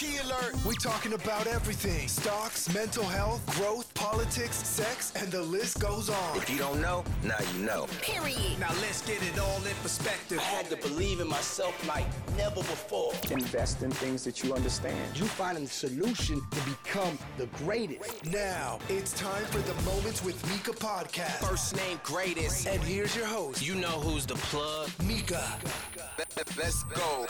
Key 0.00 0.16
alert! 0.16 0.54
We're 0.64 0.72
talking 0.72 1.12
about 1.12 1.46
everything. 1.46 2.08
Stocks, 2.08 2.72
mental 2.72 3.04
health, 3.04 3.44
growth, 3.58 3.92
politics, 3.92 4.56
sex, 4.56 5.12
and 5.14 5.30
the 5.30 5.42
list 5.42 5.78
goes 5.78 6.08
on. 6.08 6.38
If 6.38 6.48
you 6.48 6.56
don't 6.56 6.80
know, 6.80 7.04
now 7.22 7.36
you 7.52 7.66
know. 7.66 7.86
Period. 8.00 8.58
Now 8.58 8.72
let's 8.80 9.02
get 9.02 9.22
it 9.22 9.38
all 9.38 9.58
in 9.58 9.74
perspective. 9.82 10.38
I 10.38 10.44
had 10.44 10.70
to 10.70 10.76
believe 10.76 11.20
in 11.20 11.28
myself 11.28 11.86
like 11.86 12.06
never 12.34 12.62
before. 12.62 13.12
Invest 13.30 13.82
in 13.82 13.90
things 13.90 14.24
that 14.24 14.42
you 14.42 14.54
understand. 14.54 14.96
You 15.18 15.26
finding 15.26 15.64
the 15.64 15.70
solution 15.70 16.40
to 16.50 16.60
become 16.62 17.18
the 17.36 17.44
greatest. 17.62 18.24
Now, 18.24 18.78
it's 18.88 19.12
time 19.12 19.44
for 19.52 19.58
the 19.58 19.74
Moments 19.82 20.24
with 20.24 20.42
Mika 20.50 20.70
podcast. 20.70 21.46
First 21.46 21.76
name 21.76 22.00
greatest. 22.04 22.66
And 22.66 22.82
here's 22.82 23.14
your 23.14 23.26
host, 23.26 23.60
You 23.60 23.74
know 23.74 24.00
who's 24.00 24.24
the 24.24 24.36
plug. 24.36 24.88
Mika. 25.04 25.44
Let's 26.56 26.84
go. 26.84 27.26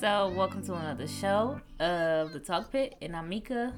So, 0.00 0.28
welcome 0.28 0.62
to 0.66 0.74
another 0.74 1.08
show 1.08 1.58
of 1.80 2.34
the 2.34 2.38
Talk 2.38 2.70
Pit, 2.70 2.96
and 3.00 3.16
I'm 3.16 3.30
Mika. 3.30 3.72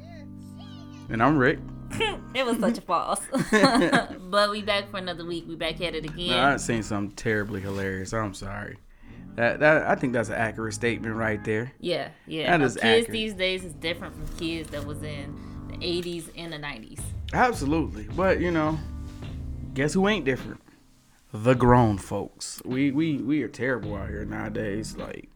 And 1.10 1.22
I'm 1.22 1.38
Rick. 1.38 1.60
it 2.34 2.44
was 2.44 2.58
such 2.58 2.78
a 2.78 2.80
false, 2.80 3.20
but 4.20 4.50
we 4.50 4.62
back 4.62 4.90
for 4.90 4.96
another 4.96 5.24
week. 5.24 5.44
We 5.46 5.54
back 5.54 5.80
at 5.80 5.94
it 5.94 6.04
again. 6.04 6.30
No, 6.30 6.40
I 6.40 6.56
seen 6.56 6.82
something 6.82 7.14
terribly 7.14 7.60
hilarious. 7.60 8.12
I'm 8.12 8.34
sorry. 8.34 8.78
That, 9.36 9.60
that 9.60 9.86
I 9.86 9.94
think 9.94 10.12
that's 10.12 10.28
an 10.28 10.34
accurate 10.34 10.74
statement 10.74 11.14
right 11.14 11.42
there. 11.44 11.72
yeah, 11.78 12.08
yeah. 12.26 12.50
That 12.50 12.64
is 12.64 12.76
uh, 12.76 12.80
kids 12.80 13.02
accurate. 13.02 13.12
these 13.12 13.34
days 13.34 13.64
is 13.64 13.74
different 13.74 14.14
from 14.14 14.26
kids 14.38 14.70
that 14.70 14.84
was 14.84 15.00
in 15.04 15.38
the 15.68 15.76
80s 15.76 16.30
and 16.36 16.52
the 16.52 16.58
90s. 16.58 17.00
Absolutely. 17.32 18.08
But 18.16 18.40
you 18.40 18.50
know, 18.50 18.76
guess 19.72 19.94
who 19.94 20.08
ain't 20.08 20.24
different? 20.24 20.60
The 21.32 21.54
grown 21.54 21.96
folks. 21.96 22.60
We 22.64 22.90
we 22.90 23.18
we 23.18 23.44
are 23.44 23.48
terrible 23.48 23.94
out 23.94 24.08
here 24.08 24.24
nowadays. 24.24 24.96
Like 24.96 25.28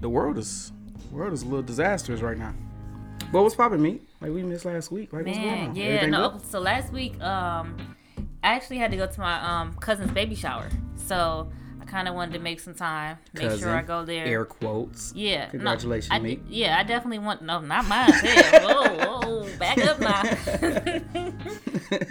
the 0.00 0.08
world 0.08 0.38
is 0.38 0.72
the 1.10 1.16
world 1.16 1.32
is 1.32 1.42
a 1.42 1.46
little 1.46 1.62
disastrous 1.62 2.20
right 2.20 2.38
now. 2.38 2.54
But 3.32 3.42
what's 3.42 3.54
popping, 3.54 3.80
me? 3.82 4.00
Like 4.20 4.32
we 4.32 4.42
missed 4.42 4.64
last 4.64 4.90
week. 4.90 5.12
Like 5.12 5.24
what's 5.26 5.36
going 5.38 5.50
Man, 5.50 5.68
on? 5.70 5.76
yeah, 5.76 5.84
Everything 5.84 6.10
no. 6.10 6.30
good? 6.30 6.46
So 6.46 6.60
last 6.60 6.92
week, 6.92 7.20
um, 7.22 7.76
I 8.42 8.54
actually 8.54 8.78
had 8.78 8.90
to 8.90 8.96
go 8.96 9.06
to 9.06 9.20
my 9.20 9.40
um 9.60 9.74
cousin's 9.74 10.10
baby 10.12 10.34
shower. 10.34 10.68
So 10.96 11.50
I 11.80 11.84
kind 11.84 12.08
of 12.08 12.14
wanted 12.14 12.32
to 12.34 12.38
make 12.40 12.60
some 12.60 12.74
time, 12.74 13.18
make 13.34 13.44
Cousin, 13.44 13.58
sure 13.60 13.76
I 13.76 13.82
go 13.82 14.04
there. 14.04 14.26
Air 14.26 14.44
quotes. 14.44 15.12
Yeah. 15.14 15.44
no, 15.46 15.50
Congratulations, 15.50 16.10
I, 16.10 16.18
mate. 16.18 16.42
Yeah, 16.48 16.78
I 16.78 16.82
definitely 16.82 17.18
want. 17.20 17.42
No, 17.42 17.60
not 17.60 17.84
mine. 17.86 18.12
Whoa, 18.12 19.20
whoa, 19.20 19.48
back 19.58 19.78
up 19.78 20.00
now. 20.00 20.22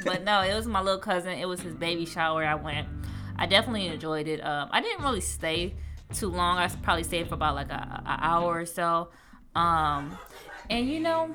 but 0.06 0.24
no, 0.24 0.42
it 0.42 0.54
was 0.54 0.68
my 0.68 0.82
little 0.82 1.00
cousin. 1.00 1.34
It 1.38 1.48
was 1.48 1.62
his 1.62 1.74
baby 1.76 2.06
shower. 2.06 2.44
I 2.46 2.56
went. 2.56 2.88
I 3.36 3.46
definitely 3.46 3.88
enjoyed 3.88 4.28
it. 4.28 4.44
Um, 4.46 4.70
I 4.72 4.82
didn't 4.82 5.04
really 5.04 5.22
stay 5.22 5.76
too 6.14 6.30
long. 6.30 6.58
I 6.58 6.68
probably 6.68 7.04
stayed 7.04 7.28
for 7.28 7.36
about 7.36 7.56
like 7.56 7.70
a, 7.70 8.04
a 8.06 8.18
hour 8.22 8.60
or 8.60 8.66
so. 8.66 9.10
Um, 9.56 10.18
and 10.70 10.88
you 10.88 11.00
know, 11.00 11.32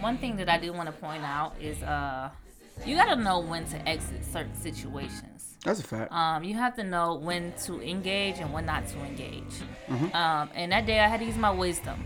one 0.00 0.18
thing 0.18 0.36
that 0.36 0.48
I 0.48 0.58
do 0.58 0.72
want 0.72 0.86
to 0.86 0.92
point 0.92 1.24
out 1.24 1.54
is 1.60 1.82
uh, 1.82 2.30
you 2.84 2.96
got 2.96 3.14
to 3.14 3.16
know 3.16 3.40
when 3.40 3.64
to 3.66 3.88
exit 3.88 4.24
certain 4.24 4.54
situations 4.54 5.56
That's 5.64 5.80
a 5.80 5.84
fact. 5.84 6.12
um, 6.12 6.44
you 6.44 6.54
have 6.54 6.76
to 6.76 6.84
know 6.84 7.14
when 7.14 7.52
to 7.64 7.80
engage 7.80 8.38
and 8.38 8.52
when 8.52 8.66
not 8.66 8.86
to 8.88 8.98
engage. 9.00 9.54
Mm-hmm. 9.88 10.14
Um, 10.14 10.50
and 10.54 10.72
that 10.72 10.86
day 10.86 11.00
I 11.00 11.06
had 11.08 11.20
to 11.20 11.26
use 11.26 11.36
my 11.36 11.50
wisdom 11.50 12.04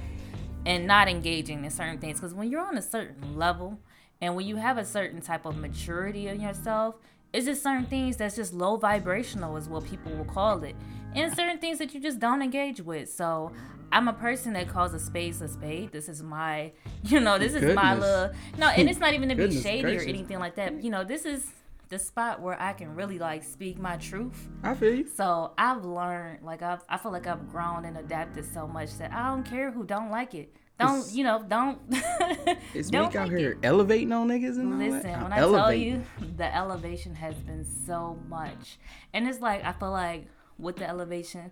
and 0.64 0.86
not 0.86 1.08
engaging 1.08 1.64
in 1.64 1.70
certain 1.70 1.98
things. 1.98 2.18
Because 2.20 2.34
when 2.34 2.50
you're 2.50 2.66
on 2.66 2.77
a 2.77 2.82
certain 2.82 3.36
level 3.36 3.78
and 4.20 4.34
when 4.34 4.46
you 4.46 4.56
have 4.56 4.78
a 4.78 4.84
certain 4.84 5.20
type 5.20 5.46
of 5.46 5.56
maturity 5.56 6.28
in 6.28 6.40
yourself, 6.40 6.96
it's 7.32 7.46
just 7.46 7.62
certain 7.62 7.86
things 7.86 8.16
that's 8.16 8.36
just 8.36 8.52
low 8.55 8.77
vibrational, 8.77 9.56
is 9.56 9.69
what 9.69 9.84
people 9.84 10.12
will 10.12 10.24
call 10.24 10.62
it. 10.64 10.77
And 11.14 11.34
certain 11.34 11.58
things 11.58 11.78
that 11.78 11.95
you 11.95 12.01
just 12.01 12.18
don't 12.18 12.42
engage 12.42 12.80
with. 12.80 13.11
So 13.11 13.52
I'm 13.92 14.08
a 14.08 14.12
person 14.12 14.52
that 14.55 14.68
calls 14.68 14.95
a 14.95 14.98
spade 14.98 15.40
a 15.40 15.48
spade. 15.48 15.92
This 15.92 16.08
is 16.08 16.23
my, 16.23 16.73
you 17.05 17.20
know, 17.20 17.39
this 17.39 17.55
is 17.55 17.74
my 17.74 17.95
little. 17.95 18.30
No, 18.58 18.68
and 18.68 18.89
it's 18.89 18.98
not 18.98 19.14
even 19.14 19.28
to 19.28 19.34
be 19.34 19.45
Goodness 19.45 19.62
shady 19.62 19.83
gracious. 19.83 20.06
or 20.06 20.08
anything 20.08 20.39
like 20.39 20.56
that. 20.56 20.83
You 20.83 20.90
know, 20.90 21.05
this 21.05 21.24
is 21.24 21.46
the 21.89 21.98
spot 21.98 22.40
where 22.40 22.61
I 22.61 22.73
can 22.73 22.95
really 22.95 23.18
like 23.18 23.45
speak 23.45 23.78
my 23.78 23.96
truth. 23.96 24.48
I 24.62 24.74
feel 24.74 24.95
you. 24.95 25.08
So 25.08 25.52
I've 25.56 25.84
learned, 25.84 26.42
like 26.42 26.62
I've, 26.62 26.83
I 26.89 26.96
feel 26.96 27.12
like 27.12 27.27
I've 27.27 27.48
grown 27.48 27.84
and 27.84 27.96
adapted 27.96 28.45
so 28.52 28.67
much 28.67 28.98
that 28.98 29.12
I 29.12 29.28
don't 29.28 29.45
care 29.45 29.70
who 29.70 29.84
don't 29.84 30.11
like 30.11 30.34
it. 30.34 30.52
Don't 30.79 30.98
It's- 30.98 31.14
you 31.14 31.25
know? 31.25 31.42
Don't. 31.48 31.79
Is 32.75 32.91
don't 32.91 33.07
Meek 33.07 33.17
out 33.17 33.29
here 33.31 33.53
it. 33.53 33.59
elevating 33.63 34.13
on 34.13 34.29
niggas 34.29 34.57
and 34.59 34.73
all 34.73 34.79
that? 34.79 34.91
Listen, 34.91 35.23
when 35.23 35.33
I 35.33 35.37
tell 35.39 35.73
you, 35.73 36.03
the 36.37 36.55
elevation 36.55 37.14
has 37.14 37.35
been 37.37 37.64
so 37.64 38.19
much, 38.29 38.79
and 39.14 39.27
it's 39.27 39.41
like 39.41 39.64
I 39.64 39.73
feel 39.73 39.91
like 39.91 40.27
with 40.59 40.77
the 40.77 40.87
elevation, 40.89 41.51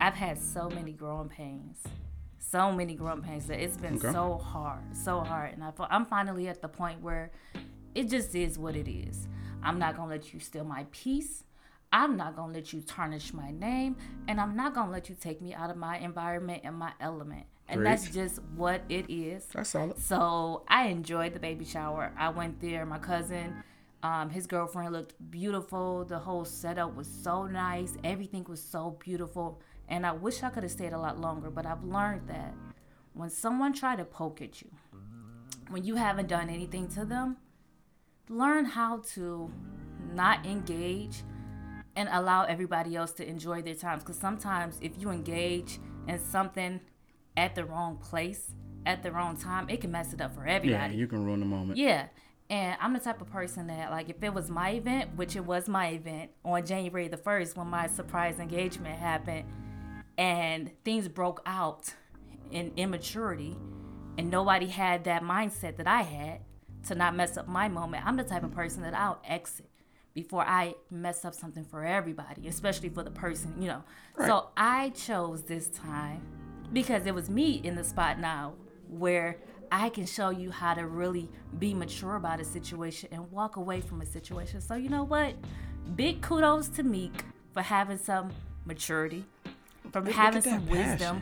I've 0.00 0.14
had 0.14 0.38
so 0.38 0.68
many 0.68 0.92
growing 0.92 1.28
pains, 1.30 1.78
so 2.38 2.70
many 2.70 2.94
growing 2.94 3.22
pains 3.22 3.46
that 3.46 3.60
it's 3.62 3.76
been 3.78 3.96
Okay. 3.96 4.12
so 4.12 4.36
hard, 4.36 4.94
so 4.94 5.20
hard, 5.20 5.52
and 5.54 5.64
I 5.64 5.70
feel, 5.70 5.86
I'm 5.88 6.04
finally 6.04 6.48
at 6.48 6.60
the 6.60 6.68
point 6.68 7.00
where 7.00 7.30
it 7.94 8.10
just 8.10 8.34
is 8.34 8.58
what 8.58 8.76
it 8.76 8.88
is. 8.90 9.26
I'm 9.62 9.78
not 9.78 9.96
gonna 9.96 10.10
let 10.10 10.34
you 10.34 10.40
steal 10.40 10.64
my 10.64 10.84
peace. 10.90 11.44
I'm 11.92 12.16
not 12.18 12.36
gonna 12.36 12.52
let 12.52 12.72
you 12.74 12.82
tarnish 12.82 13.32
my 13.32 13.52
name, 13.52 13.96
and 14.28 14.38
I'm 14.38 14.54
not 14.54 14.74
gonna 14.74 14.90
let 14.90 15.08
you 15.08 15.16
take 15.18 15.40
me 15.40 15.54
out 15.54 15.70
of 15.70 15.76
my 15.78 15.96
environment 15.98 16.60
and 16.64 16.76
my 16.76 16.92
element. 17.00 17.46
And 17.78 17.86
that's 17.86 18.08
just 18.10 18.40
what 18.56 18.82
it 18.88 19.10
is. 19.10 19.46
That's 19.46 19.70
solid. 19.70 19.98
So 19.98 20.64
I 20.68 20.86
enjoyed 20.88 21.34
the 21.34 21.40
baby 21.40 21.64
shower. 21.64 22.12
I 22.18 22.28
went 22.30 22.60
there. 22.60 22.84
My 22.86 22.98
cousin, 22.98 23.62
um, 24.02 24.30
his 24.30 24.46
girlfriend 24.46 24.92
looked 24.92 25.14
beautiful. 25.30 26.04
The 26.04 26.18
whole 26.18 26.44
setup 26.44 26.94
was 26.94 27.08
so 27.08 27.46
nice. 27.46 27.96
Everything 28.04 28.44
was 28.48 28.62
so 28.62 28.96
beautiful. 29.00 29.60
And 29.88 30.06
I 30.06 30.12
wish 30.12 30.42
I 30.42 30.50
could 30.50 30.62
have 30.62 30.72
stayed 30.72 30.92
a 30.92 30.98
lot 30.98 31.20
longer, 31.20 31.50
but 31.50 31.66
I've 31.66 31.84
learned 31.84 32.28
that 32.28 32.54
when 33.12 33.30
someone 33.30 33.72
try 33.72 33.96
to 33.96 34.04
poke 34.04 34.42
at 34.42 34.60
you, 34.62 34.70
when 35.68 35.84
you 35.84 35.94
haven't 35.94 36.28
done 36.28 36.48
anything 36.50 36.88
to 36.88 37.04
them, 37.04 37.36
learn 38.28 38.64
how 38.64 38.98
to 39.14 39.50
not 40.12 40.44
engage 40.46 41.22
and 41.96 42.08
allow 42.12 42.44
everybody 42.44 42.96
else 42.96 43.12
to 43.12 43.28
enjoy 43.28 43.62
their 43.62 43.74
times. 43.74 44.02
Because 44.02 44.18
sometimes 44.18 44.78
if 44.80 44.92
you 44.98 45.10
engage 45.10 45.78
in 46.08 46.18
something 46.18 46.80
at 47.36 47.54
the 47.54 47.64
wrong 47.64 47.96
place 47.96 48.52
at 48.86 49.02
the 49.02 49.10
wrong 49.10 49.36
time, 49.36 49.68
it 49.68 49.80
can 49.80 49.90
mess 49.90 50.12
it 50.12 50.20
up 50.20 50.34
for 50.34 50.46
everybody. 50.46 50.94
Yeah, 50.94 51.00
you 51.00 51.06
can 51.06 51.24
ruin 51.24 51.40
the 51.40 51.46
moment. 51.46 51.78
Yeah. 51.78 52.06
And 52.50 52.76
I'm 52.80 52.92
the 52.92 53.00
type 53.00 53.22
of 53.22 53.30
person 53.30 53.68
that, 53.68 53.90
like, 53.90 54.10
if 54.10 54.22
it 54.22 54.34
was 54.34 54.50
my 54.50 54.72
event, 54.72 55.16
which 55.16 55.34
it 55.34 55.44
was 55.44 55.66
my 55.68 55.88
event 55.88 56.30
on 56.44 56.66
January 56.66 57.08
the 57.08 57.16
1st 57.16 57.56
when 57.56 57.68
my 57.68 57.86
surprise 57.86 58.38
engagement 58.38 58.98
happened, 58.98 59.44
and 60.18 60.70
things 60.84 61.08
broke 61.08 61.40
out 61.46 61.94
in 62.50 62.72
immaturity, 62.76 63.56
and 64.18 64.30
nobody 64.30 64.66
had 64.66 65.04
that 65.04 65.22
mindset 65.22 65.76
that 65.78 65.86
I 65.86 66.02
had 66.02 66.40
to 66.88 66.94
not 66.94 67.16
mess 67.16 67.38
up 67.38 67.48
my 67.48 67.68
moment, 67.68 68.06
I'm 68.06 68.16
the 68.16 68.24
type 68.24 68.44
of 68.44 68.52
person 68.52 68.82
that 68.82 68.94
I'll 68.94 69.20
exit 69.24 69.70
before 70.12 70.44
I 70.46 70.74
mess 70.90 71.24
up 71.24 71.34
something 71.34 71.64
for 71.64 71.82
everybody, 71.84 72.46
especially 72.46 72.90
for 72.90 73.02
the 73.02 73.10
person, 73.10 73.54
you 73.58 73.68
know. 73.68 73.82
Right. 74.16 74.28
So 74.28 74.50
I 74.56 74.90
chose 74.90 75.44
this 75.44 75.68
time 75.68 76.22
because 76.74 77.06
it 77.06 77.14
was 77.14 77.30
me 77.30 77.52
in 77.64 77.74
the 77.76 77.84
spot 77.84 78.18
now 78.20 78.52
where 78.90 79.38
I 79.72 79.88
can 79.88 80.04
show 80.06 80.28
you 80.30 80.50
how 80.50 80.74
to 80.74 80.86
really 80.86 81.30
be 81.58 81.72
mature 81.74 82.16
about 82.16 82.38
a 82.40 82.44
situation 82.44 83.08
and 83.12 83.30
walk 83.32 83.56
away 83.56 83.80
from 83.80 84.02
a 84.02 84.06
situation. 84.06 84.60
So 84.60 84.74
you 84.74 84.88
know 84.90 85.04
what? 85.04 85.34
Big 85.96 86.20
kudos 86.20 86.68
to 86.70 86.82
Meek 86.82 87.24
for 87.52 87.62
having 87.62 87.98
some 87.98 88.30
maturity, 88.66 89.24
for 89.92 90.00
Look- 90.02 90.12
having 90.12 90.42
some 90.42 90.64
that 90.66 90.70
wisdom, 90.70 91.20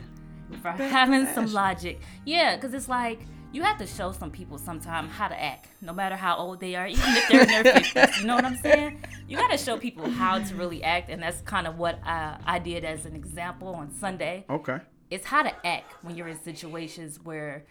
passion. 0.49 0.61
for 0.61 0.77
that 0.77 0.91
having 0.91 1.25
some 1.27 1.51
logic. 1.53 2.01
Yeah, 2.25 2.55
because 2.55 2.73
it's 2.73 2.89
like 2.89 3.21
you 3.51 3.61
have 3.63 3.77
to 3.77 3.85
show 3.87 4.11
some 4.11 4.31
people 4.31 4.57
sometime 4.57 5.07
how 5.07 5.27
to 5.27 5.39
act, 5.41 5.67
no 5.81 5.93
matter 5.93 6.15
how 6.15 6.35
old 6.37 6.59
they 6.59 6.75
are, 6.75 6.87
even 6.87 7.03
if 7.05 7.27
they're 7.29 7.41
in 7.41 7.47
their 7.47 7.63
50s. 7.63 8.21
You 8.21 8.27
know 8.27 8.35
what 8.35 8.45
I'm 8.45 8.57
saying? 8.57 9.03
You 9.27 9.37
got 9.37 9.51
to 9.51 9.57
show 9.57 9.77
people 9.77 10.09
how 10.09 10.39
to 10.39 10.55
really 10.55 10.83
act, 10.83 11.09
and 11.09 11.21
that's 11.21 11.41
kind 11.41 11.67
of 11.67 11.77
what 11.77 11.99
I, 12.05 12.37
I 12.45 12.59
did 12.59 12.83
as 12.83 13.05
an 13.05 13.15
example 13.15 13.69
on 13.69 13.91
Sunday 13.91 14.45
Okay. 14.49 14.79
It's 15.13 15.25
how 15.27 15.43
to 15.43 15.67
act 15.67 15.93
when 16.03 16.15
you're 16.15 16.27
in 16.27 16.41
situations 16.41 17.19
where 17.23 17.63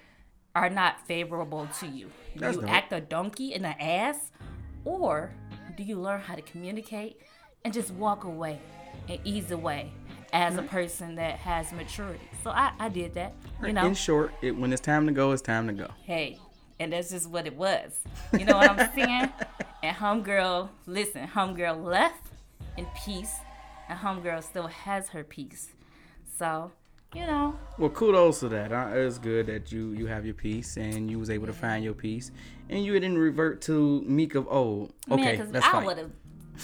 are 0.54 0.70
not 0.70 1.04
favorable 1.08 1.68
to 1.80 1.88
you. 1.88 2.06
Do 2.34 2.40
That's 2.40 2.54
you 2.54 2.60
dope. 2.60 2.70
act 2.70 2.92
a 2.92 3.00
donkey 3.00 3.52
in 3.52 3.62
the 3.62 3.82
ass, 3.82 4.30
or 4.84 5.32
do 5.76 5.82
you 5.82 5.98
learn 5.98 6.20
how 6.20 6.36
to 6.36 6.42
communicate 6.42 7.20
and 7.64 7.74
just 7.74 7.90
walk 7.94 8.22
away 8.22 8.60
and 9.08 9.18
ease 9.24 9.50
away 9.50 9.90
as 10.32 10.54
a 10.54 10.58
mm-hmm. 10.58 10.68
person 10.68 11.16
that 11.16 11.38
has 11.38 11.72
maturity? 11.72 12.28
So 12.44 12.50
I, 12.50 12.72
I 12.78 12.88
did 12.88 13.14
that. 13.14 13.34
You 13.60 13.72
know, 13.72 13.86
In 13.86 13.94
short, 13.94 14.32
it, 14.40 14.52
when 14.52 14.72
it's 14.72 14.80
time 14.80 15.06
to 15.06 15.12
go, 15.12 15.32
it's 15.32 15.42
time 15.42 15.66
to 15.66 15.72
go. 15.72 15.88
hey, 16.04 16.38
and 16.78 16.92
that's 16.92 17.10
just 17.10 17.28
what 17.28 17.48
it 17.48 17.56
was. 17.56 17.98
You 18.38 18.44
know 18.44 18.56
what 18.56 18.70
I'm 18.70 18.94
saying? 18.94 19.32
And 19.84 19.96
homegirl, 19.96 20.68
listen, 20.86 21.26
homegirl 21.26 21.82
left 21.82 22.28
in 22.76 22.86
peace, 23.04 23.34
and 23.88 23.98
homegirl 23.98 24.44
still 24.44 24.68
has 24.68 25.08
her 25.08 25.24
peace. 25.24 25.70
So 26.38 26.70
you 27.14 27.26
know, 27.26 27.54
Well, 27.78 27.90
kudos 27.90 28.40
to 28.40 28.48
that. 28.50 28.72
Uh, 28.72 28.90
It's 28.94 29.18
good 29.18 29.46
that 29.46 29.70
you 29.72 29.90
you 29.92 30.06
have 30.06 30.24
your 30.24 30.34
peace 30.34 30.76
and 30.76 31.10
you 31.10 31.18
was 31.18 31.30
able 31.30 31.46
to 31.46 31.52
find 31.52 31.84
your 31.84 31.94
peace, 31.94 32.30
and 32.70 32.84
you 32.84 32.92
didn't 32.94 33.18
revert 33.18 33.60
to 33.62 34.02
Meek 34.02 34.34
of 34.34 34.46
old. 34.48 34.92
Okay, 35.10 35.22
man, 35.22 35.34
because 35.36 35.50
that's 35.52 35.66
I 35.66 35.84
would 35.84 35.98
have 35.98 36.10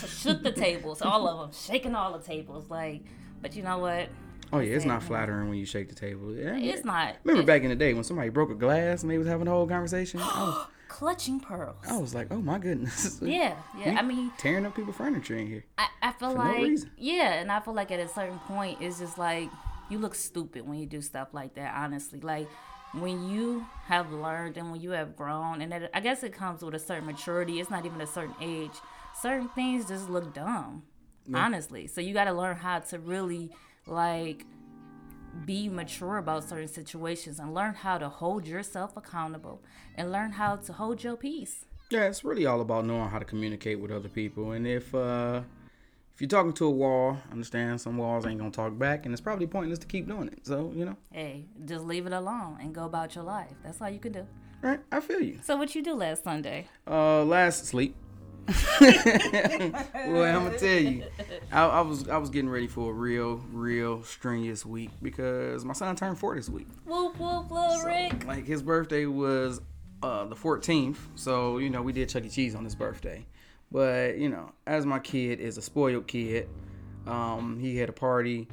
shook 0.09 0.43
the 0.43 0.53
tables, 0.53 1.03
all 1.03 1.27
of 1.29 1.39
them, 1.41 1.61
shaking 1.61 1.95
all 1.95 2.17
the 2.19 2.25
tables. 2.25 2.71
Like, 2.71 3.03
but 3.43 3.57
you 3.57 3.63
know 3.63 3.79
what? 3.79 4.09
Oh 4.53 4.61
yeah, 4.61 4.77
it's 4.77 4.85
not 4.87 5.03
flattering 5.03 5.49
when 5.51 5.59
you 5.59 5.67
shake 5.67 5.89
the 5.91 5.95
table. 5.95 6.35
Yeah, 6.35 6.57
It's 6.57 6.85
not. 6.85 7.17
Remember 7.25 7.43
it's 7.43 7.47
back 7.47 7.63
in 7.63 7.69
the 7.69 7.77
day 7.77 7.93
when 7.93 8.03
somebody 8.05 8.31
broke 8.31 8.51
a 8.51 8.55
glass 8.55 9.03
and 9.03 9.11
they 9.11 9.19
was 9.19 9.27
having 9.27 9.47
a 9.47 9.51
whole 9.51 9.67
conversation? 9.67 10.21
Was, 10.21 10.67
clutching 10.89 11.39
pearls. 11.39 11.77
I 11.87 11.99
was 11.99 12.15
like, 12.15 12.29
oh 12.31 12.41
my 12.41 12.59
goodness. 12.59 13.21
Yeah, 13.23 13.55
yeah. 13.79 13.97
I 13.99 14.03
mean, 14.03 14.33
tearing 14.39 14.65
up 14.65 14.75
people's 14.75 14.97
furniture 14.97 15.37
in 15.37 15.47
here. 15.49 15.65
I, 15.77 15.89
I 16.01 16.13
feel 16.13 16.31
For 16.31 16.39
no 16.39 16.45
like 16.45 16.57
reason. 16.63 16.91
yeah, 16.97 17.35
and 17.35 17.53
I 17.53 17.61
feel 17.61 17.75
like 17.75 17.91
at 17.91 18.01
a 18.01 18.09
certain 18.09 18.39
point 18.41 18.79
it's 18.81 18.99
just 19.01 19.19
like 19.19 19.51
you 19.89 19.99
look 19.99 20.15
stupid 20.15 20.67
when 20.67 20.79
you 20.79 20.87
do 20.87 21.01
stuff 21.01 21.29
like 21.33 21.55
that. 21.55 21.75
Honestly, 21.77 22.21
like 22.21 22.49
when 22.93 23.29
you 23.29 23.67
have 23.85 24.13
learned 24.13 24.57
and 24.57 24.71
when 24.71 24.81
you 24.81 24.91
have 24.91 25.17
grown, 25.17 25.61
and 25.61 25.73
that, 25.73 25.91
I 25.95 26.01
guess 26.01 26.23
it 26.23 26.33
comes 26.33 26.63
with 26.63 26.75
a 26.75 26.79
certain 26.79 27.07
maturity. 27.07 27.61
It's 27.61 27.71
not 27.71 27.85
even 27.87 28.01
a 28.01 28.07
certain 28.07 28.35
age. 28.41 28.73
Certain 29.21 29.49
things 29.51 29.89
just 29.89 30.09
look 30.09 30.33
dumb, 30.35 30.85
honestly. 31.35 31.87
So 31.87 32.01
you 32.01 32.15
got 32.15 32.25
to 32.25 32.33
learn 32.33 32.57
how 32.57 32.79
to 32.79 32.99
really 32.99 33.51
like 33.87 34.45
be 35.45 35.69
mature 35.69 36.19
about 36.19 36.45
certain 36.45 36.69
situations 36.69 37.39
and 37.39 37.55
learn 37.55 37.75
how 37.75 37.99
to 37.99 38.09
hold 38.09 38.47
yourself 38.47 38.97
accountable 38.97 39.61
and 39.95 40.11
learn 40.11 40.33
how 40.33 40.57
to 40.57 40.73
hold 40.73 41.03
your 41.03 41.17
peace. 41.17 41.65
Yeah, 41.91 42.05
it's 42.05 42.25
really 42.25 42.47
all 42.47 42.61
about 42.61 42.85
knowing 42.85 43.09
how 43.09 43.19
to 43.19 43.25
communicate 43.25 43.81
with 43.81 43.91
other 43.91 44.09
people. 44.09 44.53
And 44.53 44.67
if 44.67 44.95
uh 44.95 45.43
if 46.19 46.23
you're 46.23 46.29
talking 46.29 46.53
to 46.53 46.65
a 46.65 46.71
wall, 46.71 47.17
understand 47.31 47.81
some 47.81 47.97
walls 47.97 48.27
ain't 48.27 48.41
gonna 48.41 48.51
talk 48.51 48.77
back, 48.77 49.05
and 49.07 49.15
it's 49.15 49.21
probably 49.21 49.47
pointless 49.47 49.79
to 49.79 49.87
keep 49.87 50.09
doing 50.09 50.27
it. 50.27 50.45
So 50.45 50.73
you 50.75 50.85
know, 50.85 50.97
Hey, 51.13 51.45
just 51.65 51.85
leave 51.85 52.07
it 52.07 52.13
alone 52.13 52.59
and 52.61 52.75
go 52.75 52.87
about 52.87 53.15
your 53.15 53.23
life. 53.23 53.53
That's 53.63 53.81
all 53.81 53.89
you 53.89 54.01
can 54.01 54.11
do. 54.11 54.27
right? 54.61 54.81
I 54.91 54.99
feel 54.99 55.21
you. 55.21 55.39
So 55.45 55.57
what 55.57 55.77
you 55.77 55.81
do 55.85 55.95
last 55.95 56.25
Sunday? 56.25 56.67
Uh, 56.89 57.23
last 57.23 57.67
sleep. 57.67 57.95
well, 58.81 58.91
I'm 60.25 60.47
gonna 60.47 60.59
tell 60.59 60.69
you, 60.81 61.05
I, 61.53 61.67
I 61.67 61.81
was 61.83 62.09
I 62.09 62.17
was 62.17 62.31
getting 62.31 62.51
ready 62.51 62.67
for 62.67 62.91
a 62.91 62.95
real, 62.95 63.37
real 63.53 64.03
strenuous 64.03 64.67
week 64.67 64.91
because 65.01 65.65
my 65.65 65.73
son 65.73 65.95
turned 65.95 66.19
four 66.19 66.35
this 66.35 66.49
week. 66.49 66.67
Whoop 66.85 67.17
whoop, 67.21 67.49
little 67.49 67.81
Rick. 67.85 68.27
Like 68.27 68.45
his 68.45 68.61
birthday 68.61 69.07
was 69.07 69.61
uh, 70.03 70.25
the 70.25 70.35
14th, 70.35 70.97
so 71.15 71.59
you 71.59 71.71
know 71.71 71.81
we 71.81 71.93
did 71.93 72.09
Chuck 72.09 72.25
E. 72.25 72.29
Cheese 72.29 72.57
on 72.57 72.65
his 72.65 72.75
birthday. 72.75 73.25
But 73.71 74.19
you 74.19 74.29
know, 74.29 74.53
as 74.67 74.87
my 74.87 74.99
kid 74.99 75.41
is 75.41 75.59
a 75.59 75.63
spoiled 75.63 76.07
kid, 76.07 76.49
um, 77.07 77.59
he 77.61 77.77
had 77.77 77.89
a 77.89 77.93
party 77.93 78.49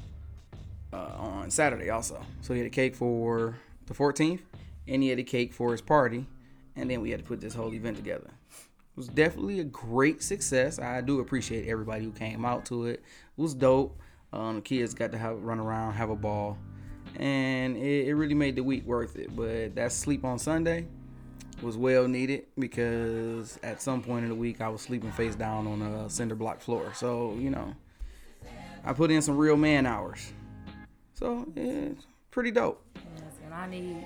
uh, 0.91 1.11
on 1.17 1.51
Saturday 1.51 1.89
also. 1.89 2.21
So 2.41 2.53
he 2.53 2.59
had 2.59 2.67
a 2.67 2.71
cake 2.71 2.95
for 2.95 3.55
the 3.87 3.93
14th, 3.93 4.41
and 4.87 5.03
he 5.03 5.09
had 5.09 5.19
a 5.19 5.23
cake 5.23 5.53
for 5.53 5.71
his 5.71 5.81
party, 5.81 6.25
and 6.75 6.89
then 6.89 7.01
we 7.01 7.11
had 7.11 7.19
to 7.19 7.25
put 7.25 7.41
this 7.41 7.53
whole 7.53 7.73
event 7.73 7.97
together. 7.97 8.31
It 8.49 8.97
was 8.97 9.07
definitely 9.07 9.59
a 9.59 9.65
great 9.65 10.21
success. 10.23 10.79
I 10.79 11.01
do 11.01 11.19
appreciate 11.19 11.67
everybody 11.67 12.05
who 12.05 12.11
came 12.11 12.45
out 12.45 12.65
to 12.67 12.85
it. 12.85 13.03
It 13.37 13.41
was 13.41 13.53
dope. 13.53 13.99
Um, 14.31 14.55
the 14.55 14.61
kids 14.61 14.93
got 14.93 15.11
to 15.11 15.17
have 15.17 15.43
run 15.43 15.59
around, 15.59 15.93
have 15.93 16.09
a 16.09 16.15
ball, 16.15 16.57
and 17.17 17.77
it, 17.77 18.07
it 18.07 18.15
really 18.15 18.33
made 18.33 18.55
the 18.55 18.63
week 18.63 18.85
worth 18.85 19.17
it. 19.17 19.35
But 19.35 19.75
that's 19.75 19.95
sleep 19.95 20.25
on 20.25 20.39
Sunday 20.39 20.87
was 21.65 21.75
well 21.75 22.07
needed 22.07 22.45
because 22.57 23.59
at 23.63 23.81
some 23.81 24.01
point 24.01 24.23
in 24.23 24.29
the 24.29 24.35
week 24.35 24.61
I 24.61 24.69
was 24.69 24.81
sleeping 24.81 25.11
face 25.11 25.35
down 25.35 25.65
on 25.65 25.81
a 25.81 26.09
cinder 26.09 26.35
block 26.35 26.61
floor. 26.61 26.93
So 26.93 27.35
you 27.39 27.49
know, 27.49 27.73
I 28.83 28.93
put 28.93 29.11
in 29.11 29.21
some 29.21 29.35
real 29.35 29.57
man 29.57 29.85
hours. 29.85 30.31
So 31.15 31.47
it's 31.55 32.05
pretty 32.31 32.51
dope. 32.51 32.81
And 33.43 33.53
I 33.53 33.67
need. 33.67 34.05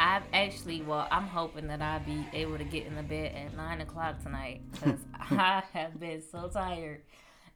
I've 0.00 0.22
actually, 0.32 0.82
well, 0.82 1.08
I'm 1.10 1.26
hoping 1.26 1.66
that 1.66 1.82
I'll 1.82 1.98
be 1.98 2.24
able 2.32 2.56
to 2.56 2.62
get 2.62 2.86
in 2.86 2.94
the 2.94 3.02
bed 3.02 3.34
at 3.34 3.56
nine 3.56 3.80
o'clock 3.80 4.22
tonight 4.22 4.60
because 4.70 5.00
I 5.14 5.64
have 5.72 5.98
been 5.98 6.22
so 6.30 6.48
tired 6.48 7.00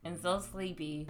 and 0.03 0.19
so 0.21 0.41
sleepy 0.41 1.07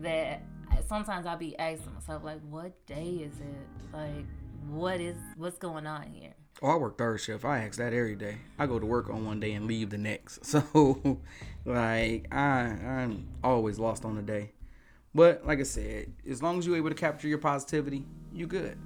that 0.00 0.42
sometimes 0.86 1.24
I'll 1.24 1.38
be 1.38 1.58
asking 1.58 1.94
myself 1.94 2.24
like, 2.24 2.40
"What 2.50 2.86
day 2.86 3.22
is 3.22 3.34
it? 3.40 3.94
Like, 3.94 4.26
what 4.68 5.00
is 5.00 5.16
what's 5.36 5.58
going 5.58 5.86
on 5.86 6.02
here?" 6.02 6.34
Oh, 6.64 6.68
I 6.68 6.76
work 6.76 6.96
third 6.96 7.20
shift. 7.20 7.44
I 7.44 7.58
ask 7.58 7.76
that 7.76 7.92
every 7.92 8.16
day. 8.16 8.38
I 8.58 8.64
go 8.64 8.78
to 8.78 8.86
work 8.86 9.10
on 9.10 9.26
one 9.26 9.38
day 9.38 9.52
and 9.52 9.66
leave 9.66 9.90
the 9.90 9.98
next. 9.98 10.38
So, 10.46 11.20
like, 11.66 12.26
I 12.32 12.40
I'm 12.40 13.28
always 13.44 13.78
lost 13.78 14.06
on 14.06 14.16
the 14.16 14.22
day. 14.22 14.52
But 15.14 15.46
like 15.46 15.60
I 15.60 15.64
said, 15.64 16.14
as 16.26 16.42
long 16.42 16.58
as 16.58 16.66
you're 16.66 16.78
able 16.78 16.88
to 16.88 16.94
capture 16.94 17.28
your 17.28 17.36
positivity, 17.36 18.06
you 18.32 18.46
good. 18.46 18.78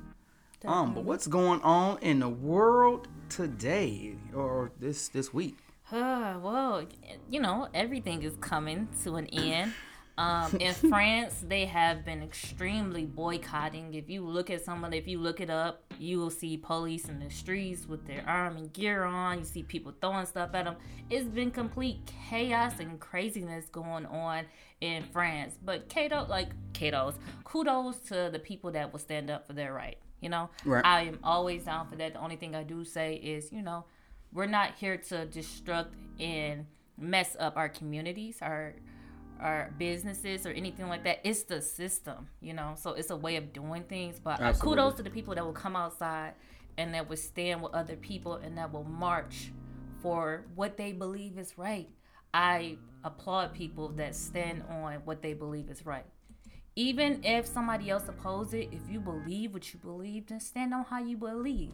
Um, 0.64 0.92
but 0.92 1.04
what's 1.04 1.28
going 1.28 1.60
on 1.62 1.98
in 2.00 2.18
the 2.18 2.28
world 2.28 3.06
today 3.28 4.16
or 4.34 4.72
this 4.80 5.06
this 5.06 5.32
week? 5.32 5.56
Uh, 5.92 6.34
well, 6.42 6.84
you 7.30 7.40
know, 7.40 7.68
everything 7.74 8.24
is 8.24 8.34
coming 8.40 8.88
to 9.04 9.14
an 9.14 9.26
end. 9.28 9.72
Um, 10.18 10.56
in 10.56 10.74
France, 10.90 11.44
they 11.46 11.64
have 11.66 12.04
been 12.04 12.22
extremely 12.22 13.04
boycotting. 13.06 13.94
If 13.94 14.10
you 14.10 14.26
look 14.26 14.50
at 14.50 14.64
someone, 14.64 14.92
if 14.92 15.06
you 15.06 15.20
look 15.20 15.40
it 15.40 15.48
up, 15.48 15.82
you 15.98 16.18
will 16.18 16.30
see 16.30 16.56
police 16.56 17.08
in 17.08 17.20
the 17.20 17.30
streets 17.30 17.86
with 17.88 18.04
their 18.06 18.24
arm 18.26 18.56
and 18.56 18.72
gear 18.72 19.04
on. 19.04 19.38
You 19.38 19.44
see 19.44 19.62
people 19.62 19.94
throwing 20.00 20.26
stuff 20.26 20.50
at 20.54 20.64
them. 20.64 20.74
It's 21.08 21.28
been 21.28 21.52
complete 21.52 22.00
chaos 22.28 22.80
and 22.80 22.98
craziness 22.98 23.66
going 23.66 24.06
on 24.06 24.44
in 24.80 25.04
France. 25.04 25.56
But 25.64 25.88
Cato, 25.88 26.26
like 26.28 26.48
Cato's, 26.72 27.14
kudos 27.44 27.98
to 28.08 28.28
the 28.32 28.40
people 28.40 28.72
that 28.72 28.92
will 28.92 28.98
stand 28.98 29.30
up 29.30 29.46
for 29.46 29.52
their 29.52 29.72
right. 29.72 29.98
You 30.20 30.30
know, 30.30 30.50
Right. 30.64 30.84
I 30.84 31.02
am 31.02 31.20
always 31.22 31.64
down 31.64 31.88
for 31.88 31.94
that. 31.96 32.14
The 32.14 32.20
only 32.20 32.34
thing 32.34 32.56
I 32.56 32.64
do 32.64 32.84
say 32.84 33.14
is, 33.14 33.52
you 33.52 33.62
know, 33.62 33.84
we're 34.32 34.46
not 34.46 34.74
here 34.74 34.96
to 34.96 35.26
destruct 35.26 35.90
and 36.18 36.66
mess 36.98 37.36
up 37.38 37.56
our 37.56 37.68
communities, 37.68 38.38
our 38.42 38.74
our 39.40 39.72
businesses 39.78 40.46
or 40.46 40.50
anything 40.50 40.88
like 40.88 41.04
that. 41.04 41.20
It's 41.24 41.44
the 41.44 41.60
system, 41.60 42.28
you 42.40 42.52
know. 42.52 42.74
So 42.76 42.90
it's 42.92 43.10
a 43.10 43.16
way 43.16 43.36
of 43.36 43.52
doing 43.52 43.84
things. 43.84 44.18
But 44.18 44.40
uh, 44.40 44.44
Absolutely. 44.44 44.82
kudos 44.82 44.94
to 44.96 45.02
the 45.02 45.10
people 45.10 45.34
that 45.34 45.44
will 45.44 45.52
come 45.52 45.76
outside 45.76 46.34
and 46.76 46.94
that 46.94 47.08
will 47.08 47.16
stand 47.16 47.62
with 47.62 47.74
other 47.74 47.96
people 47.96 48.34
and 48.34 48.56
that 48.58 48.72
will 48.72 48.84
march 48.84 49.52
for 50.00 50.44
what 50.54 50.76
they 50.76 50.92
believe 50.92 51.38
is 51.38 51.58
right. 51.58 51.88
I 52.32 52.76
applaud 53.04 53.52
people 53.52 53.88
that 53.90 54.14
stand 54.14 54.62
on 54.68 54.94
what 55.04 55.22
they 55.22 55.34
believe 55.34 55.70
is 55.70 55.84
right. 55.84 56.06
Even 56.76 57.24
if 57.24 57.46
somebody 57.46 57.90
else 57.90 58.08
opposes 58.08 58.54
it, 58.54 58.68
if 58.70 58.88
you 58.88 59.00
believe 59.00 59.52
what 59.52 59.72
you 59.72 59.80
believe, 59.80 60.26
then 60.28 60.38
stand 60.38 60.72
on 60.72 60.84
how 60.84 61.00
you 61.00 61.16
believe. 61.16 61.72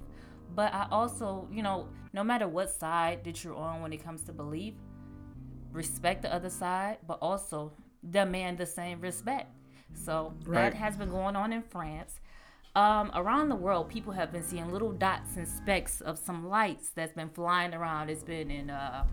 But 0.55 0.73
I 0.73 0.87
also, 0.91 1.49
you 1.53 1.63
know, 1.63 1.89
no 2.13 2.25
matter 2.25 2.49
what 2.49 2.71
side 2.71 3.25
that 3.25 3.45
you're 3.45 3.57
on 3.57 3.83
when 3.83 3.93
it 3.93 4.03
comes 4.03 4.23
to 4.25 4.33
belief, 4.33 4.75
respect 5.75 6.23
the 6.23 6.33
other 6.33 6.49
side, 6.49 6.99
but 7.07 7.19
also 7.21 7.73
demand 8.09 8.57
the 8.59 8.67
same 8.67 9.01
respect. 9.01 9.51
So 9.93 10.33
Right. 10.47 10.71
that 10.71 10.75
has 10.75 10.97
been 10.97 11.11
going 11.11 11.37
on 11.37 11.53
in 11.53 11.63
France. 11.63 12.21
Um, 12.75 13.11
around 13.15 13.51
the 13.51 13.57
world, 13.57 13.89
people 13.89 14.13
have 14.15 14.33
been 14.33 14.43
seeing 14.43 14.73
little 14.73 14.93
dots 14.93 15.37
and 15.37 15.47
specks 15.47 16.01
of 16.01 16.19
some 16.19 16.49
lights 16.49 16.91
that's 16.91 17.13
been 17.13 17.29
flying 17.31 17.73
around. 17.75 18.09
It's 18.11 18.25
been 18.25 18.51
in 18.51 18.71
uh, 18.71 19.05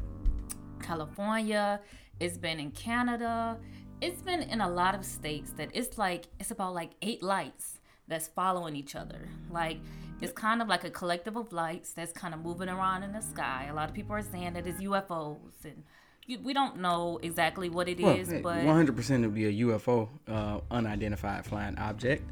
California, 0.82 1.80
it's 2.20 2.38
been 2.38 2.60
in 2.60 2.72
Canada, 2.72 3.58
it's 4.02 4.22
been 4.22 4.42
in 4.42 4.62
a 4.62 4.70
lot 4.70 4.96
of 4.96 5.06
states 5.06 5.52
that 5.58 5.70
it's 5.74 5.98
like 5.98 6.26
it's 6.40 6.50
about 6.52 6.74
like 6.74 6.92
eight 7.04 7.22
lights 7.22 7.80
that's 8.08 8.28
following 8.28 8.76
each 8.76 8.96
other. 8.96 9.30
Like 9.52 9.78
it's 10.22 10.34
kind 10.34 10.62
of 10.62 10.68
like 10.68 10.84
a 10.84 10.90
collective 10.90 11.36
of 11.36 11.54
lights 11.54 11.94
that's 11.94 12.12
kind 12.14 12.34
of 12.34 12.42
moving 12.42 12.70
around 12.70 13.04
in 13.04 13.12
the 13.14 13.22
sky. 13.22 13.68
A 13.70 13.74
lot 13.76 13.90
of 13.90 13.96
people 13.96 14.16
are 14.16 14.24
saying 14.24 14.54
that 14.54 14.66
it's 14.66 14.82
UFOs 14.82 15.66
and 15.66 15.84
we 16.28 16.54
don't 16.54 16.80
know 16.80 17.20
exactly 17.22 17.70
what 17.70 17.88
it 17.90 18.00
is, 18.00 18.30
Well, 18.30 18.42
but 18.42 18.58
100% 18.64 19.20
it'd 19.20 19.34
be 19.34 19.46
a 19.46 19.66
UFO, 19.66 20.08
uh, 20.28 20.60
unidentified 20.70 21.46
flying 21.46 21.78
object. 21.78 22.24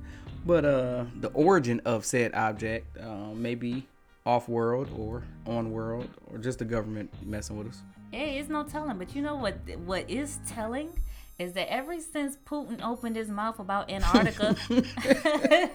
But 0.46 0.66
uh, 0.66 1.06
the 1.20 1.30
origin 1.30 1.82
of 1.86 2.06
said 2.06 2.34
object 2.34 2.98
uh, 2.98 3.34
may 3.34 3.56
be 3.56 3.86
off-world 4.26 4.90
or 4.98 5.24
on-world 5.46 6.08
or 6.32 6.38
just 6.38 6.60
the 6.60 6.66
government 6.66 7.12
messing 7.26 7.58
with 7.58 7.68
us. 7.68 7.82
Hey, 8.12 8.40
it's 8.40 8.50
no 8.50 8.64
telling. 8.64 8.98
But 8.98 9.16
you 9.16 9.22
know 9.22 9.36
what? 9.36 9.58
What 9.86 10.10
is 10.10 10.40
telling 10.48 10.90
is 11.38 11.54
that 11.54 11.72
ever 11.72 12.00
since 12.00 12.38
Putin 12.46 12.84
opened 12.84 13.16
his 13.16 13.30
mouth 13.30 13.60
about 13.60 13.90
Antarctica, 13.92 14.56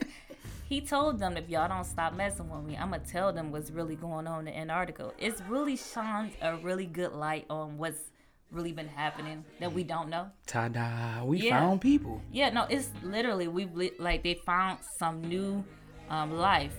he 0.75 0.81
told 0.81 1.21
them 1.21 1.37
if 1.37 1.49
y'all 1.49 1.69
don't 1.69 1.85
stop 1.85 2.15
messing 2.15 2.51
with 2.51 2.65
me, 2.65 2.77
I'm 2.77 2.91
gonna 2.91 3.05
tell 3.05 3.33
them 3.33 3.53
what's 3.53 3.71
really 3.71 3.95
going 3.95 4.27
on 4.27 4.49
in 4.49 4.55
Antarctica. 4.55 5.13
It's 5.19 5.41
really 5.43 5.77
shone 5.77 6.33
a 6.43 6.57
really 6.57 6.87
good 6.87 7.13
light 7.13 7.47
on 7.49 7.79
what's 7.79 8.11
really 8.51 8.73
been 8.73 8.89
happening 8.89 9.45
that 9.61 9.73
we 9.73 9.85
don't 9.85 10.09
know. 10.09 10.31
Ta-da! 10.47 11.23
We 11.25 11.39
Yeah. 11.39 11.61
found 11.61 11.81
people. 11.81 12.21
Yeah, 12.33 12.51
no, 12.51 12.67
it's 12.69 12.91
literally 13.05 13.47
we've 13.47 13.71
like 14.01 14.25
they 14.25 14.35
found 14.35 14.81
some 14.99 15.23
new 15.23 15.65
um, 16.11 16.33
life 16.33 16.77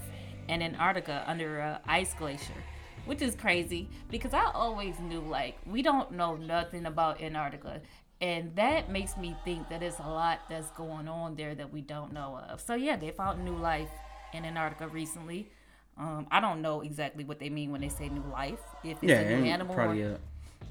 in 0.50 0.62
Antarctica 0.62 1.24
under 1.26 1.60
a 1.60 1.80
ice 1.88 2.14
glacier, 2.16 2.62
which 3.06 3.22
is 3.22 3.34
crazy 3.34 3.88
because 4.12 4.34
I 4.34 4.44
always 4.52 5.00
knew 5.00 5.22
like 5.22 5.58
we 5.66 5.82
don't 5.82 6.12
know 6.12 6.36
nothing 6.36 6.86
about 6.86 7.22
Antarctica. 7.22 7.82
And 8.22 8.56
that 8.56 8.90
makes 8.90 9.18
me 9.18 9.36
think 9.44 9.70
that 9.70 9.84
it's 9.84 10.00
a 10.00 10.08
lot 10.08 10.40
that's 10.50 10.72
going 10.72 11.08
on 11.08 11.36
there 11.36 11.54
that 11.56 11.72
we 11.74 11.82
don't 11.82 12.14
know 12.14 12.40
of. 12.50 12.62
So 12.62 12.76
yeah, 12.76 12.96
they 12.96 13.12
found 13.12 13.44
new 13.44 13.56
life 13.56 13.90
in 14.34 14.46
Antarctica 14.46 14.88
recently. 14.88 15.50
Um, 15.98 16.28
I 16.32 16.40
don't 16.40 16.62
know 16.62 16.82
exactly 16.82 17.24
what 17.24 17.40
they 17.40 17.50
mean 17.50 17.72
when 17.72 17.82
they 17.82 17.90
say 17.90 18.10
new 18.10 18.24
life. 18.32 18.60
If 18.84 19.04
it's 19.04 19.04
Yeah, 19.04 19.20
a 19.20 19.26
new 19.26 19.46
animal 19.46 19.76
probably 19.76 20.04
or 20.04 20.14
a 20.14 20.20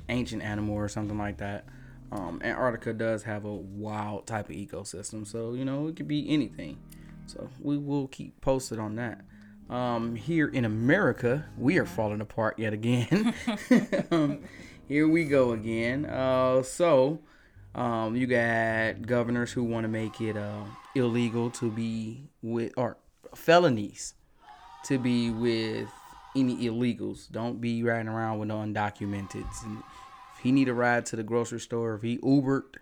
ancient 0.08 0.42
animal 0.42 0.74
or 0.74 0.88
something 0.88 1.18
like 1.18 1.38
that. 1.38 1.66
Um, 2.12 2.40
Antarctica 2.44 2.92
does 2.92 3.22
have 3.24 3.44
a 3.44 3.52
wild 3.52 4.26
type 4.26 4.48
of 4.48 4.54
ecosystem, 4.54 5.26
so 5.26 5.54
you 5.54 5.64
know 5.64 5.88
it 5.88 5.96
could 5.96 6.08
be 6.08 6.28
anything. 6.28 6.78
So 7.26 7.48
we 7.60 7.78
will 7.78 8.06
keep 8.08 8.40
posted 8.40 8.78
on 8.78 8.96
that. 8.96 9.22
Um, 9.70 10.14
here 10.14 10.46
in 10.48 10.64
America, 10.64 11.46
we 11.56 11.78
are 11.78 11.86
falling 11.86 12.20
apart 12.20 12.58
yet 12.58 12.72
again. 12.74 13.34
um, 14.10 14.40
here 14.86 15.08
we 15.08 15.24
go 15.24 15.52
again. 15.52 16.04
Uh, 16.04 16.62
so 16.62 17.20
um, 17.74 18.14
you 18.14 18.26
got 18.26 19.02
governors 19.02 19.52
who 19.52 19.64
want 19.64 19.84
to 19.84 19.88
make 19.88 20.20
it 20.20 20.36
uh, 20.36 20.64
illegal 20.94 21.50
to 21.50 21.70
be 21.70 22.28
with 22.42 22.72
or 22.76 22.96
felonies 23.34 24.14
to 24.84 24.98
be 24.98 25.30
with 25.30 25.88
any 26.36 26.56
illegals. 26.68 27.30
Don't 27.30 27.60
be 27.60 27.82
riding 27.82 28.08
around 28.08 28.38
with 28.38 28.48
no 28.48 28.58
undocumented. 28.58 29.46
And 29.64 29.82
if 30.36 30.42
he 30.42 30.52
need 30.52 30.68
a 30.68 30.74
ride 30.74 31.06
to 31.06 31.16
the 31.16 31.22
grocery 31.22 31.60
store, 31.60 31.94
if 31.94 32.02
he 32.02 32.18
Ubered, 32.18 32.76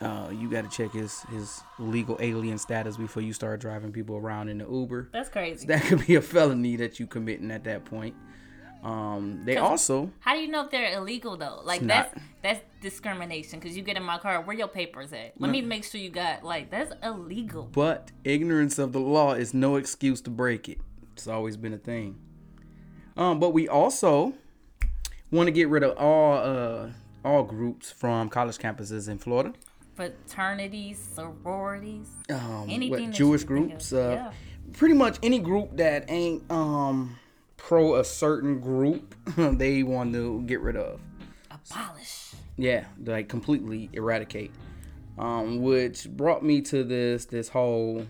uh, 0.00 0.28
you 0.30 0.50
got 0.50 0.70
to 0.70 0.76
check 0.76 0.92
his 0.92 1.22
his 1.22 1.62
legal 1.78 2.18
alien 2.20 2.58
status 2.58 2.96
before 2.96 3.22
you 3.22 3.32
start 3.32 3.60
driving 3.60 3.92
people 3.92 4.16
around 4.16 4.48
in 4.48 4.58
the 4.58 4.66
Uber. 4.70 5.08
that's 5.12 5.30
crazy. 5.30 5.66
That 5.66 5.82
could 5.82 6.06
be 6.06 6.16
a 6.16 6.20
felony 6.20 6.76
that 6.76 7.00
you 7.00 7.06
committing 7.06 7.50
at 7.50 7.64
that 7.64 7.84
point. 7.86 8.14
Um, 8.86 9.40
they 9.44 9.56
also 9.56 10.12
How 10.20 10.34
do 10.34 10.40
you 10.40 10.46
know 10.48 10.64
if 10.64 10.70
they're 10.70 10.96
illegal 10.96 11.36
though? 11.36 11.60
Like 11.64 11.80
that's 11.80 12.14
not. 12.14 12.22
that's 12.42 12.60
discrimination 12.80 13.58
because 13.58 13.76
you 13.76 13.82
get 13.82 13.96
in 13.96 14.04
my 14.04 14.18
car, 14.18 14.40
where 14.42 14.56
your 14.56 14.68
papers 14.68 15.12
at? 15.12 15.32
Let 15.40 15.50
me 15.50 15.60
make 15.60 15.82
sure 15.82 16.00
you 16.00 16.10
got 16.10 16.44
like 16.44 16.70
that's 16.70 16.92
illegal. 17.02 17.64
But 17.72 18.12
ignorance 18.22 18.78
of 18.78 18.92
the 18.92 19.00
law 19.00 19.32
is 19.32 19.52
no 19.52 19.74
excuse 19.74 20.20
to 20.22 20.30
break 20.30 20.68
it. 20.68 20.78
It's 21.14 21.26
always 21.26 21.56
been 21.56 21.72
a 21.72 21.78
thing. 21.78 22.16
Um, 23.16 23.40
but 23.40 23.50
we 23.50 23.66
also 23.68 24.34
want 25.32 25.48
to 25.48 25.50
get 25.50 25.68
rid 25.68 25.82
of 25.82 25.96
all 25.98 26.36
uh 26.38 26.90
all 27.24 27.42
groups 27.42 27.90
from 27.90 28.28
college 28.28 28.56
campuses 28.58 29.08
in 29.08 29.18
Florida. 29.18 29.52
Fraternities, 29.96 30.98
sororities, 31.14 32.08
Um, 32.30 32.66
anything 32.68 33.06
what, 33.06 33.12
Jewish 33.14 33.42
groups, 33.42 33.92
uh, 33.92 34.30
Yeah. 34.32 34.32
pretty 34.74 34.94
much 34.94 35.18
any 35.24 35.40
group 35.40 35.76
that 35.78 36.04
ain't 36.08 36.48
um 36.52 37.16
pro 37.66 37.96
a 37.96 38.04
certain 38.04 38.60
group, 38.60 39.16
they 39.36 39.82
want 39.82 40.12
to 40.14 40.40
get 40.42 40.60
rid 40.60 40.76
of. 40.76 41.00
abolish. 41.50 42.30
Yeah, 42.56 42.84
like 43.04 43.28
completely 43.28 43.90
eradicate. 43.92 44.52
Um, 45.18 45.60
which 45.62 46.08
brought 46.08 46.44
me 46.44 46.60
to 46.62 46.84
this 46.84 47.24
this 47.24 47.48
whole 47.48 48.06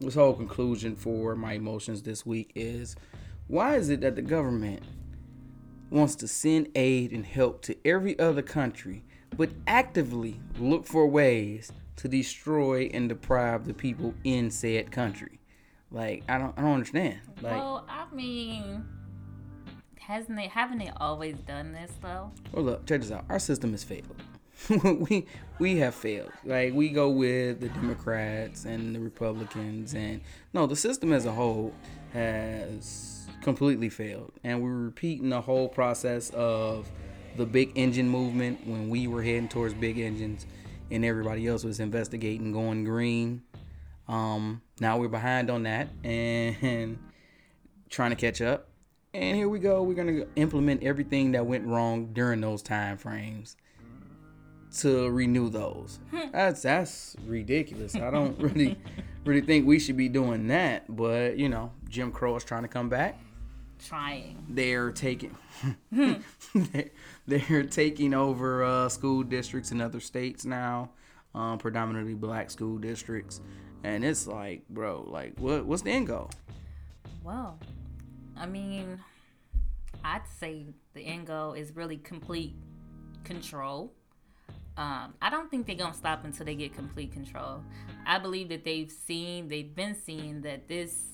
this 0.00 0.14
whole 0.14 0.34
conclusion 0.34 0.96
for 0.96 1.34
my 1.34 1.54
emotions 1.54 2.02
this 2.02 2.26
week 2.26 2.50
is 2.54 2.96
why 3.46 3.76
is 3.76 3.88
it 3.88 4.00
that 4.02 4.16
the 4.16 4.22
government 4.22 4.82
wants 5.90 6.16
to 6.16 6.28
send 6.28 6.68
aid 6.74 7.12
and 7.12 7.24
help 7.24 7.62
to 7.62 7.76
every 7.86 8.18
other 8.18 8.42
country 8.42 9.04
but 9.36 9.50
actively 9.66 10.40
look 10.58 10.86
for 10.86 11.06
ways 11.06 11.72
to 11.96 12.08
destroy 12.08 12.90
and 12.92 13.08
deprive 13.08 13.64
the 13.64 13.74
people 13.74 14.12
in 14.24 14.50
said 14.50 14.90
country? 14.90 15.38
Like 15.94 16.24
I 16.28 16.38
don't 16.38 16.52
I 16.58 16.62
don't 16.62 16.72
understand. 16.72 17.20
Like 17.40 17.52
well, 17.52 17.86
I 17.88 18.12
mean, 18.12 18.84
hasn't 20.00 20.36
they 20.36 20.48
haven't 20.48 20.78
they 20.78 20.90
always 20.96 21.36
done 21.36 21.72
this 21.72 21.92
though? 22.02 22.32
Well, 22.52 22.64
look, 22.64 22.86
check 22.86 23.00
this 23.00 23.12
out. 23.12 23.24
Our 23.30 23.38
system 23.38 23.70
has 23.70 23.84
failed. 23.84 24.22
we 25.08 25.26
we 25.60 25.76
have 25.78 25.94
failed. 25.94 26.32
Like 26.44 26.74
we 26.74 26.88
go 26.88 27.10
with 27.10 27.60
the 27.60 27.68
Democrats 27.68 28.64
and 28.64 28.94
the 28.94 28.98
Republicans, 28.98 29.94
and 29.94 30.20
no, 30.52 30.66
the 30.66 30.76
system 30.76 31.12
as 31.12 31.26
a 31.26 31.32
whole 31.32 31.72
has 32.12 33.28
completely 33.42 33.88
failed. 33.88 34.32
And 34.42 34.62
we're 34.62 34.74
repeating 34.74 35.28
the 35.28 35.40
whole 35.40 35.68
process 35.68 36.30
of 36.30 36.90
the 37.36 37.46
big 37.46 37.70
engine 37.76 38.08
movement 38.08 38.66
when 38.66 38.88
we 38.88 39.06
were 39.06 39.22
heading 39.22 39.48
towards 39.48 39.74
big 39.74 39.98
engines, 40.00 40.44
and 40.90 41.04
everybody 41.04 41.46
else 41.46 41.62
was 41.62 41.78
investigating 41.78 42.50
going 42.50 42.82
green. 42.82 43.42
Um, 44.08 44.62
now 44.80 44.98
we're 44.98 45.08
behind 45.08 45.50
on 45.50 45.62
that 45.64 45.88
and 46.02 46.98
trying 47.90 48.10
to 48.10 48.16
catch 48.16 48.40
up. 48.40 48.68
And 49.12 49.36
here 49.36 49.48
we 49.48 49.60
go. 49.60 49.82
We're 49.82 49.94
gonna 49.94 50.26
implement 50.36 50.82
everything 50.82 51.32
that 51.32 51.46
went 51.46 51.66
wrong 51.66 52.12
during 52.12 52.40
those 52.40 52.62
time 52.62 52.98
frames 52.98 53.56
to 54.78 55.08
renew 55.08 55.48
those. 55.48 56.00
That's 56.32 56.62
that's 56.62 57.16
ridiculous. 57.26 57.94
I 57.94 58.10
don't 58.10 58.38
really 58.40 58.76
really 59.24 59.40
think 59.40 59.66
we 59.66 59.78
should 59.78 59.96
be 59.96 60.08
doing 60.08 60.48
that. 60.48 60.94
But 60.94 61.38
you 61.38 61.48
know, 61.48 61.70
Jim 61.88 62.10
Crow 62.10 62.36
is 62.36 62.44
trying 62.44 62.62
to 62.62 62.68
come 62.68 62.88
back. 62.88 63.20
Trying. 63.78 64.44
They're 64.48 64.90
taking 64.90 65.36
they're, 65.92 66.90
they're 67.26 67.62
taking 67.64 68.14
over 68.14 68.64
uh, 68.64 68.88
school 68.88 69.22
districts 69.22 69.70
in 69.70 69.80
other 69.80 70.00
states 70.00 70.44
now, 70.44 70.90
um, 71.34 71.58
predominantly 71.58 72.14
black 72.14 72.50
school 72.50 72.78
districts. 72.78 73.40
And 73.84 74.02
it's 74.02 74.26
like, 74.26 74.66
bro, 74.68 75.04
like 75.06 75.38
what 75.38 75.66
what's 75.66 75.82
the 75.82 75.90
end 75.90 76.08
goal? 76.08 76.30
Well, 77.22 77.58
I 78.36 78.46
mean, 78.46 78.98
I'd 80.02 80.26
say 80.40 80.66
the 80.94 81.02
end 81.02 81.26
goal 81.26 81.52
is 81.52 81.76
really 81.76 81.98
complete 81.98 82.54
control. 83.24 83.92
Um, 84.76 85.14
I 85.22 85.30
don't 85.30 85.50
think 85.50 85.66
they're 85.66 85.76
gonna 85.76 85.94
stop 85.94 86.24
until 86.24 86.46
they 86.46 86.54
get 86.54 86.74
complete 86.74 87.12
control. 87.12 87.62
I 88.06 88.18
believe 88.18 88.48
that 88.48 88.64
they've 88.64 88.90
seen, 88.90 89.48
they've 89.48 89.72
been 89.74 89.94
seeing 89.94 90.40
that 90.40 90.66
this 90.66 91.04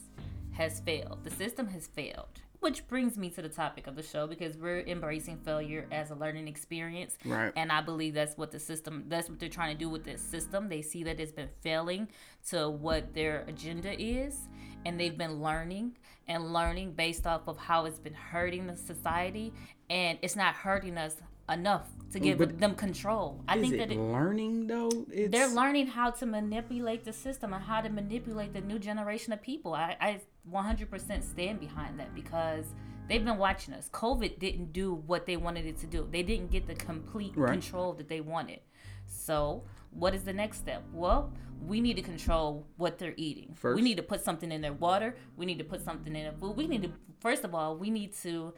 has 0.52 0.80
failed. 0.80 1.24
The 1.24 1.30
system 1.30 1.66
has 1.68 1.88
failed. 1.88 2.40
Which 2.60 2.86
brings 2.88 3.16
me 3.16 3.30
to 3.30 3.42
the 3.42 3.48
topic 3.48 3.86
of 3.86 3.96
the 3.96 4.02
show 4.02 4.26
because 4.26 4.56
we're 4.58 4.80
embracing 4.80 5.38
failure 5.38 5.86
as 5.90 6.10
a 6.10 6.14
learning 6.14 6.46
experience. 6.46 7.16
Right. 7.24 7.52
And 7.56 7.72
I 7.72 7.80
believe 7.80 8.12
that's 8.12 8.36
what 8.36 8.50
the 8.50 8.58
system, 8.58 9.04
that's 9.08 9.30
what 9.30 9.40
they're 9.40 9.48
trying 9.48 9.74
to 9.74 9.78
do 9.78 9.88
with 9.88 10.04
this 10.04 10.20
system. 10.20 10.68
They 10.68 10.82
see 10.82 11.02
that 11.04 11.18
it's 11.18 11.32
been 11.32 11.48
failing 11.62 12.08
to 12.50 12.68
what 12.68 13.14
their 13.14 13.44
agenda 13.48 13.98
is. 13.98 14.48
And 14.84 15.00
they've 15.00 15.16
been 15.16 15.42
learning 15.42 15.96
and 16.28 16.52
learning 16.52 16.92
based 16.92 17.26
off 17.26 17.48
of 17.48 17.56
how 17.56 17.86
it's 17.86 17.98
been 17.98 18.14
hurting 18.14 18.66
the 18.66 18.76
society. 18.76 19.54
And 19.88 20.18
it's 20.20 20.36
not 20.36 20.54
hurting 20.54 20.98
us 20.98 21.16
enough 21.50 21.88
to 22.12 22.18
give 22.18 22.38
But 22.38 22.58
them 22.58 22.74
control. 22.74 23.44
I 23.46 23.60
think 23.60 23.76
that 23.76 23.92
it, 23.92 23.98
learning 23.98 24.66
though? 24.66 24.90
It's 25.10 25.30
they're 25.30 25.48
learning 25.48 25.88
how 25.88 26.10
to 26.10 26.26
manipulate 26.26 27.04
the 27.04 27.12
system 27.12 27.52
and 27.52 27.62
how 27.62 27.80
to 27.80 27.88
manipulate 27.88 28.52
the 28.52 28.60
new 28.60 28.78
generation 28.78 29.32
of 29.32 29.40
people. 29.42 29.74
I, 29.74 29.96
I 30.00 30.20
100% 30.50 31.22
stand 31.22 31.60
behind 31.60 32.00
that 32.00 32.14
because 32.14 32.66
they've 33.08 33.24
been 33.24 33.38
watching 33.38 33.74
us. 33.74 33.88
COVID 33.92 34.38
didn't 34.38 34.72
do 34.72 34.94
what 34.94 35.26
they 35.26 35.36
wanted 35.36 35.66
it 35.66 35.78
to 35.78 35.86
do. 35.86 36.08
They 36.10 36.22
didn't 36.22 36.50
get 36.50 36.66
the 36.66 36.74
complete 36.74 37.32
Right. 37.36 37.52
control 37.52 37.92
that 37.94 38.08
they 38.08 38.20
wanted. 38.20 38.60
So, 39.06 39.64
what 39.90 40.14
is 40.14 40.24
the 40.24 40.32
next 40.32 40.58
step? 40.58 40.84
Well, 40.92 41.32
we 41.66 41.80
need 41.80 41.96
to 41.96 42.02
control 42.02 42.66
what 42.76 42.98
they're 42.98 43.14
eating. 43.16 43.54
First. 43.54 43.76
We 43.76 43.82
need 43.82 43.96
to 43.96 44.02
put 44.02 44.24
something 44.24 44.50
in 44.50 44.60
their 44.62 44.72
water. 44.72 45.16
We 45.36 45.46
need 45.46 45.58
to 45.58 45.64
put 45.64 45.84
something 45.84 46.14
in 46.14 46.22
their 46.24 46.32
food. 46.32 46.56
We 46.56 46.66
need 46.66 46.82
to, 46.82 46.92
first 47.20 47.44
of 47.44 47.54
all, 47.54 47.76
we 47.76 47.90
need 47.90 48.14
to 48.22 48.54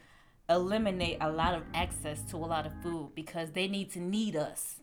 eliminate 0.49 1.19
a 1.21 1.31
lot 1.31 1.55
of 1.55 1.63
access 1.75 2.23
to 2.31 2.37
a 2.37 2.39
lot 2.39 2.67
of 2.67 2.73
food 2.83 3.11
because 3.15 3.53
they 3.53 3.69
need 3.69 3.91
to 3.93 4.01
need 4.01 4.37
us. 4.37 4.81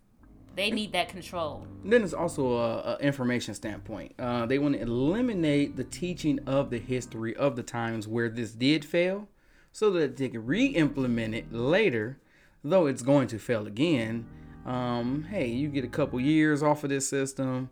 They 0.56 0.72
need 0.72 0.92
that 0.94 1.10
control. 1.10 1.68
Then 1.86 2.04
it's 2.04 2.14
also 2.14 2.58
a, 2.58 2.78
a 2.80 2.98
information 2.98 3.54
standpoint. 3.54 4.14
Uh, 4.20 4.46
they 4.46 4.60
want 4.60 4.76
to 4.76 4.82
eliminate 4.82 5.78
the 5.78 5.84
teaching 5.84 6.40
of 6.48 6.70
the 6.70 6.80
history 6.80 7.36
of 7.36 7.56
the 7.56 7.64
times 7.64 8.08
where 8.08 8.30
this 8.30 8.52
did 8.52 8.84
fail, 8.84 9.28
so 9.72 9.92
that 9.92 10.18
they 10.18 10.30
can 10.30 10.46
re-implement 10.46 11.36
it 11.36 11.54
later. 11.54 12.18
Though 12.64 12.88
it's 12.88 13.04
going 13.04 13.28
to 13.28 13.40
fail 13.40 13.68
again. 13.68 14.26
Um, 14.66 15.28
hey, 15.30 15.48
you 15.48 15.70
get 15.70 15.86
a 15.86 15.90
couple 15.90 16.20
years 16.20 16.62
off 16.62 16.84
of 16.84 16.90
this 16.90 17.08
system. 17.08 17.70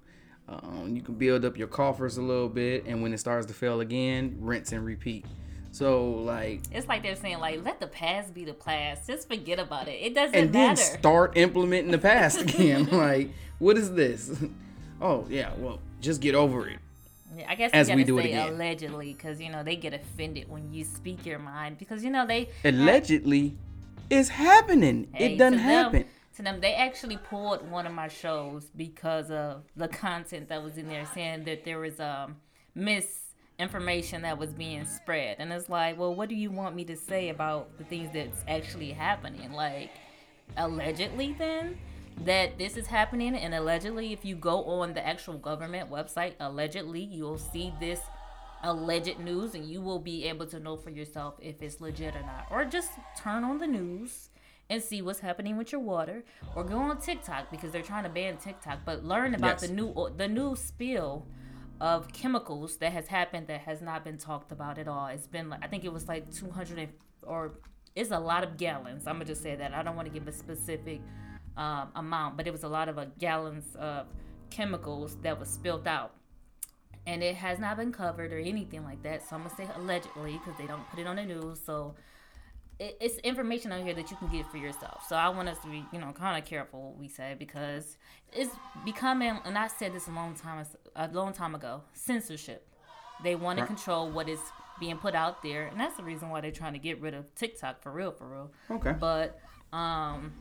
Um, 0.47 0.93
you 0.95 1.01
can 1.01 1.15
build 1.15 1.43
up 1.43 1.57
your 1.57 1.67
coffers 1.67 2.17
a 2.17 2.21
little 2.21 2.47
bit, 2.47 2.85
and 2.85 3.01
when 3.01 3.11
it 3.11 3.17
starts 3.17 3.47
to 3.47 3.53
fail 3.53 3.81
again, 3.81 4.37
rinse 4.39 4.71
and 4.71 4.85
repeat. 4.85 5.25
So 5.77 6.09
like, 6.09 6.61
It's 6.71 6.87
like 6.87 7.03
they're 7.03 7.15
saying, 7.15 7.37
like, 7.37 7.63
let 7.63 7.79
the 7.79 7.85
past 7.85 8.33
be 8.33 8.45
the 8.45 8.55
past. 8.55 9.05
Just 9.05 9.27
forget 9.27 9.59
about 9.59 9.87
it. 9.87 9.99
It 10.01 10.15
doesn't 10.15 10.33
and 10.35 10.51
then 10.51 10.75
start 10.75 11.37
implementing 11.37 11.91
the 11.91 11.99
past 11.99 12.41
again. 12.47 12.85
like, 12.91 13.29
what 13.59 13.77
is 13.77 13.93
this? 13.93 14.35
Oh 14.99 15.27
yeah, 15.29 15.51
well, 15.59 15.79
just 16.01 16.19
get 16.19 16.33
over 16.33 16.67
it. 16.67 16.79
Yeah, 17.37 17.45
I 17.47 17.53
guess 17.53 17.69
as 17.73 17.91
we 17.91 18.03
do 18.03 18.17
it 18.17 18.23
say 18.23 18.31
again. 18.31 18.53
allegedly, 18.53 19.13
because 19.13 19.39
you 19.39 19.51
know 19.51 19.61
they 19.61 19.75
get 19.75 19.93
offended 19.93 20.49
when 20.49 20.73
you 20.73 20.83
speak 20.83 21.27
your 21.27 21.37
mind, 21.37 21.77
because 21.77 22.03
you 22.03 22.09
know 22.09 22.25
they 22.25 22.49
allegedly 22.65 23.55
is 24.09 24.29
happening. 24.29 25.07
Hey, 25.13 25.33
it 25.33 25.37
doesn't 25.37 25.59
to 25.59 25.63
them- 25.63 25.83
happen. 25.83 26.05
to 26.37 26.41
them, 26.41 26.59
they 26.59 26.73
actually 26.73 27.17
pulled 27.17 27.69
one 27.69 27.85
of 27.85 27.93
my 27.93 28.07
shows 28.07 28.71
because 28.75 29.29
of 29.29 29.61
the 29.75 29.87
content 29.87 30.49
that 30.49 30.63
was 30.63 30.75
in 30.79 30.87
there, 30.87 31.05
saying 31.13 31.43
that 31.43 31.65
there 31.65 31.77
was 31.77 31.99
a 31.99 32.23
um 32.23 32.37
misinformation 33.59 34.21
that 34.21 34.37
was 34.37 34.53
being 34.53 34.85
spread, 34.85 35.37
and 35.39 35.51
it's 35.51 35.69
like, 35.69 35.97
well, 35.97 36.13
what 36.13 36.29
do 36.29 36.35
you 36.35 36.51
want 36.51 36.75
me 36.75 36.83
to 36.85 36.95
say 36.95 37.29
about 37.29 37.75
the 37.77 37.83
things 37.83 38.09
that's 38.13 38.43
actually 38.47 38.91
happening? 38.91 39.51
Like, 39.51 39.91
allegedly, 40.55 41.35
then. 41.37 41.77
that 42.25 42.57
this 42.57 42.77
is 42.77 42.87
happening, 42.87 43.35
and 43.35 43.53
allegedly, 43.53 44.11
if 44.11 44.25
you 44.25 44.35
go 44.35 44.63
on 44.65 44.93
the 44.93 45.05
actual 45.05 45.37
government 45.37 45.89
website, 45.91 46.33
allegedly, 46.39 47.01
you'll 47.01 47.37
see 47.37 47.71
this 47.79 47.99
alleged 48.63 49.19
news, 49.19 49.53
and 49.53 49.65
you 49.65 49.81
will 49.81 49.99
be 49.99 50.25
able 50.25 50.47
to 50.47 50.59
know 50.59 50.75
for 50.75 50.89
yourself 50.89 51.35
if 51.39 51.61
it's 51.61 51.79
legit 51.79 52.15
or 52.15 52.21
not. 52.23 52.47
Or 52.49 52.65
just 52.65 52.89
turn 53.15 53.43
on 53.43 53.59
the 53.59 53.67
news 53.67 54.29
and 54.67 54.81
see 54.81 55.01
what's 55.03 55.19
happening 55.19 55.57
with 55.57 55.71
your 55.71 55.79
water, 55.81 56.23
or 56.55 56.63
go 56.63 56.77
on 56.77 56.99
TikTok 56.99 57.51
because 57.51 57.71
they're 57.71 57.83
trying 57.83 58.03
to 58.03 58.09
ban 58.09 58.37
TikTok. 58.37 58.79
But 58.83 59.03
learn 59.05 59.35
about 59.35 59.61
Yes. 59.61 59.67
the 59.69 59.73
new 59.75 60.09
the 60.17 60.27
new 60.27 60.55
spill 60.55 61.27
of 61.79 62.11
chemicals 62.11 62.77
that 62.77 62.91
has 62.91 63.07
happened 63.07 63.47
that 63.47 63.61
has 63.61 63.81
not 63.81 64.03
been 64.03 64.17
talked 64.17 64.51
about 64.51 64.77
at 64.77 64.87
all. 64.87 65.07
It's 65.07 65.27
been 65.27 65.49
like 65.49 65.63
I 65.63 65.67
think 65.67 65.85
it 65.85 65.93
was 65.93 66.07
like 66.07 66.31
200 66.31 66.89
or 67.23 67.53
it's 67.95 68.11
a 68.11 68.19
lot 68.19 68.43
of 68.43 68.57
gallons. 68.57 69.07
I'm 69.07 69.15
gonna 69.15 69.25
just 69.25 69.41
say 69.41 69.55
that. 69.55 69.73
I 69.73 69.83
don't 69.83 69.95
want 69.95 70.07
to 70.07 70.13
give 70.13 70.27
a 70.27 70.31
specific 70.31 71.01
um, 71.57 71.89
amount, 71.95 72.37
but 72.37 72.47
it 72.47 72.51
was 72.51 72.63
a 72.63 72.67
lot 72.67 72.89
of 72.89 72.97
uh, 72.97 73.05
gallons 73.17 73.75
of 73.75 74.05
chemicals 74.49 75.17
that 75.23 75.39
was 75.39 75.49
spilled 75.49 75.87
out. 75.87 76.13
And 77.05 77.23
it 77.23 77.35
has 77.35 77.57
not 77.57 77.77
been 77.77 77.91
covered 77.91 78.33
or 78.33 78.37
anything 78.37 78.83
like 78.83 79.01
that. 79.03 79.27
So 79.27 79.35
I'm 79.35 79.43
gonna 79.43 79.55
say 79.55 79.67
allegedly 79.75 80.33
because 80.33 80.57
they 80.59 80.67
don't 80.67 80.87
put 80.89 80.99
it 80.99 81.07
on 81.07 81.15
the 81.15 81.25
news. 81.25 81.59
So 81.65 81.95
it, 82.79 82.97
it's 82.99 83.17
information 83.19 83.71
out 83.71 83.83
here 83.83 83.93
that 83.93 84.11
you 84.11 84.17
can 84.17 84.27
get 84.27 84.49
for 84.51 84.57
yourself. 84.57 85.05
So 85.07 85.15
I 85.15 85.29
want 85.29 85.49
us 85.49 85.57
to 85.59 85.67
be, 85.67 85.83
you 85.91 85.99
know, 85.99 86.11
kind 86.11 86.41
of 86.41 86.47
careful 86.47 86.91
what 86.91 86.97
we 86.97 87.07
say 87.07 87.35
because 87.37 87.97
it's 88.31 88.53
becoming, 88.85 89.39
and 89.45 89.57
I 89.57 89.67
said 89.67 89.93
this 89.93 90.07
a 90.07 90.11
long 90.11 90.35
time, 90.35 90.65
a 90.97 91.07
long 91.13 91.31
time 91.31 91.55
ago, 91.55 91.83
censorship. 91.93 92.67
They 93.23 93.35
want 93.35 93.57
to 93.57 93.63
Right. 93.63 93.67
control 93.67 94.11
what 94.11 94.27
is 94.27 94.39
being 94.79 94.97
put 94.97 95.15
out 95.15 95.41
there, 95.41 95.67
and 95.67 95.79
that's 95.79 95.95
the 95.97 96.03
reason 96.03 96.29
why 96.29 96.41
they're 96.41 96.51
trying 96.51 96.73
to 96.73 96.79
get 96.79 96.99
rid 97.01 97.13
of 97.13 97.33
TikTok 97.35 97.81
for 97.81 97.91
real, 97.91 98.11
for 98.11 98.27
real. 98.27 98.51
Okay. 98.69 98.93
But 98.99 99.39
um, 99.73 100.33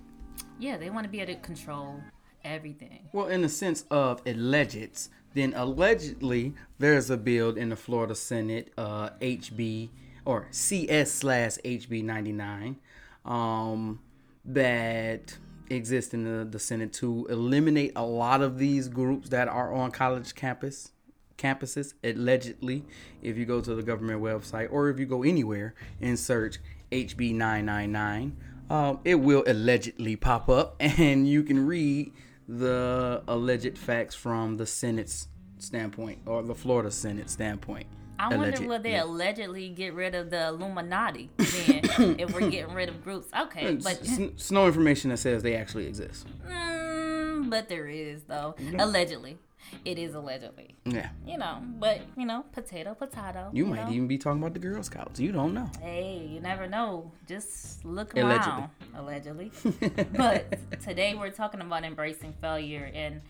yeah, 0.59 0.77
they 0.77 0.91
want 0.91 1.05
to 1.05 1.11
be 1.11 1.21
able 1.21 1.35
to 1.35 1.41
control 1.41 2.03
everything. 2.45 3.09
Well, 3.13 3.27
in 3.29 3.43
the 3.43 3.49
sense 3.49 3.85
of 3.91 4.21
alleged, 4.27 5.09
then 5.35 5.53
allegedly 5.55 6.55
there's 6.79 7.11
a 7.11 7.17
bill 7.17 7.57
in 7.57 7.69
the 7.71 7.77
Florida 7.77 8.15
Senate, 8.15 8.73
uh, 8.79 9.11
HB 9.21 9.91
or 10.25 10.47
CS 10.51 11.13
slash 11.13 11.57
HB 11.65 12.03
99, 12.05 12.77
um, 13.25 14.01
that 14.45 15.37
exists 15.71 16.15
in 16.15 16.25
the, 16.25 16.45
the 16.45 16.59
Senate 16.59 16.93
to 16.95 17.27
eliminate 17.29 17.93
a 17.97 18.05
lot 18.05 18.43
of 18.43 18.59
these 18.59 18.89
groups 18.89 19.29
that 19.31 19.49
are 19.49 19.73
on 19.73 19.91
college 19.91 20.35
campus 20.35 20.93
campuses 21.37 21.95
allegedly 22.03 22.85
if 23.23 23.37
you 23.37 23.45
go 23.45 23.61
to 23.61 23.75
the 23.75 23.83
government 23.83 24.23
website 24.23 24.69
or 24.71 24.89
if 24.89 24.99
you 24.99 25.07
go 25.07 25.23
anywhere 25.23 25.75
and 26.01 26.19
search 26.19 26.59
hb 26.91 27.35
999 27.35 28.37
um, 28.69 28.99
it 29.05 29.17
will 29.17 29.45
allegedly 29.47 30.17
pop 30.17 30.49
up 30.49 30.77
and 30.81 31.29
you 31.29 31.43
can 31.43 31.67
read 31.67 32.13
the 32.49 33.23
alleged 33.29 33.77
facts 33.77 34.15
from 34.15 34.57
the 34.57 34.67
senate's 34.67 35.29
standpoint 35.59 36.19
or 36.27 36.43
the 36.43 36.55
florida 36.55 36.91
senate 36.91 37.29
standpoint 37.29 37.87
I 38.19 38.37
wonder 38.37 38.67
will 38.67 38.79
they 38.79 38.93
yeah. 38.93 39.05
allegedly 39.05 39.69
get 39.69 39.95
rid 39.95 40.15
of 40.15 40.31
the 40.31 40.49
Illuminati 40.49 41.31
then 41.37 42.17
if 42.19 42.35
we're 42.35 42.51
getting 42.51 42.75
rid 42.75 42.89
of 42.89 43.03
groups. 43.05 43.29
Okay, 43.39 43.77
but 43.77 43.99
it's, 44.03 44.19
it's 44.19 44.51
no 44.51 44.67
information 44.67 45.11
that 45.11 45.19
says 45.19 45.43
they 45.43 45.57
actually 45.57 45.87
exist 45.87 46.27
mm, 46.47 47.51
but 47.51 47.69
there 47.69 47.89
is 47.89 48.23
though 48.25 48.55
allegedly. 48.79 49.39
It 49.85 49.99
is 49.99 50.15
allegedly, 50.15 50.77
yeah 50.85 51.09
you 51.27 51.37
know. 51.39 51.59
But 51.81 52.01
you 52.17 52.25
know, 52.25 52.45
potato, 52.53 52.95
potato. 52.95 53.51
you 53.53 53.67
might 53.67 53.87
know? 53.87 53.93
even 53.93 54.07
be 54.07 54.17
talking 54.17 54.41
about 54.41 54.53
the 54.55 54.61
girl 54.61 54.81
scouts 54.85 55.19
you 55.19 55.33
don't 55.33 55.55
know 55.55 55.69
Hey, 55.83 56.25
you 56.31 56.41
never 56.41 56.69
know. 56.69 57.11
Just 57.27 57.85
look 57.85 58.17
Allegedly. 58.17 58.53
around. 58.53 58.71
Allegedly. 58.95 59.51
but 60.17 60.57
today 60.83 61.15
we're 61.17 61.31
talking 61.31 61.61
about 61.61 61.85
embracing 61.85 62.33
failure 62.41 62.89
and 62.95 63.21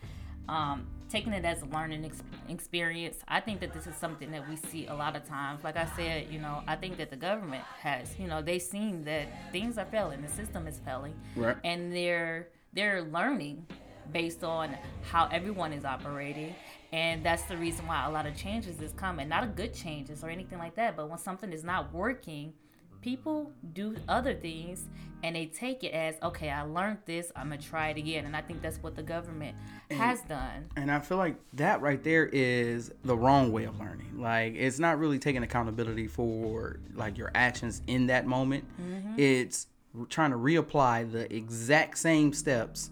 um, 0.48 0.86
taking 1.08 1.32
it 1.32 1.44
as 1.44 1.62
a 1.62 1.66
learning 1.66 2.04
ex- 2.04 2.22
experience. 2.48 3.18
I 3.28 3.40
think 3.40 3.60
that 3.60 3.72
this 3.72 3.86
is 3.86 3.94
something 3.96 4.30
that 4.32 4.48
we 4.48 4.56
see 4.56 4.86
a 4.86 4.94
lot 4.94 5.16
of 5.16 5.24
times. 5.26 5.62
Like 5.64 5.76
I 5.76 5.86
said, 5.96 6.28
you 6.30 6.38
know, 6.40 6.62
I 6.66 6.76
think 6.76 6.96
that 6.98 7.10
the 7.10 7.16
government 7.16 7.64
has, 7.80 8.18
you 8.18 8.26
know, 8.26 8.42
they've 8.42 8.60
seen 8.62 9.04
that 9.04 9.26
things 9.52 9.78
are 9.78 9.84
failing, 9.86 10.22
the 10.22 10.28
system 10.28 10.66
is 10.66 10.78
failing, 10.84 11.14
Right. 11.34 11.56
and 11.64 11.92
they're 11.94 12.48
they're 12.72 13.02
learning 13.02 13.66
based 14.12 14.44
on 14.44 14.76
how 15.10 15.26
everyone 15.32 15.72
is 15.72 15.84
operating 15.84 16.54
and 16.92 17.24
that's 17.24 17.42
the 17.44 17.56
reason 17.56 17.84
why 17.88 18.04
a 18.06 18.10
lot 18.10 18.24
of 18.24 18.36
changes 18.36 18.80
is 18.80 18.92
coming 18.92 19.28
not 19.28 19.42
a 19.42 19.48
good 19.48 19.74
changes 19.74 20.22
or 20.22 20.28
anything 20.30 20.58
like 20.58 20.76
that 20.76 20.96
but 20.96 21.08
when 21.10 21.18
something 21.18 21.52
is 21.52 21.64
not 21.64 21.92
working 21.92 22.52
people 23.00 23.52
do 23.72 23.96
other 24.08 24.34
things 24.34 24.84
and 25.22 25.34
they 25.34 25.46
take 25.46 25.82
it 25.84 25.92
as 25.92 26.16
okay 26.22 26.50
i 26.50 26.62
learned 26.62 26.98
this 27.06 27.32
i'm 27.36 27.48
gonna 27.48 27.60
try 27.60 27.88
it 27.88 27.96
again 27.96 28.26
and 28.26 28.36
i 28.36 28.40
think 28.40 28.60
that's 28.62 28.78
what 28.78 28.94
the 28.94 29.02
government 29.02 29.56
has 29.90 30.20
done 30.22 30.66
And 30.76 30.90
I 30.90 30.98
feel 30.98 31.16
like 31.16 31.36
that 31.54 31.80
right 31.80 32.02
there 32.02 32.26
is 32.26 32.92
the 33.04 33.16
wrong 33.16 33.52
way 33.52 33.64
of 33.64 33.78
learning. 33.78 34.20
Like 34.20 34.54
it's 34.56 34.78
not 34.78 34.98
really 34.98 35.18
taking 35.18 35.42
accountability 35.42 36.08
for 36.08 36.80
like 36.94 37.16
your 37.16 37.30
actions 37.34 37.82
in 37.86 38.08
that 38.08 38.26
moment. 38.26 38.64
Mm-hmm. 38.80 39.14
It's 39.18 39.68
trying 40.08 40.32
to 40.32 40.36
reapply 40.36 41.12
the 41.12 41.32
exact 41.34 41.98
same 41.98 42.32
steps 42.32 42.90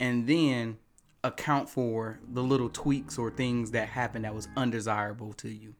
and 0.00 0.26
then 0.26 0.76
account 1.22 1.70
for 1.70 2.20
the 2.32 2.42
little 2.42 2.68
tweaks 2.68 3.16
or 3.16 3.30
things 3.30 3.70
that 3.70 3.88
happened 3.88 4.24
that 4.26 4.34
was 4.34 4.48
undesirable 4.56 5.32
to 5.34 5.48
you 5.48 5.74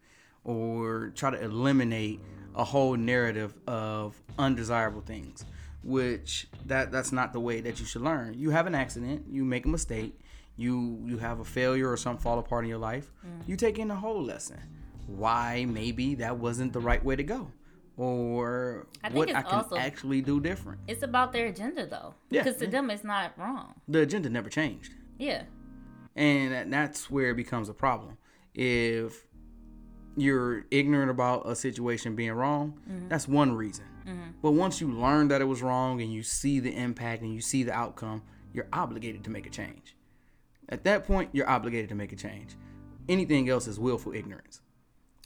or 0.45 1.13
try 1.15 1.31
to 1.31 1.41
eliminate 1.43 2.21
a 2.55 2.65
whole 2.65 2.97
narrative 2.97 3.55
of 3.67 4.21
undesirable 4.39 5.01
things 5.01 5.45
which 5.85 6.47
that 6.67 6.91
that's 6.91 7.13
not 7.13 7.33
the 7.33 7.41
way 7.41 7.61
that 7.61 7.79
you 7.79 7.87
should 7.87 8.03
learn. 8.03 8.35
You 8.35 8.51
have 8.51 8.67
an 8.67 8.75
accident 8.75 9.27
you 9.29 9.45
make 9.45 9.67
a 9.67 9.69
mistake 9.69 10.19
you 10.57 11.01
you 11.05 11.19
have 11.19 11.41
a 11.41 11.45
failure 11.45 11.91
or 11.91 11.97
something 11.97 12.23
fall 12.23 12.39
apart 12.39 12.65
in 12.65 12.69
your 12.69 12.79
life 12.79 13.11
mm. 13.27 13.47
you 13.47 13.57
take 13.57 13.79
in 13.79 13.89
the 13.89 13.95
whole 13.95 14.23
lesson. 14.23 14.59
Why 15.07 15.67
maybe 15.69 16.15
that 16.17 16.39
wasn't 16.39 16.73
the 16.73 16.81
right 16.81 17.05
way 17.05 17.17
to 17.17 17.23
go 17.23 17.51
or 17.97 18.87
I 19.05 19.09
think 19.09 19.19
what 19.19 19.35
i 19.35 19.43
can 19.43 19.61
also- 19.61 19.77
actually 19.77 20.21
do 20.21 20.41
different. 20.41 20.81
It's 20.89 21.03
about 21.03 21.33
their 21.33 21.47
agenda 21.47 21.87
though 21.87 22.15
Yeah. 22.31 22.43
because 22.43 22.59
to 22.61 22.67
them 22.67 22.91
it's 22.91 23.05
not 23.05 23.37
wrong. 23.39 23.75
The 23.87 24.01
agenda 24.01 24.31
never 24.31 24.49
changed. 24.49 24.93
Yeah. 25.19 25.43
And 26.17 26.73
that's 26.73 27.11
where 27.11 27.31
it 27.31 27.37
becomes 27.37 27.69
a 27.69 27.75
problem. 27.75 28.17
If 28.55 29.27
you're 30.17 30.65
ignorant 30.71 31.11
about 31.11 31.49
a 31.49 31.57
situation 31.57 32.15
being 32.15 32.33
wrong 32.33 32.79
mm-hmm. 32.89 33.09
that's 33.09 33.27
one 33.27 33.55
reason. 33.55 33.85
Mm-hmm. 34.07 34.31
But 34.43 34.53
once 34.53 34.81
you 34.81 34.91
learn 34.93 35.29
that 35.29 35.41
it 35.41 35.45
was 35.45 35.63
wrong 35.63 36.01
and 36.01 36.13
you 36.13 36.23
see 36.23 36.61
the 36.61 36.75
impact 36.75 37.23
and 37.23 37.33
you 37.35 37.41
see 37.41 37.63
the 37.63 37.73
outcome 37.73 38.23
you're 38.53 38.69
obligated 38.73 39.25
to 39.25 39.31
make 39.31 39.47
a 39.47 39.51
change. 39.51 39.97
At 40.69 40.85
that 40.85 41.05
point 41.07 41.31
you're 41.33 41.49
obligated 41.49 41.89
to 41.91 41.95
make 41.95 42.13
a 42.13 42.17
change. 42.17 42.57
Anything 43.09 43.49
else 43.49 43.67
is 43.67 43.79
willful 43.79 44.15
ignorance. 44.15 44.61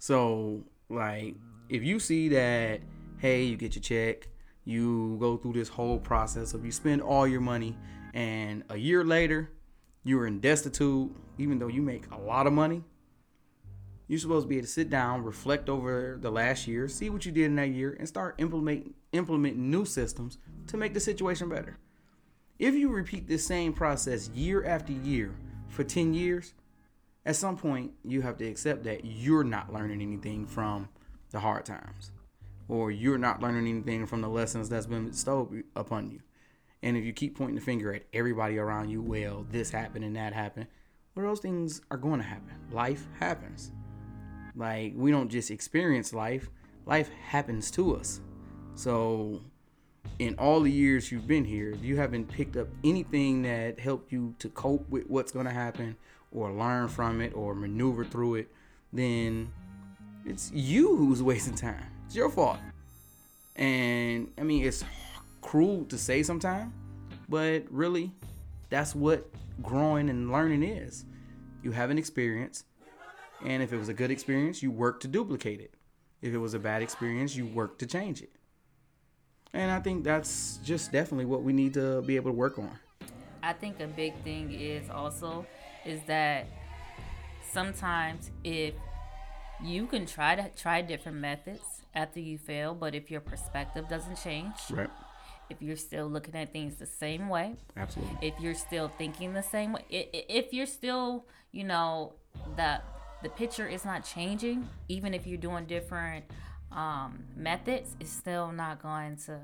So 0.01 0.64
like 0.88 1.37
if 1.68 1.83
you 1.83 1.98
see 1.98 2.29
that 2.31 2.81
hey 3.18 3.44
you 3.44 3.57
get 3.57 3.74
your 3.74 3.83
check 3.83 4.29
you 4.64 5.16
go 5.20 5.37
through 5.37 5.53
this 5.53 5.68
whole 5.68 5.98
process 5.98 6.55
of 6.55 6.64
you 6.64 6.72
spend 6.72 7.03
all 7.03 7.27
your 7.27 7.40
money 7.40 7.77
and 8.14 8.62
a 8.70 8.77
year 8.77 9.05
later 9.05 9.51
you're 10.05 10.27
in 10.27 10.40
destitute 10.40 11.14
even 11.37 11.59
though 11.59 11.68
you 11.68 11.83
make 11.83 12.11
a 12.11 12.18
lot 12.18 12.46
of 12.46 12.53
money 12.53 12.83
you're 14.09 14.18
supposed 14.18 14.47
to 14.47 14.49
be 14.49 14.57
able 14.57 14.66
to 14.66 14.73
sit 14.73 14.90
down 14.90 15.23
reflect 15.23 15.68
over 15.68 16.18
the 16.21 16.31
last 16.31 16.66
year 16.66 16.88
see 16.88 17.11
what 17.11 17.25
you 17.25 17.31
did 17.31 17.44
in 17.44 17.57
that 17.57 17.68
year 17.68 17.94
and 17.99 18.09
start 18.09 18.35
implement 18.38 18.94
implementing 19.12 19.71
new 19.71 19.85
systems 19.85 20.38
to 20.66 20.77
make 20.77 20.94
the 20.94 21.01
situation 21.01 21.49
better. 21.49 21.79
If 22.59 22.75
you 22.75 22.88
repeat 22.88 23.29
this 23.29 23.47
same 23.47 23.73
process 23.73 24.29
year 24.31 24.64
after 24.64 24.92
year 24.92 25.35
for 25.68 25.85
10 25.85 26.14
years 26.14 26.55
at 27.25 27.37
some 27.37 27.57
point 27.57 27.92
you 28.03 28.23
have 28.23 28.38
to 28.38 28.47
accept 28.47 28.85
that 28.85 29.05
you're 29.05 29.44
not 29.44 29.73
learning 29.73 30.03
anything 30.03 30.47
from 30.47 30.88
the 31.31 31.40
hard 31.40 31.64
times 31.64 32.11
or 32.66 32.90
you're 32.90 33.18
not 33.18 33.42
learning 33.42 33.68
anything 33.68 34.07
from 34.07 34.23
the 34.23 34.29
lessons 34.29 34.68
that's 34.68 34.87
been 34.87 35.09
bestowed 35.09 35.64
upon 35.77 36.11
you. 36.11 36.21
And 36.83 36.97
if 36.97 37.05
you 37.05 37.12
keep 37.12 37.37
pointing 37.37 37.57
the 37.57 37.61
finger 37.61 37.92
at 37.92 38.05
everybody 38.12 38.59
around 38.59 38.88
you 38.88 39.03
well 39.03 39.47
this 39.51 39.71
happened 39.71 40.05
and 40.05 40.16
that 40.16 40.33
happened 40.33 40.66
well 41.14 41.27
those 41.27 41.40
things 41.40 41.83
are 41.90 41.99
going 41.99 42.21
to 42.21 42.27
happen. 42.27 42.55
Life 42.73 43.07
happens 43.21 43.73
like 44.59 44.92
we 44.94 45.11
don't 45.11 45.31
just 45.31 45.51
experience 45.51 46.12
life 46.12 46.51
life 46.85 47.09
happens 47.31 47.71
to 47.71 47.97
us 47.97 48.21
so 48.75 49.40
in 50.18 50.35
all 50.37 50.61
the 50.61 50.71
years 50.71 51.12
you've 51.12 51.27
been 51.27 51.44
here, 51.44 51.71
if 51.71 51.85
you 51.85 51.97
haven't 51.97 52.29
picked 52.29 52.57
up 52.57 52.66
anything 52.83 53.42
that 53.42 53.79
helped 53.79 54.12
you 54.12 54.35
to 54.38 54.49
cope 54.49 54.88
with 54.88 55.09
what's 55.09 55.33
going 55.33 55.47
to 55.47 55.53
happen 55.53 55.97
or 56.33 56.53
learn 56.53 56.88
from 56.88 57.21
it 57.21 57.35
or 57.35 57.55
maneuver 57.55 58.05
through 58.05 58.37
it, 58.37 58.49
then 58.92 59.51
it's 60.25 60.51
you 60.53 60.97
who's 60.97 61.23
wasting 61.25 61.55
time. 61.55 61.87
It's 62.07 62.16
your 62.16 62.31
fault. 62.31 62.59
And 63.57 64.31
I 64.38 64.42
mean, 64.42 64.64
it's 64.64 64.85
cruel 65.40 65.85
to 65.87 65.99
say 65.99 66.23
sometimes, 66.23 66.73
but 67.29 67.64
really, 67.71 68.12
that's 68.71 68.94
what 68.94 69.29
growing 69.62 70.09
and 70.09 70.31
learning 70.33 70.62
is. 70.62 71.05
You 71.62 71.73
have 71.73 71.90
an 71.90 71.99
experience, 71.99 72.64
and 73.44 73.62
if 73.62 73.72
it 73.72 73.77
was 73.77 73.88
a 73.88 73.94
good 73.94 74.11
experience, 74.11 74.62
you 74.62 74.70
work 74.70 75.01
to 75.01 75.09
duplicate 75.09 75.61
it. 75.61 75.74
If 76.20 76.35
it 76.35 76.38
was 76.38 76.55
a 76.55 76.59
bad 76.59 76.83
experience, 76.83 77.37
you 77.37 77.46
work 77.46 77.79
to 77.79 77.87
change 77.87 78.22
it. 78.22 78.33
And 79.53 79.70
I 79.70 79.81
think 79.81 80.05
that's 80.05 80.59
just 80.64 80.92
definitely 80.92 81.24
what 81.24 81.42
we 81.42 81.53
need 81.53 81.74
to 81.74 82.03
be 82.03 82.16
able 82.16 82.31
to 82.31 82.37
work 82.37 82.59
on. 82.59 82.79
I 83.42 83.53
think 83.53 83.81
a 83.81 83.87
big 83.87 84.14
thing 84.24 84.53
is 84.53 84.90
also 84.90 85.46
is 85.87 86.01
that 86.07 86.46
sometimes 87.53 88.31
if 88.44 88.74
you 89.62 89.87
can 89.87 90.07
try 90.07 90.35
to 90.35 90.48
try 90.57 90.83
different 90.83 91.18
methods 91.18 91.83
after 91.94 92.20
you 92.20 92.37
fail, 92.38 92.74
but 92.74 92.94
if 92.94 93.11
your 93.11 93.20
perspective 93.20 93.88
doesn't 93.88 94.16
change, 94.16 94.55
Right. 94.70 94.90
if 95.48 95.62
you're 95.62 95.77
still 95.77 96.07
looking 96.09 96.35
at 96.35 96.53
things 96.53 96.77
the 96.77 96.87
same 96.87 97.29
way, 97.29 97.57
Absolutely. 97.77 98.29
if 98.29 98.35
you're 98.40 98.55
still 98.55 98.88
thinking 98.88 99.33
the 99.33 99.42
same 99.42 99.72
way, 99.72 99.85
if 99.90 100.53
you're 100.53 100.66
still, 100.66 101.27
you 101.53 101.64
know, 101.64 102.14
the 102.57 102.81
the 103.22 103.28
picture 103.28 103.66
is 103.66 103.85
not 103.85 104.04
changing, 104.04 104.68
even 104.88 105.14
if 105.14 105.26
you're 105.26 105.38
doing 105.38 105.66
different 105.66 106.24
um, 106.72 107.24
methods, 107.37 107.96
it's 108.00 108.11
still 108.12 108.52
not 108.52 108.83
going 108.83 109.16
to. 109.26 109.38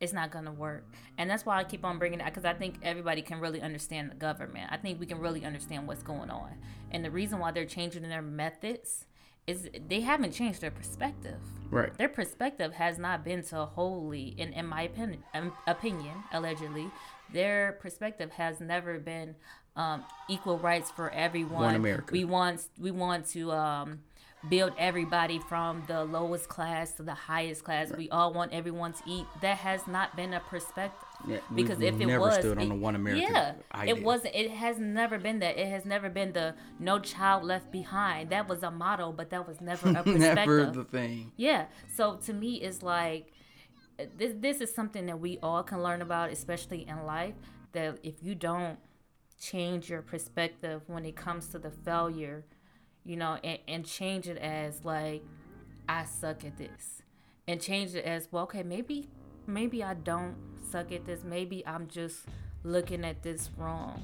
It's 0.00 0.14
not 0.14 0.30
going 0.30 0.46
to 0.46 0.50
work, 0.52 0.86
and 1.18 1.28
that's 1.28 1.44
why 1.44 1.58
I 1.58 1.64
keep 1.64 1.84
on 1.84 1.98
bringing 1.98 2.20
it 2.20 2.24
because 2.24 2.46
I 2.46 2.54
think 2.54 2.76
everybody 2.82 3.20
can 3.20 3.38
really 3.38 3.60
understand 3.60 4.10
the 4.10 4.14
government. 4.14 4.70
I 4.72 4.78
think 4.78 4.98
we 4.98 5.04
can 5.04 5.18
really 5.18 5.44
understand 5.44 5.86
what's 5.86 6.02
going 6.02 6.30
on, 6.30 6.52
and 6.90 7.04
the 7.04 7.10
reason 7.10 7.38
why 7.38 7.50
they're 7.50 7.66
changing 7.66 8.08
their 8.08 8.22
methods 8.22 9.04
is 9.46 9.68
they 9.88 10.00
haven't 10.00 10.32
changed 10.32 10.60
their 10.60 10.70
perspective 10.70 11.38
Right. 11.70 11.96
their 11.98 12.08
perspective 12.08 12.72
has 12.74 12.98
not 12.98 13.24
been 13.24 13.42
to 13.44 13.64
wholly 13.64 14.34
in, 14.38 14.52
in 14.52 14.66
my 14.66 14.82
opinion, 14.82 15.22
um, 15.34 15.52
opinion 15.66 16.14
allegedly 16.32 16.90
their 17.32 17.78
perspective 17.80 18.32
has 18.32 18.60
never 18.60 18.98
been 18.98 19.36
um, 19.76 20.04
equal 20.28 20.58
rights 20.58 20.90
for 20.90 21.10
everyone 21.10 21.62
One 21.62 21.74
America. 21.74 22.12
we 22.12 22.24
want 22.24 22.60
we 22.78 22.90
want 22.90 23.26
to 23.30 23.52
um, 23.52 24.00
build 24.48 24.72
everybody 24.78 25.38
from 25.38 25.82
the 25.86 26.04
lowest 26.04 26.48
class 26.48 26.92
to 26.92 27.02
the 27.02 27.14
highest 27.14 27.62
class 27.62 27.92
we 27.96 28.08
all 28.10 28.32
want 28.32 28.52
everyone 28.52 28.92
to 28.94 29.02
eat 29.06 29.26
that 29.42 29.58
has 29.58 29.86
not 29.86 30.16
been 30.16 30.32
a 30.32 30.40
perspective 30.40 31.06
Yeah, 31.28 31.38
because 31.54 31.78
if 31.82 32.00
it 32.00 32.06
never 32.06 32.20
was 32.20 32.36
stood 32.36 32.56
on 32.56 32.64
it- 32.64 32.68
the 32.70 32.74
one 32.74 32.94
America 32.94 33.26
yeah 33.30 33.52
idea. 33.74 33.94
it 33.96 34.02
wasn't 34.02 34.34
it 34.34 34.50
has 34.50 34.78
never 34.78 35.18
been 35.18 35.40
that 35.40 35.58
it 35.58 35.68
has 35.68 35.84
never 35.84 36.08
been 36.08 36.32
the 36.32 36.54
no 36.78 36.98
child 36.98 37.44
left 37.44 37.70
behind 37.70 38.30
that 38.30 38.48
was 38.48 38.62
a 38.62 38.70
motto 38.70 39.12
but 39.12 39.28
that 39.30 39.46
was 39.46 39.60
never 39.60 39.90
a 39.90 39.94
perspective 40.02 40.34
Never 40.36 40.66
the 40.70 40.84
thing. 40.84 41.32
yeah. 41.36 41.66
So 41.94 42.16
to 42.26 42.32
me, 42.32 42.54
it's 42.62 42.82
like 42.82 43.26
this. 44.16 44.32
This 44.40 44.60
is 44.62 44.74
something 44.74 45.04
that 45.06 45.20
we 45.20 45.38
all 45.42 45.62
can 45.62 45.82
learn 45.82 46.00
about, 46.00 46.30
especially 46.30 46.86
in 46.88 47.04
life. 47.04 47.34
That 47.72 47.98
if 48.02 48.14
you 48.22 48.34
don't 48.34 48.78
change 49.40 49.88
your 49.90 50.02
perspective 50.02 50.82
when 50.86 51.04
it 51.04 51.16
comes 51.16 51.48
to 51.48 51.58
the 51.58 51.70
failure, 51.70 52.44
you 53.04 53.16
know, 53.16 53.38
and, 53.42 53.58
and 53.66 53.86
change 53.86 54.28
it 54.28 54.36
as 54.38 54.84
like, 54.84 55.22
I 55.88 56.04
suck 56.04 56.44
at 56.44 56.56
this, 56.56 57.02
and 57.48 57.60
change 57.60 57.94
it 57.94 58.04
as 58.04 58.28
well. 58.30 58.44
Okay, 58.44 58.62
maybe, 58.62 59.08
maybe 59.46 59.82
I 59.82 59.94
don't 59.94 60.36
suck 60.70 60.92
at 60.92 61.06
this. 61.06 61.24
Maybe 61.24 61.66
I'm 61.66 61.88
just 61.88 62.26
looking 62.62 63.04
at 63.04 63.22
this 63.22 63.50
wrong, 63.56 64.02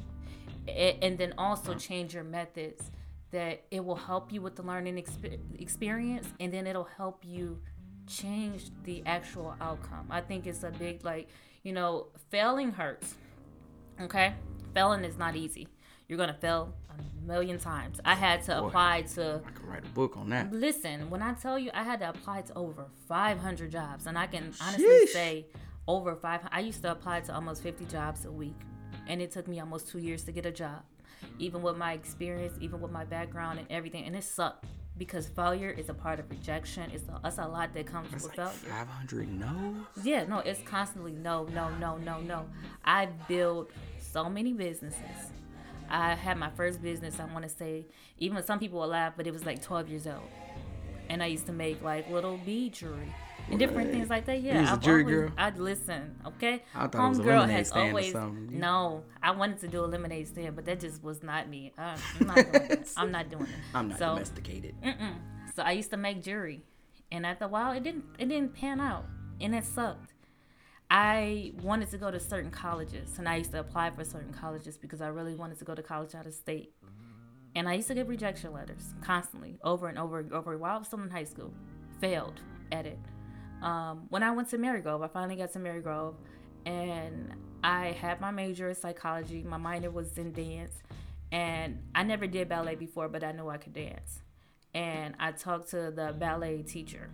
and 0.66 1.18
then 1.18 1.34
also 1.38 1.74
change 1.74 2.14
your 2.14 2.24
methods 2.24 2.90
that 3.32 3.62
it 3.70 3.84
will 3.84 3.96
help 3.96 4.32
you 4.32 4.40
with 4.40 4.56
the 4.56 4.62
learning 4.62 4.96
exp- 4.96 5.60
experience 5.60 6.26
and 6.38 6.52
then 6.52 6.66
it'll 6.66 6.88
help 6.96 7.24
you 7.24 7.58
change 8.06 8.70
the 8.84 9.02
actual 9.04 9.54
outcome 9.60 10.06
i 10.10 10.20
think 10.20 10.46
it's 10.46 10.62
a 10.62 10.70
big 10.70 11.04
like 11.04 11.28
you 11.64 11.72
know 11.72 12.06
failing 12.30 12.70
hurts 12.70 13.14
okay 14.00 14.32
failing 14.76 15.04
is 15.04 15.16
not 15.16 15.34
easy 15.36 15.66
you're 16.08 16.18
gonna 16.18 16.34
fail 16.34 16.72
a 16.90 17.26
million 17.26 17.58
times 17.58 18.00
i 18.04 18.14
had 18.14 18.42
to 18.42 18.56
apply 18.58 19.02
to 19.02 19.40
I 19.44 19.50
could 19.50 19.66
write 19.66 19.84
a 19.84 19.88
book 19.88 20.16
on 20.16 20.30
that. 20.30 20.52
Listen, 20.52 21.10
when 21.10 21.22
I 21.22 21.34
tell 21.34 21.58
you 21.58 21.70
I 21.74 21.82
had 21.82 22.00
to 22.00 22.08
apply 22.10 22.42
to 22.42 22.54
over 22.54 22.86
500 23.08 23.70
jobs, 23.70 24.06
and 24.06 24.18
I 24.18 24.26
can 24.26 24.52
honestly 24.60 24.84
Sheesh. 24.84 25.08
say 25.08 25.46
over 25.88 26.14
500. 26.14 26.48
I 26.52 26.60
used 26.60 26.82
to 26.82 26.92
apply 26.92 27.20
to 27.20 27.34
almost 27.34 27.62
50 27.62 27.84
jobs 27.86 28.24
a 28.24 28.32
week, 28.32 28.58
and 29.06 29.20
it 29.20 29.30
took 29.30 29.46
me 29.48 29.60
almost 29.60 29.88
two 29.88 29.98
years 29.98 30.24
to 30.24 30.32
get 30.32 30.46
a 30.46 30.52
job, 30.52 30.82
even 31.38 31.62
with 31.62 31.76
my 31.76 31.92
experience, 31.92 32.54
even 32.60 32.80
with 32.80 32.92
my 32.92 33.04
background 33.04 33.58
and 33.58 33.70
everything. 33.70 34.04
And 34.04 34.16
it 34.16 34.24
sucked 34.24 34.64
because 34.98 35.28
failure 35.28 35.70
is 35.70 35.88
a 35.88 35.94
part 35.94 36.18
of 36.18 36.30
rejection. 36.30 36.90
It's 36.90 37.04
a, 37.08 37.20
it's 37.24 37.38
a 37.38 37.46
lot 37.46 37.74
that 37.74 37.86
comes 37.86 38.10
with 38.12 38.24
like 38.24 38.36
failure. 38.36 38.50
500 38.50 39.28
no. 39.38 39.76
Yeah, 40.02 40.24
no, 40.24 40.38
it's 40.38 40.62
constantly 40.62 41.12
no, 41.12 41.44
no, 41.54 41.68
no, 41.76 41.98
no, 41.98 42.20
no. 42.20 42.46
I 42.84 43.06
built 43.28 43.70
so 44.16 44.30
many 44.30 44.54
businesses. 44.54 45.30
I 45.90 46.14
had 46.14 46.38
my 46.38 46.48
first 46.50 46.80
business, 46.82 47.20
I 47.20 47.26
want 47.26 47.42
to 47.44 47.50
say, 47.50 47.84
even 48.18 48.42
some 48.42 48.58
people 48.58 48.80
will 48.80 48.88
laugh, 48.88 49.12
but 49.14 49.26
it 49.26 49.32
was 49.32 49.44
like 49.44 49.60
12 49.62 49.88
years 49.90 50.06
old. 50.06 50.22
And 51.10 51.22
I 51.22 51.26
used 51.26 51.44
to 51.46 51.52
make 51.52 51.82
like 51.82 52.10
little 52.10 52.38
bead 52.38 52.72
jewelry 52.72 53.14
and 53.50 53.58
different 53.58 53.90
things 53.92 54.08
like 54.08 54.24
that. 54.24 54.40
Yeah, 54.40 54.72
I've 54.72 54.80
jewelry 54.80 55.02
always, 55.02 55.14
girl? 55.16 55.30
I'd 55.36 55.58
listen, 55.58 56.16
okay? 56.28 56.64
I 56.74 56.86
thought 56.86 57.04
it 57.04 57.08
was 57.10 57.18
a 57.18 57.22
Homegirl 57.22 57.50
has 57.50 57.72
always, 57.72 58.12
something. 58.12 58.58
no, 58.58 59.04
I 59.22 59.32
wanted 59.32 59.60
to 59.60 59.68
do 59.68 59.84
a 59.84 59.86
lemonade 59.86 60.26
stand, 60.28 60.56
but 60.56 60.64
that 60.64 60.80
just 60.80 61.02
was 61.04 61.22
not 61.22 61.48
me. 61.50 61.72
Uh, 61.78 61.96
I'm 62.20 62.26
not 62.26 62.36
doing 62.36 62.54
it. 62.70 62.92
I'm 62.96 63.10
not 63.12 63.28
doing 63.28 63.42
it. 63.42 63.48
I'm 63.74 63.88
not 63.88 63.98
So- 63.98 64.14
domesticated. 64.14 64.74
so 65.54 65.62
I 65.62 65.72
used 65.72 65.90
to 65.90 65.98
make 65.98 66.22
jewelry, 66.22 66.62
and 67.12 67.26
after 67.26 67.44
a 67.44 67.48
while, 67.48 67.72
it 67.72 67.82
didn't 67.84 68.04
it 68.18 68.30
didn't 68.30 68.54
pan 68.54 68.80
out, 68.80 69.04
and 69.42 69.54
it 69.54 69.64
sucked. 69.64 70.14
I 70.90 71.52
wanted 71.62 71.90
to 71.90 71.98
go 71.98 72.10
to 72.10 72.20
certain 72.20 72.50
colleges, 72.50 73.18
and 73.18 73.28
I 73.28 73.36
used 73.36 73.50
to 73.52 73.60
apply 73.60 73.90
for 73.90 74.04
certain 74.04 74.32
colleges 74.32 74.78
because 74.78 75.00
I 75.00 75.08
really 75.08 75.34
wanted 75.34 75.58
to 75.58 75.64
go 75.64 75.74
to 75.74 75.82
college 75.82 76.14
out 76.14 76.26
of 76.26 76.34
state. 76.34 76.74
And 77.56 77.68
I 77.68 77.74
used 77.74 77.88
to 77.88 77.94
get 77.94 78.06
rejection 78.06 78.52
letters 78.52 78.94
constantly, 79.02 79.58
over 79.64 79.88
and 79.88 79.98
over 79.98 80.20
and 80.20 80.32
over 80.32 80.56
while 80.56 80.76
I 80.76 80.78
was 80.78 80.86
still 80.86 81.02
in 81.02 81.10
high 81.10 81.24
school. 81.24 81.52
Failed 82.00 82.40
at 82.70 82.86
it. 82.86 82.98
Um, 83.62 84.06
when 84.10 84.22
I 84.22 84.30
went 84.30 84.50
to 84.50 84.58
Marygrove, 84.58 85.02
I 85.02 85.08
finally 85.08 85.36
got 85.36 85.52
to 85.54 85.58
Marygrove, 85.58 86.14
and 86.66 87.34
I 87.64 87.92
had 87.92 88.20
my 88.20 88.30
major 88.30 88.68
in 88.68 88.74
psychology. 88.74 89.42
My 89.42 89.56
minor 89.56 89.90
was 89.90 90.16
in 90.18 90.32
dance, 90.32 90.74
and 91.32 91.82
I 91.94 92.04
never 92.04 92.26
did 92.26 92.48
ballet 92.48 92.76
before, 92.76 93.08
but 93.08 93.24
I 93.24 93.32
knew 93.32 93.48
I 93.48 93.56
could 93.56 93.72
dance. 93.72 94.20
And 94.74 95.14
I 95.18 95.32
talked 95.32 95.70
to 95.70 95.90
the 95.90 96.14
ballet 96.16 96.62
teacher, 96.62 97.08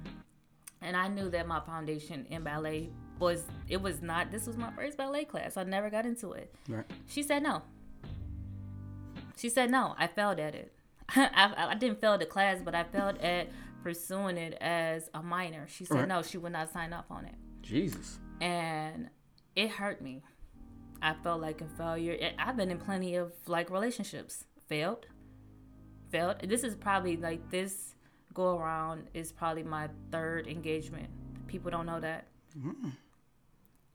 and 0.82 0.96
I 0.96 1.08
knew 1.08 1.30
that 1.30 1.46
my 1.46 1.60
foundation 1.60 2.26
in 2.28 2.42
ballet 2.42 2.90
was 3.18 3.44
it 3.68 3.80
was 3.80 4.02
not. 4.02 4.30
This 4.30 4.46
was 4.46 4.56
my 4.56 4.70
first 4.72 4.96
ballet 4.98 5.24
class. 5.24 5.56
I 5.56 5.64
never 5.64 5.90
got 5.90 6.06
into 6.06 6.32
it. 6.32 6.54
Right. 6.68 6.84
She 7.06 7.22
said 7.22 7.42
no. 7.42 7.62
She 9.36 9.48
said 9.48 9.70
no. 9.70 9.94
I 9.98 10.06
failed 10.06 10.38
at 10.38 10.54
it. 10.54 10.72
I, 11.08 11.52
I 11.70 11.74
didn't 11.74 12.00
fail 12.00 12.16
the 12.18 12.26
class, 12.26 12.60
but 12.64 12.74
I 12.74 12.84
failed 12.84 13.18
at 13.18 13.48
pursuing 13.82 14.36
it 14.36 14.54
as 14.60 15.10
a 15.14 15.22
minor. 15.22 15.66
She 15.68 15.84
said 15.84 15.98
Right. 15.98 16.08
no. 16.08 16.22
She 16.22 16.38
would 16.38 16.52
not 16.52 16.72
sign 16.72 16.92
up 16.92 17.06
on 17.10 17.24
it, 17.24 17.34
Jesus. 17.62 18.18
and 18.40 19.08
it 19.56 19.70
hurt 19.70 20.00
me. 20.00 20.22
I 21.00 21.14
felt 21.24 21.40
like 21.40 21.60
a 21.60 21.66
failure. 21.66 22.16
I've 22.38 22.56
been 22.56 22.70
in 22.70 22.78
plenty 22.78 23.16
of 23.16 23.32
like 23.46 23.70
relationships, 23.70 24.44
failed, 24.68 25.06
failed. 26.10 26.36
This 26.44 26.62
is 26.62 26.76
probably 26.76 27.16
like 27.16 27.50
this 27.50 27.94
go 28.32 28.56
around 28.56 29.08
is 29.12 29.32
probably 29.32 29.64
my 29.64 29.88
third 30.12 30.46
engagement. 30.46 31.08
People 31.48 31.70
don't 31.72 31.84
know 31.86 31.98
that, 32.00 32.28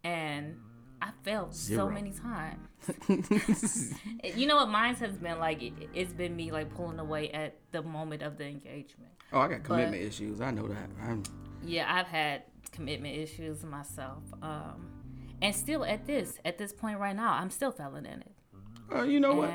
and 0.04 0.56
I 1.02 1.10
failed 1.24 1.54
so 1.54 1.90
many 1.90 2.12
times. 2.12 2.60
You 4.36 4.48
know 4.48 4.56
what? 4.58 4.70
Mine 4.70 4.96
has 4.96 5.18
been 5.18 5.40
like 5.40 5.62
it, 5.62 5.74
it's 5.94 6.14
been 6.14 6.36
me 6.36 6.52
like 6.52 6.74
pulling 6.74 7.00
away 7.00 7.30
at 7.32 7.58
the 7.72 7.82
moment 7.82 8.22
of 8.24 8.38
the 8.38 8.46
engagement. 8.46 9.12
Oh, 9.34 9.40
I 9.40 9.48
got 9.48 9.64
commitment 9.64 10.02
issues. 10.04 10.42
I 10.42 10.52
know 10.52 10.68
that. 10.68 10.90
I'm, 11.02 11.24
Yeah, 11.66 11.86
I've 11.94 12.08
had 12.08 12.44
commitment 12.72 13.18
issues 13.18 13.64
myself, 13.64 14.24
um, 14.42 14.90
and 15.42 15.54
still 15.56 15.84
at 15.84 16.06
this 16.06 16.38
at 16.46 16.58
this 16.58 16.72
point 16.74 17.00
right 17.00 17.16
now, 17.16 17.34
I'm 17.34 17.50
still 17.50 17.72
failing 17.72 18.06
in 18.06 18.22
it. 18.22 18.32
uh, 18.94 19.04
you 19.04 19.20
know 19.20 19.36
what? 19.36 19.52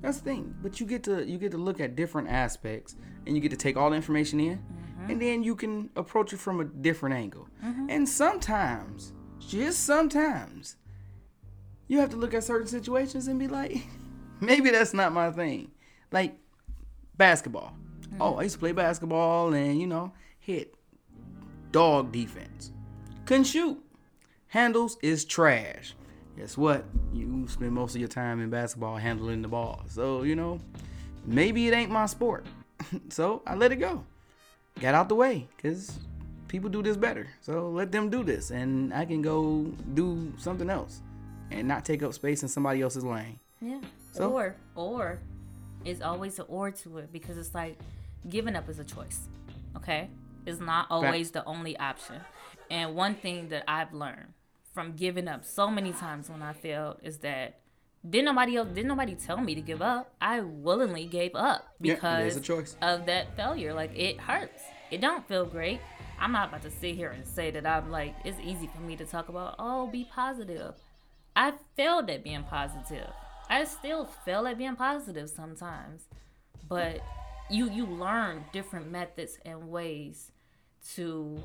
That's 0.00 0.18
the 0.18 0.24
thing. 0.24 0.54
But 0.62 0.78
you 0.80 0.86
get 0.86 1.02
to 1.04 1.24
you 1.26 1.38
get 1.38 1.50
to 1.52 1.58
look 1.58 1.80
at 1.80 1.96
different 1.96 2.28
aspects, 2.28 2.96
and 3.26 3.34
you 3.34 3.40
get 3.42 3.50
to 3.50 3.56
take 3.56 3.76
all 3.76 3.90
the 3.90 3.96
information 3.96 4.38
in, 4.40 4.62
Mm-hmm. 4.98 5.10
and 5.10 5.22
then 5.22 5.42
you 5.44 5.54
can 5.54 5.90
approach 5.94 6.32
it 6.32 6.38
from 6.38 6.60
a 6.60 6.64
different 6.64 7.14
angle. 7.14 7.48
Mm-hmm. 7.64 7.86
And 7.88 8.08
sometimes, 8.08 9.12
just 9.38 9.84
sometimes, 9.84 10.76
you 11.86 12.00
have 12.00 12.10
to 12.10 12.16
look 12.16 12.34
at 12.34 12.42
certain 12.42 12.66
situations 12.66 13.28
and 13.28 13.38
be 13.38 13.46
like, 13.46 13.76
maybe 14.40 14.70
that's 14.70 14.92
not 14.94 15.12
my 15.12 15.30
thing. 15.30 15.70
Like 16.10 16.36
basketball. 17.16 17.74
Mm-hmm. 18.02 18.22
Oh, 18.22 18.36
I 18.36 18.42
used 18.42 18.54
to 18.54 18.58
play 18.58 18.72
basketball, 18.72 19.54
and 19.54 19.80
you 19.80 19.86
know, 19.86 20.12
hit 20.40 20.74
dog 21.70 22.10
defense. 22.10 22.72
Couldn't 23.24 23.44
shoot. 23.44 23.78
Handles 24.48 24.96
is 25.02 25.24
trash. 25.24 25.94
Guess 26.36 26.56
what? 26.56 26.84
You 27.12 27.46
spend 27.48 27.72
most 27.72 27.94
of 27.94 28.00
your 28.00 28.08
time 28.08 28.40
in 28.40 28.48
basketball 28.48 28.96
handling 28.96 29.42
the 29.42 29.48
ball. 29.48 29.82
So, 29.88 30.22
you 30.22 30.34
know, 30.34 30.58
maybe 31.26 31.68
it 31.68 31.74
ain't 31.74 31.90
my 31.90 32.06
sport. 32.06 32.46
so 33.10 33.42
I 33.46 33.54
let 33.54 33.72
it 33.72 33.76
go. 33.76 34.04
Got 34.80 34.94
out 34.94 35.08
the 35.08 35.14
way 35.14 35.46
because 35.56 35.98
people 36.46 36.70
do 36.70 36.82
this 36.82 36.96
better. 36.96 37.26
So 37.40 37.68
let 37.70 37.90
them 37.92 38.10
do 38.10 38.22
this. 38.22 38.50
And 38.50 38.92
I 38.94 39.04
can 39.04 39.22
go 39.22 39.64
do 39.94 40.32
something 40.38 40.70
else 40.70 41.00
and 41.50 41.66
not 41.66 41.84
take 41.84 42.02
up 42.02 42.12
space 42.14 42.42
in 42.42 42.48
somebody 42.48 42.80
else's 42.82 43.04
lane. 43.04 43.38
Yeah. 43.60 43.80
So- 44.12 44.32
Or 44.32 44.54
or 44.74 45.18
it's 45.84 46.00
always 46.00 46.38
an 46.38 46.46
or 46.48 46.70
to 46.70 46.98
it 46.98 47.12
because 47.12 47.36
it's 47.38 47.54
like 47.54 47.78
giving 48.28 48.56
up 48.56 48.68
is 48.68 48.78
a 48.78 48.84
choice. 48.84 49.20
Okay? 49.76 50.08
It's 50.46 50.60
not 50.60 50.86
always 50.90 51.30
the 51.30 51.44
only 51.44 51.76
option. 51.78 52.20
And 52.70 52.94
one 52.94 53.14
thing 53.14 53.48
that 53.48 53.64
I've 53.68 53.92
learned 53.92 54.32
from 54.72 54.92
giving 54.94 55.26
up 55.28 55.44
so 55.44 55.70
many 55.70 55.92
times 55.92 56.28
when 56.30 56.42
I 56.42 56.52
failed 56.52 56.98
is 57.02 57.18
that 57.18 57.58
didn't 58.08 58.26
nobody 58.26 58.56
else 58.56 58.68
didn't 58.68 58.88
nobody 58.88 59.14
tell 59.14 59.38
me 59.38 59.54
to 59.54 59.60
give 59.60 59.82
up. 59.82 60.12
I 60.20 60.40
willingly 60.40 61.06
gave 61.06 61.34
up 61.34 61.66
because 61.80 62.40
choice. 62.40 62.76
of 62.82 63.06
that 63.06 63.36
failure. 63.36 63.74
Like 63.74 63.96
it 63.96 64.20
hurts. 64.20 64.62
It 64.90 65.00
don't 65.00 65.26
feel 65.28 65.44
great. 65.44 65.80
I'm 66.20 66.32
not 66.32 66.48
about 66.48 66.62
to 66.62 66.70
sit 66.70 66.94
here 66.96 67.10
and 67.10 67.26
say 67.26 67.50
that 67.50 67.66
I'm 67.66 67.90
like 67.90 68.14
it's 68.24 68.38
easy 68.44 68.68
for 68.74 68.80
me 68.80 68.96
to 68.96 69.04
talk 69.04 69.28
about, 69.28 69.56
oh, 69.58 69.86
be 69.88 70.04
positive. 70.12 70.74
I 71.36 71.52
failed 71.76 72.10
at 72.10 72.24
being 72.24 72.44
positive. 72.44 73.10
I 73.50 73.64
still 73.64 74.04
fail 74.24 74.46
at 74.46 74.58
being 74.58 74.76
positive 74.76 75.28
sometimes. 75.30 76.06
But 76.68 77.00
you 77.50 77.70
you 77.70 77.86
learn 77.86 78.44
different 78.52 78.90
methods 78.90 79.38
and 79.44 79.68
ways 79.70 80.32
to 80.94 81.40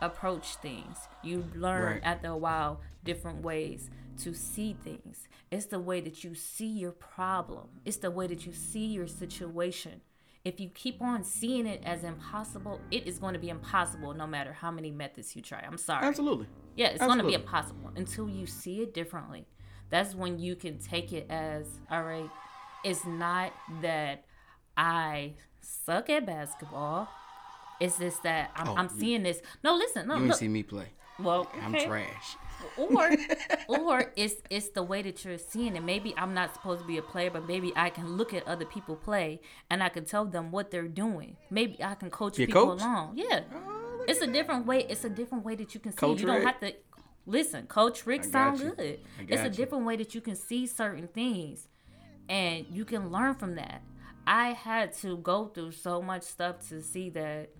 approach 0.00 0.56
things. 0.56 0.96
You 1.22 1.44
learn 1.54 1.84
Right. 1.94 2.00
after 2.04 2.28
a 2.28 2.36
while 2.36 2.80
different 3.04 3.42
ways 3.42 3.88
to 4.24 4.34
see 4.34 4.76
things. 4.84 5.28
It's 5.50 5.66
the 5.66 5.78
way 5.78 6.00
that 6.00 6.24
you 6.24 6.34
see 6.34 6.66
your 6.66 6.92
problem. 6.92 7.68
It's 7.84 7.98
the 7.98 8.10
way 8.10 8.26
that 8.26 8.46
you 8.46 8.52
see 8.52 8.86
your 8.86 9.06
situation. 9.06 10.00
If 10.44 10.58
you 10.58 10.70
keep 10.70 11.00
on 11.00 11.22
seeing 11.22 11.66
it 11.66 11.82
as 11.84 12.02
impossible, 12.02 12.80
it 12.90 13.06
is 13.06 13.18
going 13.18 13.34
to 13.34 13.38
be 13.38 13.48
impossible 13.48 14.12
no 14.14 14.26
matter 14.26 14.52
how 14.52 14.70
many 14.70 14.90
methods 14.90 15.36
you 15.36 15.42
try. 15.42 15.60
I'm 15.60 15.78
sorry. 15.78 16.04
Absolutely. 16.04 16.46
Yeah, 16.74 16.88
it's 16.88 17.04
going 17.04 17.18
to 17.18 17.24
be 17.24 17.34
impossible 17.34 17.92
until 17.94 18.28
you 18.28 18.46
see 18.46 18.80
it 18.82 18.92
differently. 18.94 19.46
That's 19.90 20.14
when 20.14 20.38
you 20.38 20.56
can 20.56 20.78
take 20.78 21.12
it 21.12 21.26
as, 21.30 21.66
all 21.90 22.02
right, 22.02 22.30
it's 22.82 23.04
not 23.04 23.52
that 23.82 24.24
I 24.76 25.34
suck 25.60 26.10
at 26.10 26.26
basketball. 26.26 27.08
It's 27.78 27.98
just 27.98 28.22
that 28.22 28.50
I'm, 28.56 28.68
Oh, 28.68 28.76
I'm 28.76 28.88
seeing 28.88 29.22
this. 29.22 29.40
No, 29.62 29.74
listen, 29.74 30.08
no, 30.08 30.14
You 30.14 30.20
ain't 30.20 30.28
look. 30.30 30.38
see 30.38 30.48
me 30.48 30.62
play. 30.62 30.86
Well, 31.18 31.48
I'm 31.62 31.74
trash. 31.74 32.36
Or, 32.76 33.10
or 33.68 34.12
it's 34.16 34.34
it's 34.50 34.68
the 34.70 34.82
way 34.82 35.02
that 35.02 35.24
you're 35.24 35.38
seeing 35.38 35.76
it. 35.76 35.82
Maybe 35.82 36.14
I'm 36.16 36.34
not 36.34 36.54
supposed 36.54 36.80
to 36.82 36.86
be 36.86 36.98
a 36.98 37.02
player, 37.02 37.30
but 37.30 37.46
maybe 37.46 37.72
I 37.76 37.90
can 37.90 38.16
look 38.16 38.32
at 38.34 38.46
other 38.46 38.64
people 38.64 38.96
play 38.96 39.40
and 39.70 39.82
I 39.82 39.88
can 39.88 40.04
tell 40.04 40.24
them 40.24 40.50
what 40.50 40.70
they're 40.70 40.88
doing. 40.88 41.36
Maybe 41.50 41.82
I 41.82 41.94
can 41.94 42.10
coach 42.10 42.38
a 42.38 42.46
people 42.46 42.66
coach? 42.70 42.80
along. 42.80 43.12
Yeah, 43.16 43.40
oh, 43.54 44.04
it's 44.08 44.20
a 44.20 44.26
different 44.26 44.66
way. 44.66 44.86
It's 44.88 45.04
a 45.04 45.10
different 45.10 45.44
way 45.44 45.54
that 45.56 45.74
you 45.74 45.80
can 45.80 45.92
see. 45.92 45.98
Coach 45.98 46.20
you 46.20 46.26
don't 46.26 46.36
Rick. 46.36 46.46
have 46.46 46.60
to 46.60 46.74
listen. 47.26 47.66
Coach 47.66 48.06
Rick 48.06 48.24
sound 48.24 48.60
you. 48.60 48.72
good. 48.74 49.00
It's 49.28 49.42
a 49.42 49.44
you. 49.44 49.50
different 49.50 49.84
way 49.84 49.96
that 49.96 50.14
you 50.14 50.20
can 50.20 50.36
see 50.36 50.66
certain 50.66 51.08
things, 51.08 51.68
and 52.28 52.66
you 52.70 52.84
can 52.84 53.10
learn 53.10 53.34
from 53.34 53.54
that. 53.56 53.82
I 54.26 54.52
had 54.52 54.92
to 54.98 55.16
go 55.16 55.46
through 55.46 55.72
so 55.72 56.00
much 56.00 56.22
stuff 56.22 56.68
to 56.68 56.80
see 56.82 57.10
that. 57.10 57.50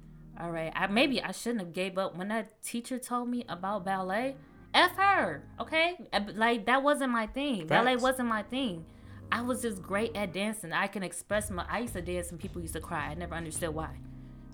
All 0.40 0.50
right, 0.50 0.72
I 0.74 0.86
maybe 0.86 1.22
I 1.22 1.32
shouldn't 1.32 1.60
have 1.60 1.72
gave 1.72 1.98
up 1.98 2.16
when 2.16 2.28
that 2.28 2.62
teacher 2.62 2.98
told 2.98 3.28
me 3.28 3.44
about 3.48 3.84
ballet. 3.84 4.36
F 4.74 4.96
her, 4.96 5.42
okay? 5.60 5.96
Uh, 6.12 6.20
Like 6.34 6.66
that 6.66 6.82
wasn't 6.82 7.12
my 7.12 7.26
thing. 7.26 7.66
Ballet 7.66 7.96
wasn't 7.96 8.28
my 8.28 8.42
thing. 8.42 8.84
I 9.30 9.40
was 9.42 9.62
just 9.62 9.82
great 9.82 10.14
at 10.16 10.32
dancing. 10.32 10.72
I 10.72 10.86
can 10.88 11.02
express 11.02 11.50
my. 11.50 11.64
I 11.68 11.80
used 11.80 11.94
to 11.94 12.02
dance 12.02 12.30
and 12.30 12.38
people 12.40 12.60
used 12.60 12.74
to 12.74 12.80
cry. 12.80 13.06
I 13.08 13.14
never 13.14 13.34
understood 13.34 13.70
why. 13.74 13.96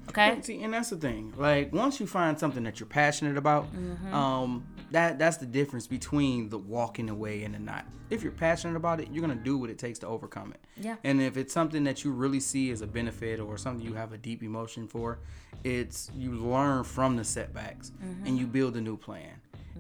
Okay. 0.09 0.39
See, 0.41 0.63
and 0.63 0.73
that's 0.73 0.89
the 0.91 0.97
thing. 0.97 1.35
Like 1.37 1.73
once 1.73 2.01
you 2.01 2.07
find 2.07 2.39
something 2.39 2.63
that 2.65 2.81
you're 2.81 2.87
passionate 2.89 3.37
about, 3.37 3.73
Mm-hmm. 3.75 4.15
um, 4.15 4.67
that 4.91 5.19
that's 5.19 5.37
the 5.37 5.47
difference 5.47 5.87
between 5.87 6.49
the 6.49 6.57
walking 6.59 7.11
away 7.11 7.45
and 7.45 7.55
the 7.55 7.59
not. 7.59 7.85
If 8.09 8.23
you're 8.23 8.33
passionate 8.33 8.77
about 8.77 9.01
it, 9.01 9.09
you're 9.13 9.21
gonna 9.21 9.35
do 9.35 9.59
what 9.59 9.69
it 9.69 9.79
takes 9.79 9.99
to 9.99 10.07
overcome 10.07 10.53
it. 10.53 10.61
Yeah. 10.81 10.97
And 11.05 11.21
if 11.21 11.37
it's 11.37 11.53
something 11.53 11.85
that 11.85 12.05
you 12.05 12.13
really 12.13 12.41
see 12.41 12.71
as 12.71 12.81
a 12.81 12.87
benefit 12.87 13.39
or 13.39 13.59
something 13.59 13.85
you 13.87 13.93
have 13.95 14.13
a 14.15 14.17
deep 14.19 14.43
emotion 14.43 14.89
for, 14.89 15.19
it's 15.63 16.11
you 16.17 16.31
learn 16.33 16.85
from 16.85 17.17
the 17.17 17.25
setbacks 17.25 17.91
Mm-hmm. 18.03 18.27
and 18.27 18.39
you 18.39 18.47
build 18.47 18.77
a 18.77 18.81
new 18.81 18.97
plan, 18.97 19.35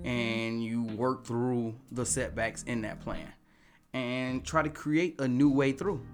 and 0.05 0.63
you 0.63 0.83
work 0.85 1.25
through 1.27 1.75
the 1.93 2.05
setbacks 2.07 2.63
in 2.65 2.83
that 2.83 3.01
plan, 3.01 3.33
and 3.93 4.45
try 4.45 4.63
to 4.63 4.71
create 4.71 5.21
a 5.21 5.29
new 5.29 5.51
way 5.51 5.73
through. 5.73 6.05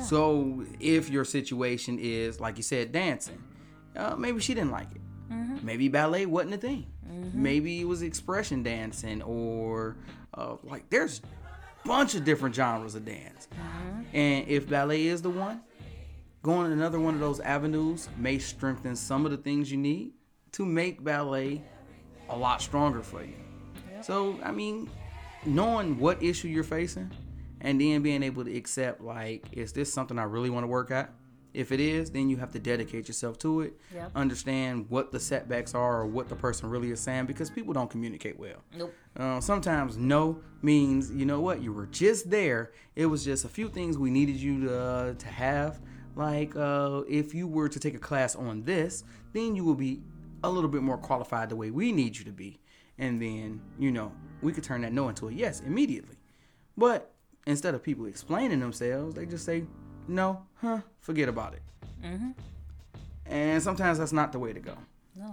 So 0.00 0.64
if 0.80 1.08
your 1.08 1.24
situation 1.24 1.98
is 1.98 2.40
like 2.40 2.56
you 2.58 2.62
said, 2.62 2.92
dancing, 2.92 3.42
uh, 3.96 4.16
maybe 4.16 4.40
she 4.40 4.54
didn't 4.54 4.70
like 4.70 4.90
it. 4.94 5.00
Maybe 5.62 5.88
ballet 5.88 6.26
wasn't 6.26 6.54
a 6.54 6.58
thing. 6.58 6.86
Maybe 7.34 7.80
it 7.80 7.84
was 7.84 8.02
expression 8.02 8.62
dancing 8.62 9.22
or 9.22 9.96
uh, 10.34 10.56
like 10.62 10.88
there's 10.90 11.20
a 11.84 11.88
bunch 11.88 12.14
of 12.14 12.24
different 12.24 12.54
genres 12.54 12.94
of 12.94 13.04
dance. 13.06 13.48
And 14.12 14.46
if 14.48 14.68
ballet 14.68 15.06
is 15.06 15.22
the 15.22 15.30
one, 15.30 15.62
going 16.42 16.70
another 16.72 17.00
one 17.00 17.14
of 17.14 17.20
those 17.20 17.40
avenues 17.40 18.08
may 18.18 18.38
strengthen 18.38 18.94
some 18.94 19.24
of 19.24 19.30
the 19.30 19.36
things 19.38 19.70
you 19.72 19.78
need 19.78 20.12
to 20.52 20.64
make 20.66 21.02
ballet 21.02 21.62
a 22.28 22.36
lot 22.36 22.60
stronger 22.62 23.02
for 23.02 23.22
you. 23.22 23.34
So, 24.02 24.38
I 24.42 24.52
mean, 24.52 24.88
knowing 25.44 25.98
what 25.98 26.22
issue 26.22 26.48
you're 26.48 26.64
facing 26.64 27.10
and 27.60 27.80
then 27.80 28.02
being 28.02 28.22
able 28.22 28.44
to 28.44 28.56
accept, 28.56 29.00
like, 29.00 29.44
is 29.52 29.72
this 29.72 29.92
something 29.92 30.18
I 30.18 30.24
really 30.24 30.50
want 30.50 30.64
to 30.64 30.68
work 30.68 30.90
at? 30.90 31.12
If 31.54 31.72
it 31.72 31.80
is, 31.80 32.10
then 32.10 32.28
you 32.28 32.36
have 32.36 32.52
to 32.52 32.58
dedicate 32.58 33.08
yourself 33.08 33.38
to 33.38 33.62
it. 33.62 33.72
Yep. 33.92 34.12
Understand 34.14 34.86
what 34.90 35.10
the 35.10 35.18
setbacks 35.18 35.74
are 35.74 36.02
or 36.02 36.06
what 36.06 36.28
the 36.28 36.36
person 36.36 36.68
really 36.68 36.90
is 36.90 37.00
saying 37.00 37.26
because 37.26 37.50
people 37.50 37.72
don't 37.72 37.90
communicate 37.90 38.38
well. 38.38 38.62
Nope. 38.76 38.94
Uh, 39.16 39.40
sometimes 39.40 39.96
no 39.96 40.40
means 40.62 41.10
you 41.10 41.24
know 41.24 41.40
what 41.40 41.62
you 41.62 41.72
were 41.72 41.86
just 41.86 42.30
there. 42.30 42.72
It 42.94 43.06
was 43.06 43.24
just 43.24 43.44
a 43.44 43.48
few 43.48 43.68
things 43.68 43.96
we 43.96 44.10
needed 44.10 44.36
you 44.36 44.66
to 44.66 44.78
uh, 44.78 45.14
to 45.14 45.26
have. 45.26 45.80
Like 46.14 46.54
uh, 46.54 47.02
if 47.08 47.34
you 47.34 47.46
were 47.48 47.68
to 47.68 47.80
take 47.80 47.94
a 47.94 47.98
class 47.98 48.36
on 48.36 48.62
this, 48.62 49.04
then 49.32 49.56
you 49.56 49.64
will 49.64 49.74
be 49.74 50.02
a 50.42 50.50
little 50.50 50.70
bit 50.70 50.82
more 50.82 50.98
qualified 50.98 51.48
the 51.48 51.56
way 51.56 51.70
we 51.70 51.92
need 51.92 52.16
you 52.16 52.24
to 52.24 52.32
be, 52.32 52.60
and 52.98 53.20
then 53.20 53.60
you 53.78 53.90
know 53.90 54.12
we 54.42 54.52
could 54.52 54.64
turn 54.64 54.82
that 54.82 54.92
no 54.92 55.08
into 55.08 55.28
a 55.28 55.32
yes 55.32 55.60
immediately. 55.60 56.16
But 56.76 57.12
instead 57.46 57.74
of 57.74 57.82
people 57.82 58.06
explaining 58.06 58.60
themselves, 58.60 59.14
they 59.14 59.26
just 59.26 59.44
say 59.44 59.64
no, 60.06 60.42
huh, 60.56 60.80
forget 61.00 61.28
about 61.28 61.54
it. 61.54 61.62
Mm-hmm. 62.02 62.30
And 63.26 63.62
sometimes 63.62 63.98
that's 63.98 64.12
not 64.12 64.32
the 64.32 64.38
way 64.38 64.52
to 64.52 64.60
go. 64.60 64.76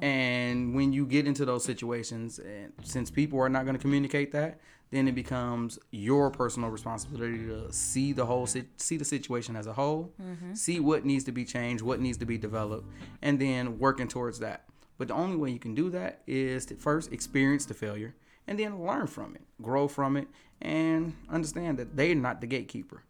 And 0.02 0.76
when 0.76 0.94
you 0.94 1.06
get 1.06 1.28
into 1.28 1.46
those 1.46 1.64
situations, 1.64 2.40
and 2.40 2.74
since 2.84 3.12
people 3.12 3.40
are 3.40 3.50
not 3.50 3.66
going 3.66 3.76
to 3.76 3.82
communicate 3.82 4.32
that, 4.32 4.60
then 4.92 5.08
it 5.08 5.16
becomes 5.16 5.80
your 5.92 6.30
personal 6.30 6.70
responsibility 6.70 7.46
to 7.46 7.72
see 7.72 8.14
the 8.14 8.26
whole 8.26 8.48
see 8.48 8.98
the 8.98 9.06
situation 9.06 9.56
as 9.56 9.68
a 9.68 9.74
whole, 9.74 10.14
mm-hmm. 10.22 10.54
see 10.54 10.80
what 10.80 11.06
needs 11.06 11.24
to 11.26 11.32
be 11.32 11.46
changed, 11.46 11.84
what 11.84 12.00
needs 12.00 12.18
to 12.18 12.26
be 12.26 12.38
developed, 12.38 12.88
and 13.22 13.40
then 13.40 13.80
working 13.80 14.08
towards 14.08 14.40
that. 14.40 14.65
But 14.98 15.10
the 15.10 15.14
only 15.14 15.36
way 15.36 15.52
you 15.52 15.60
can 15.60 15.76
do 15.76 15.90
that 15.90 16.22
is 16.26 16.66
to 16.68 16.76
first 16.76 17.12
experience 17.12 17.66
the 17.66 17.74
failure 17.74 18.16
and 18.48 18.60
then 18.60 18.86
learn 18.86 19.08
from 19.08 19.36
it, 19.36 19.42
grow 19.62 19.88
from 19.88 20.16
it, 20.18 20.28
and 20.62 21.14
understand 21.30 21.78
that 21.80 21.96
they're 21.98 22.16
not 22.16 22.42
the 22.42 22.48
gatekeeper. 22.48 23.04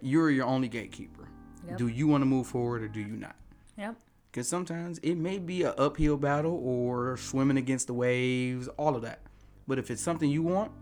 You're 0.00 0.30
your 0.30 0.46
only 0.46 0.68
gatekeeper. 0.68 1.28
Yep. 1.66 1.78
Do 1.78 1.88
you 1.88 2.06
want 2.06 2.22
to 2.22 2.26
move 2.26 2.46
forward 2.46 2.82
or 2.82 2.88
do 2.88 3.00
you 3.00 3.16
not? 3.16 3.36
Yep. 3.76 3.96
Because 4.30 4.48
sometimes 4.48 4.98
it 4.98 5.16
may 5.16 5.38
be 5.38 5.64
an 5.64 5.74
uphill 5.76 6.16
battle 6.16 6.60
or 6.64 7.16
swimming 7.16 7.56
against 7.56 7.86
the 7.88 7.94
waves, 7.94 8.68
all 8.76 8.94
of 8.94 9.02
that. 9.02 9.20
But 9.66 9.78
if 9.78 9.90
it's 9.90 10.02
something 10.02 10.30
you 10.30 10.42
want, 10.42 10.72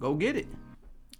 go 0.00 0.14
get 0.14 0.36
it. 0.36 0.48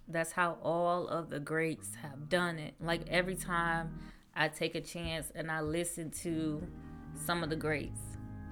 That's 0.07 0.31
how 0.31 0.57
all 0.63 1.07
of 1.07 1.29
the 1.29 1.39
greats 1.39 1.95
have 2.01 2.27
done 2.27 2.57
it. 2.57 2.73
Like 2.81 3.01
every 3.09 3.35
time 3.35 3.99
I 4.35 4.47
take 4.47 4.75
a 4.75 4.81
chance 4.81 5.31
and 5.35 5.51
I 5.51 5.61
listen 5.61 6.09
to 6.23 6.65
some 7.13 7.43
of 7.43 7.49
the 7.49 7.55
greats 7.55 7.99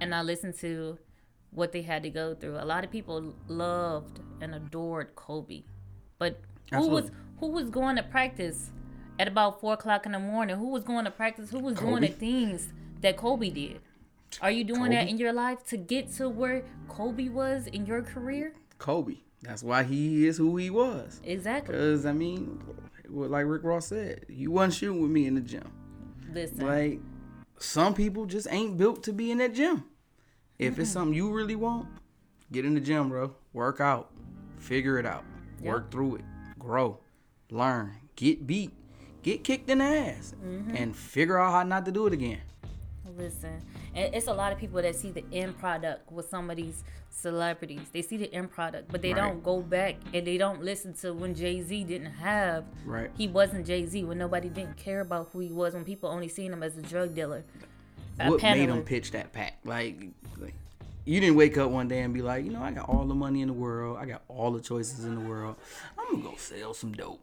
and 0.01 0.13
I 0.13 0.21
listened 0.21 0.57
to 0.59 0.97
what 1.51 1.71
they 1.71 1.81
had 1.81 2.03
to 2.03 2.09
go 2.09 2.35
through. 2.35 2.57
A 2.57 2.65
lot 2.65 2.83
of 2.83 2.91
people 2.91 3.33
loved 3.47 4.19
and 4.41 4.53
adored 4.53 5.15
Kobe. 5.15 5.63
But 6.19 6.39
who 6.71 6.87
was 6.87 7.11
who 7.39 7.47
was 7.47 7.69
going 7.69 7.95
to 7.95 8.03
practice 8.03 8.71
at 9.19 9.27
about 9.27 9.59
four 9.59 9.73
o'clock 9.73 10.05
in 10.05 10.11
the 10.11 10.19
morning? 10.19 10.57
Who 10.57 10.69
was 10.69 10.83
going 10.83 11.05
to 11.05 11.11
practice? 11.11 11.49
Who 11.49 11.59
was 11.59 11.75
doing 11.75 12.01
the 12.01 12.07
things 12.07 12.73
that 13.01 13.17
Kobe 13.17 13.49
did? 13.49 13.81
Are 14.41 14.51
you 14.51 14.63
doing 14.63 14.91
that 14.91 15.07
in 15.07 15.17
your 15.17 15.33
life 15.33 15.65
to 15.67 15.77
get 15.77 16.11
to 16.15 16.29
where 16.29 16.63
Kobe 16.87 17.29
was 17.29 17.67
in 17.67 17.85
your 17.85 18.01
career? 18.01 18.53
Kobe. 18.77 19.15
That's 19.41 19.63
why 19.63 19.83
he 19.83 20.27
is 20.27 20.37
who 20.37 20.57
he 20.57 20.69
was. 20.69 21.21
Exactly. 21.23 21.73
Because, 21.73 22.05
I 22.05 22.11
mean, 22.11 22.61
like 23.07 23.45
Rick 23.45 23.63
Ross 23.63 23.87
said, 23.87 24.25
you 24.27 24.51
wasn't 24.51 24.73
shooting 24.73 25.01
with 25.01 25.11
me 25.11 25.27
in 25.27 25.35
the 25.35 25.41
gym. 25.41 25.71
Listen. 26.33 26.65
Like, 26.65 26.99
some 27.59 27.93
people 27.93 28.25
just 28.25 28.47
ain't 28.49 28.77
built 28.77 29.03
to 29.03 29.13
be 29.13 29.31
in 29.31 29.39
that 29.39 29.53
gym. 29.53 29.83
If 30.59 30.79
it's 30.79 30.89
something 30.89 31.13
you 31.13 31.31
really 31.31 31.55
want, 31.55 31.87
get 32.51 32.65
in 32.65 32.73
the 32.73 32.79
gym, 32.79 33.09
bro. 33.09 33.35
Work 33.53 33.79
out. 33.79 34.11
Figure 34.57 34.97
it 34.97 35.05
out. 35.05 35.23
Work 35.61 35.91
through 35.91 36.15
it. 36.17 36.25
Grow. 36.57 36.99
Learn. 37.51 37.93
Get 38.15 38.47
beat. 38.47 38.73
Get 39.21 39.43
kicked 39.43 39.69
in 39.69 39.79
the 39.79 39.85
ass. 39.85 40.33
Mm-hmm. 40.43 40.75
And 40.75 40.95
figure 40.95 41.39
out 41.39 41.51
how 41.51 41.63
not 41.63 41.85
to 41.85 41.91
do 41.91 42.07
it 42.07 42.13
again. 42.13 42.41
Listen, 43.17 43.61
and 43.95 44.13
it's 44.13 44.27
a 44.27 44.33
lot 44.33 44.53
of 44.53 44.59
people 44.59 44.79
that 44.81 44.95
see 44.95 45.09
the 45.09 45.23
end 45.33 45.57
product 45.57 46.11
with 46.11 46.29
some 46.29 46.51
of 46.51 46.55
these 46.57 46.83
celebrities. 47.09 47.81
They 47.91 48.03
see 48.03 48.17
the 48.17 48.31
end 48.31 48.51
product, 48.51 48.91
but 48.91 49.01
they 49.01 49.11
Right. 49.13 49.21
don't 49.21 49.43
go 49.43 49.61
back 49.61 49.95
and 50.13 50.25
they 50.27 50.37
don't 50.37 50.61
listen 50.63 50.93
to 50.95 51.13
when 51.13 51.33
Jay 51.33 51.61
Z 51.61 51.83
didn't 51.85 52.11
have. 52.11 52.65
Right. 52.85 53.09
He 53.17 53.27
wasn't 53.27 53.65
Jay 53.65 53.85
Z 53.87 54.03
when 54.03 54.19
nobody 54.19 54.49
didn't 54.49 54.77
care 54.77 55.01
about 55.01 55.29
who 55.33 55.39
he 55.39 55.49
was. 55.51 55.73
When 55.73 55.83
people 55.83 56.09
only 56.09 56.27
seen 56.27 56.53
him 56.53 56.61
as 56.61 56.77
a 56.77 56.81
drug 56.83 57.15
dealer. 57.15 57.43
a 58.19 58.29
what 58.29 58.41
made 58.41 58.69
him 58.69 58.83
pitch 58.83 59.11
that 59.11 59.33
pack? 59.33 59.57
Like, 59.63 59.99
like 60.37 60.53
you 61.05 61.19
didn't 61.19 61.35
wake 61.37 61.57
up 61.57 61.71
one 61.71 61.87
day 61.87 62.01
and 62.01 62.13
be 62.13 62.21
like, 62.21 62.45
you 62.45 62.51
know, 62.51 62.61
I 62.61 62.71
got 62.71 62.87
all 62.87 63.05
the 63.05 63.15
money 63.15 63.41
in 63.41 63.47
the 63.47 63.53
world, 63.53 63.97
I 63.97 64.05
got 64.05 64.21
all 64.27 64.51
the 64.51 64.61
choices 64.61 65.05
in 65.05 65.15
the 65.15 65.21
world. 65.21 65.55
I'm 65.97 66.11
gonna 66.11 66.23
go 66.31 66.35
sell 66.37 66.75
some 66.75 66.91
dope. 66.93 67.21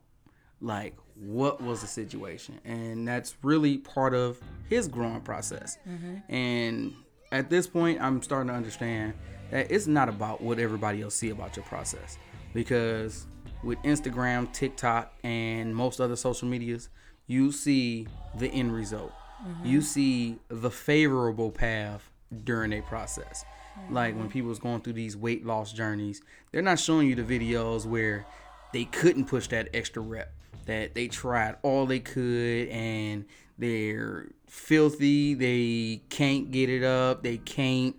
Like, 0.65 0.97
what 1.15 1.61
was 1.63 1.83
the 1.83 1.87
situation? 1.87 2.59
And 2.65 3.07
that's 3.07 3.37
really 3.43 3.79
part 3.79 4.15
of 4.15 4.41
his 4.69 4.89
growing 4.89 5.21
process. 5.21 5.79
Mm-hmm. 5.89 6.35
And 6.35 6.95
at 7.31 7.51
this 7.51 7.67
point, 7.67 8.01
I'm 8.01 8.23
starting 8.23 8.49
to 8.49 8.55
understand 8.55 9.13
that 9.51 9.71
it's 9.71 9.87
not 9.87 10.09
about 10.09 10.41
what 10.41 10.59
everybody 10.59 11.03
else 11.03 11.15
see 11.15 11.31
about 11.31 11.55
your 11.55 11.65
process, 11.67 12.19
because 12.55 13.27
with 13.63 13.79
Instagram, 13.83 14.53
TikTok, 14.53 15.13
and 15.23 15.77
most 15.77 16.01
other 16.01 16.17
social 16.17 16.49
medias, 16.49 16.89
you 17.27 17.53
see 17.53 18.07
the 18.39 18.49
end 18.49 18.75
result. 18.75 19.13
Mm-hmm. 19.47 19.67
You 19.67 19.83
see 19.83 20.39
the 20.49 20.71
favorable 20.71 21.51
path 21.51 22.11
during 22.45 22.73
a 22.73 22.81
process. 22.83 23.45
Mm-hmm. 23.79 23.95
Like 23.95 24.17
when 24.17 24.29
people's 24.29 24.59
going 24.59 24.81
through 24.81 24.95
these 24.95 25.17
weight 25.17 25.45
loss 25.45 25.73
journeys, 25.73 26.23
they're 26.53 26.63
not 26.63 26.79
showing 26.79 27.07
you 27.09 27.15
the 27.15 27.23
videos 27.23 27.85
where 27.87 28.27
they 28.75 28.85
couldn't 28.85 29.27
push 29.27 29.47
that 29.49 29.69
extra 29.73 30.03
rep, 30.03 30.33
that 30.67 30.95
they 30.95 31.07
tried 31.07 31.57
all 31.63 31.87
they 31.87 32.01
could 32.01 32.69
and 32.69 33.25
they're 33.57 34.27
filthy, 34.49 35.35
they 35.35 36.03
can't 36.11 36.51
get 36.51 36.69
it 36.69 36.83
up, 36.83 37.23
they 37.23 37.39
can't 37.39 37.97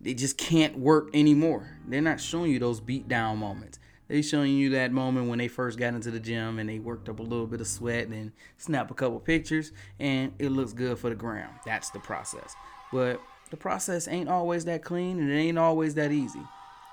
they 0.00 0.12
just 0.12 0.36
can't 0.36 0.78
work 0.78 1.08
anymore. 1.14 1.78
They're 1.86 2.02
not 2.02 2.20
showing 2.20 2.50
you 2.50 2.58
those 2.58 2.80
beat 2.80 3.08
down 3.08 3.38
moments. 3.38 3.78
They 4.08 4.20
showing 4.20 4.54
you 4.54 4.70
that 4.70 4.92
moment 4.92 5.28
when 5.28 5.38
they 5.38 5.48
first 5.48 5.78
got 5.78 5.94
into 5.94 6.10
the 6.10 6.20
gym 6.20 6.58
and 6.58 6.68
they 6.68 6.78
worked 6.78 7.08
up 7.08 7.20
a 7.20 7.22
little 7.22 7.46
bit 7.46 7.62
of 7.62 7.66
sweat 7.66 8.08
and 8.08 8.32
snap 8.58 8.90
a 8.90 8.94
couple 8.94 9.18
pictures 9.18 9.72
and 9.98 10.32
it 10.38 10.50
looks 10.50 10.74
good 10.74 10.98
for 10.98 11.08
the 11.08 11.16
gram. 11.16 11.48
That's 11.64 11.88
the 11.90 12.00
process. 12.00 12.54
But 12.92 13.20
the 13.50 13.56
process 13.56 14.06
ain't 14.06 14.28
always 14.28 14.66
that 14.66 14.82
clean 14.84 15.18
and 15.20 15.30
it 15.30 15.36
ain't 15.36 15.58
always 15.58 15.94
that 15.94 16.12
easy. 16.12 16.42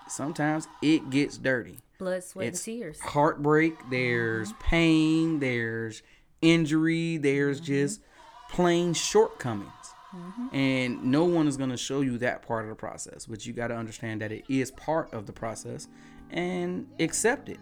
Sometimes 0.07 0.69
it 0.81 1.09
gets 1.09 1.37
dirty. 1.37 1.79
Blood, 2.01 2.23
sweat, 2.23 2.47
It's 2.47 2.67
and 2.67 2.79
tears. 2.79 2.99
heartbreak, 2.99 3.77
there's 3.91 4.49
uh-huh. 4.49 4.59
pain, 4.59 5.39
there's 5.39 6.01
injury, 6.41 7.17
there's 7.17 7.57
mm-hmm. 7.57 7.73
just 7.73 8.01
plain 8.49 8.95
shortcomings. 8.95 9.69
Mm-hmm. 10.11 10.55
And 10.55 11.03
no 11.03 11.25
one 11.25 11.47
is 11.47 11.57
going 11.57 11.69
to 11.69 11.77
show 11.77 12.01
you 12.01 12.17
that 12.17 12.41
part 12.41 12.63
of 12.63 12.69
the 12.69 12.75
process, 12.75 13.27
but 13.27 13.45
you 13.45 13.53
got 13.53 13.67
to 13.67 13.75
understand 13.75 14.19
that 14.21 14.31
it 14.31 14.45
is 14.49 14.71
part 14.71 15.13
of 15.13 15.27
the 15.27 15.31
process 15.31 15.87
and 16.31 16.87
accept 16.99 17.49
it. 17.49 17.59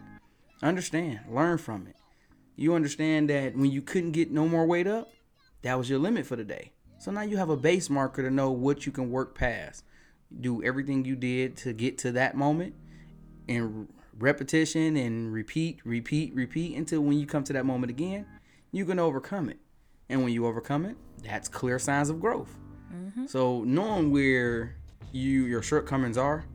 Understand, 0.63 1.19
learn 1.29 1.57
from 1.57 1.85
it. 1.87 1.97
You 2.55 2.75
understand 2.75 3.29
that 3.29 3.57
when 3.57 3.71
you 3.71 3.81
couldn't 3.81 4.13
get 4.13 4.31
no 4.31 4.47
more 4.47 4.65
weight 4.65 4.87
up, 4.87 5.09
that 5.63 5.77
was 5.77 5.89
your 5.89 5.99
limit 5.99 6.25
for 6.25 6.37
the 6.37 6.45
day. 6.45 6.71
So 6.97 7.11
now 7.11 7.23
you 7.23 7.35
have 7.35 7.49
a 7.49 7.57
base 7.57 7.89
marker 7.89 8.23
to 8.23 8.31
know 8.31 8.51
what 8.51 8.85
you 8.85 8.93
can 8.93 9.11
work 9.11 9.35
past. 9.35 9.83
Do 10.39 10.63
everything 10.63 11.03
you 11.03 11.17
did 11.17 11.57
to 11.57 11.73
get 11.73 11.97
to 11.99 12.13
that 12.13 12.37
moment 12.37 12.73
and 13.49 13.89
repetition 14.19 14.97
and 14.97 15.33
repeat, 15.33 15.79
repeat, 15.85 16.33
repeat 16.35 16.75
until 16.75 17.01
when 17.01 17.19
you 17.19 17.25
come 17.25 17.43
to 17.45 17.53
that 17.53 17.65
moment 17.65 17.89
again, 17.89 18.25
you 18.71 18.85
can 18.85 18.99
overcome 18.99 19.49
it. 19.49 19.57
And 20.09 20.23
when 20.23 20.33
you 20.33 20.45
overcome 20.45 20.85
it, 20.85 20.97
that's 21.23 21.47
clear 21.47 21.79
signs 21.79 22.09
of 22.09 22.19
growth. 22.19 22.57
Mm-hmm. 22.93 23.27
So 23.27 23.63
knowing 23.63 24.11
where 24.11 24.75
you 25.11 25.45
your 25.45 25.61
shortcomings 25.61 26.17
are 26.17 26.45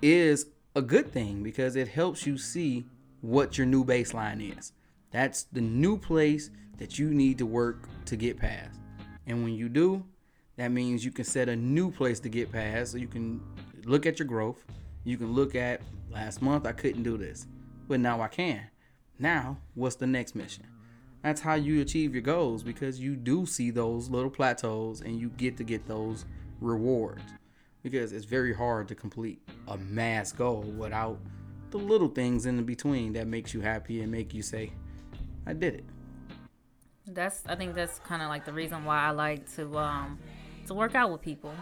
is 0.00 0.46
a 0.74 0.82
good 0.82 1.12
thing 1.12 1.42
because 1.42 1.76
it 1.76 1.88
helps 1.88 2.26
you 2.26 2.38
see 2.38 2.86
what 3.20 3.58
your 3.58 3.66
new 3.66 3.84
baseline 3.84 4.56
is. 4.56 4.72
That's 5.10 5.44
the 5.44 5.60
new 5.60 5.98
place 5.98 6.50
that 6.78 6.98
you 6.98 7.10
need 7.10 7.38
to 7.38 7.46
work 7.46 7.88
to 8.06 8.16
get 8.16 8.38
past. 8.38 8.78
And 9.26 9.42
when 9.42 9.54
you 9.54 9.68
do, 9.68 10.04
that 10.56 10.70
means 10.70 11.04
you 11.04 11.10
can 11.10 11.24
set 11.24 11.48
a 11.48 11.56
new 11.56 11.90
place 11.90 12.20
to 12.20 12.28
get 12.28 12.52
past 12.52 12.92
so 12.92 12.98
you 12.98 13.08
can 13.08 13.40
look 13.84 14.06
at 14.06 14.18
your 14.18 14.28
growth. 14.28 14.64
You 15.04 15.16
can 15.16 15.32
look 15.32 15.54
at 15.54 15.80
last 16.10 16.42
month 16.42 16.66
I 16.66 16.72
couldn't 16.72 17.02
do 17.02 17.16
this, 17.16 17.46
but 17.88 18.00
now 18.00 18.20
I 18.20 18.28
can. 18.28 18.62
Now, 19.18 19.58
what's 19.74 19.96
the 19.96 20.06
next 20.06 20.34
mission? 20.34 20.64
That's 21.22 21.40
how 21.40 21.54
you 21.54 21.80
achieve 21.80 22.14
your 22.14 22.22
goals 22.22 22.62
because 22.62 23.00
you 23.00 23.16
do 23.16 23.44
see 23.44 23.70
those 23.70 24.08
little 24.08 24.30
plateaus 24.30 25.00
and 25.00 25.18
you 25.20 25.30
get 25.30 25.56
to 25.56 25.64
get 25.64 25.86
those 25.88 26.24
rewards. 26.60 27.22
Because 27.82 28.12
it's 28.12 28.24
very 28.24 28.54
hard 28.54 28.88
to 28.88 28.94
complete 28.94 29.40
a 29.66 29.76
mass 29.78 30.32
goal 30.32 30.62
without 30.62 31.18
the 31.70 31.78
little 31.78 32.08
things 32.08 32.46
in 32.46 32.56
the 32.56 32.62
between 32.62 33.12
that 33.14 33.26
makes 33.26 33.52
you 33.52 33.60
happy 33.60 34.00
and 34.00 34.10
make 34.10 34.32
you 34.32 34.42
say, 34.42 34.72
I 35.46 35.52
did 35.52 35.74
it. 35.74 35.84
That's 37.06 37.42
I 37.46 37.56
think 37.56 37.74
that's 37.74 37.98
kind 38.00 38.22
of 38.22 38.28
like 38.28 38.44
the 38.44 38.52
reason 38.52 38.84
why 38.84 39.00
I 39.00 39.10
like 39.10 39.50
to 39.56 39.76
um 39.78 40.18
to 40.66 40.74
work 40.74 40.94
out 40.94 41.10
with 41.10 41.22
people, 41.22 41.54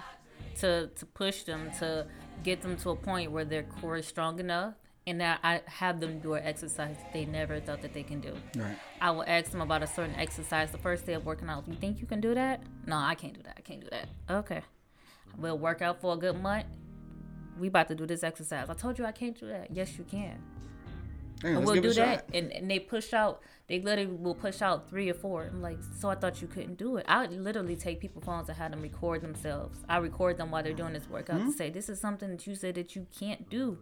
to 0.59 0.89
to 0.89 1.07
push 1.07 1.45
them 1.45 1.71
to 1.79 2.07
get 2.43 2.63
them 2.63 2.77
to 2.79 2.91
a 2.91 2.97
point 2.97 3.33
where 3.33 3.45
their 3.45 3.63
core 3.63 3.97
is 3.97 4.07
strong 4.07 4.39
enough, 4.39 4.75
and 5.07 5.21
that 5.21 5.41
I 5.43 5.63
have 5.67 6.01
them 6.01 6.19
do 6.19 6.35
an 6.35 6.45
exercise 6.45 6.97
they 7.13 7.25
never 7.25 7.61
thought 7.61 7.83
that 7.83 7.95
they 7.95 8.03
can 8.03 8.21
do. 8.21 8.35
Right. 8.57 8.77
I 9.01 9.11
will 9.13 9.25
ask 9.27 9.51
them 9.51 9.61
about 9.61 9.83
a 9.83 9.87
certain 9.87 10.17
exercise 10.17 10.73
the 10.73 10.79
first 10.79 11.07
day 11.07 11.15
of 11.15 11.25
working 11.25 11.49
out. 11.49 11.67
You 11.69 11.75
think 11.75 12.01
you 12.01 12.07
can 12.07 12.21
do 12.21 12.35
that? 12.35 12.63
No, 12.87 12.97
I 12.97 13.15
can't 13.15 13.35
do 13.35 13.43
that. 13.43 13.55
I 13.57 13.61
can't 13.61 13.81
do 13.81 13.89
that. 13.91 14.09
Okay. 14.29 14.63
We'll 15.39 15.59
work 15.59 15.83
out 15.83 16.01
for 16.01 16.15
a 16.15 16.17
good 16.17 16.41
month. 16.41 16.67
We 17.59 17.69
about 17.69 17.89
to 17.89 17.95
do 17.95 18.07
this 18.07 18.23
exercise. 18.23 18.69
I 18.69 18.75
told 18.75 18.99
you 18.99 19.05
I 19.05 19.13
can't 19.13 19.39
do 19.39 19.47
that. 19.49 19.71
Yes, 19.71 19.97
you 19.97 20.05
can 20.05 20.43
Hey, 21.43 21.55
and 21.55 21.65
we'll 21.65 21.81
do 21.81 21.93
that. 21.95 22.27
And, 22.33 22.53
and 22.53 22.71
they 22.71 22.79
push 22.79 23.13
out, 23.13 23.43
they 23.69 23.81
literally 23.81 24.11
will 24.11 24.35
push 24.35 24.63
out 24.63 24.89
three 24.89 25.11
or 25.11 25.15
four. 25.15 25.45
I'm 25.45 25.61
like, 25.61 25.79
so 26.01 26.09
I 26.09 26.15
thought 26.15 26.41
you 26.41 26.49
couldn't 26.49 26.77
do 26.79 26.97
it. 26.97 27.05
I 27.09 27.21
would 27.27 27.33
literally 27.39 27.77
take 27.77 28.01
people's 28.01 28.25
phones 28.25 28.49
and 28.49 28.57
have 28.57 28.71
them 28.71 28.81
record 28.81 29.21
themselves. 29.21 29.79
I 29.89 29.99
record 29.99 30.39
them 30.39 30.51
while 30.51 30.63
they're 30.63 30.73
doing 30.73 30.95
this 30.95 31.09
workout 31.09 31.41
Hmm? 31.41 31.51
to 31.51 31.53
say, 31.53 31.71
this 31.71 31.89
is 31.89 32.01
something 32.01 32.31
that 32.31 32.47
you 32.47 32.55
said 32.55 32.75
that 32.77 32.97
you 32.97 33.07
can't 33.19 33.51
do. 33.51 33.79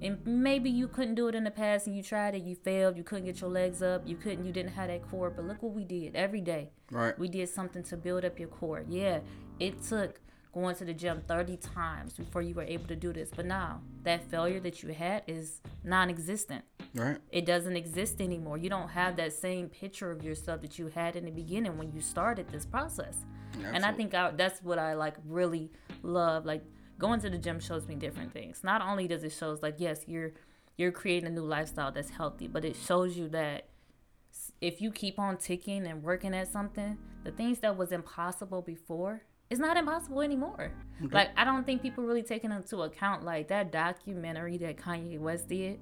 And 0.00 0.24
maybe 0.24 0.70
you 0.70 0.86
couldn't 0.86 1.16
do 1.16 1.26
it 1.26 1.34
in 1.34 1.42
the 1.42 1.50
past 1.50 1.88
and 1.88 1.96
you 1.96 2.04
tried 2.04 2.34
it, 2.36 2.42
you 2.42 2.54
failed, 2.54 2.96
you 2.96 3.02
couldn't 3.02 3.24
get 3.24 3.40
your 3.40 3.50
legs 3.50 3.82
up, 3.82 4.02
you 4.06 4.16
couldn't, 4.16 4.44
you 4.44 4.52
didn't 4.52 4.72
have 4.72 4.88
that 4.88 5.02
core. 5.10 5.28
But 5.30 5.44
look 5.46 5.60
what 5.62 5.72
we 5.74 5.84
did 5.84 6.14
every 6.14 6.40
day. 6.40 6.70
Right. 6.90 7.18
We 7.18 7.28
did 7.28 7.48
something 7.48 7.82
to 7.84 7.96
build 7.96 8.24
up 8.24 8.38
your 8.38 8.48
core. 8.48 8.84
Yeah, 8.88 9.20
it 9.58 9.82
took 9.82 10.20
going 10.52 10.74
to 10.76 10.84
the 10.84 10.94
gym 10.94 11.22
30 11.26 11.56
times 11.58 12.14
before 12.14 12.42
you 12.42 12.54
were 12.54 12.62
able 12.62 12.86
to 12.88 12.96
do 12.96 13.12
this. 13.12 13.30
But 13.34 13.46
now 13.46 13.80
that 14.04 14.30
failure 14.30 14.60
that 14.60 14.82
you 14.82 14.92
had 14.92 15.22
is 15.26 15.60
non 15.84 16.08
existent 16.10 16.64
Right. 16.94 17.18
it 17.30 17.44
doesn't 17.44 17.76
exist 17.76 18.20
anymore. 18.20 18.56
You 18.56 18.70
don't 18.70 18.88
have 18.88 19.16
that 19.16 19.32
same 19.34 19.68
picture 19.68 20.10
of 20.10 20.24
yourself 20.24 20.62
that 20.62 20.78
you 20.78 20.88
had 20.88 21.16
in 21.16 21.26
the 21.26 21.30
beginning 21.30 21.76
when 21.76 21.92
you 21.92 22.00
started 22.00 22.48
this 22.48 22.64
process. 22.64 23.16
And 23.62 23.84
I 23.84 23.92
think 23.92 24.14
I, 24.14 24.30
that's 24.30 24.62
what 24.62 24.78
I 24.78 24.94
like 24.94 25.16
really 25.26 25.70
love. 26.02 26.46
Like 26.46 26.64
going 26.98 27.20
to 27.20 27.30
the 27.30 27.38
gym 27.38 27.60
shows 27.60 27.86
me 27.86 27.94
different 27.94 28.32
things. 28.32 28.62
Not 28.64 28.82
only 28.82 29.06
does 29.06 29.22
it 29.24 29.32
shows 29.32 29.62
like 29.62 29.76
yes, 29.78 30.04
you're 30.06 30.32
you're 30.76 30.92
creating 30.92 31.26
a 31.26 31.32
new 31.32 31.42
lifestyle 31.42 31.90
that's 31.92 32.10
healthy, 32.10 32.46
but 32.46 32.64
it 32.64 32.76
shows 32.76 33.16
you 33.18 33.28
that 33.30 33.66
if 34.60 34.80
you 34.80 34.90
keep 34.90 35.18
on 35.18 35.36
ticking 35.36 35.86
and 35.86 36.02
working 36.02 36.34
at 36.34 36.50
something, 36.50 36.96
the 37.24 37.32
things 37.32 37.58
that 37.60 37.76
was 37.76 37.92
impossible 37.92 38.62
before 38.62 39.22
is 39.50 39.58
not 39.58 39.76
impossible 39.76 40.20
anymore. 40.20 40.72
Like 41.10 41.30
I 41.36 41.44
don't 41.44 41.64
think 41.64 41.80
people 41.82 42.04
really 42.04 42.22
taking 42.22 42.52
into 42.52 42.82
account 42.82 43.24
like 43.24 43.48
that 43.48 43.70
documentary 43.72 44.58
that 44.58 44.76
Kanye 44.76 45.18
West 45.18 45.48
did 45.48 45.78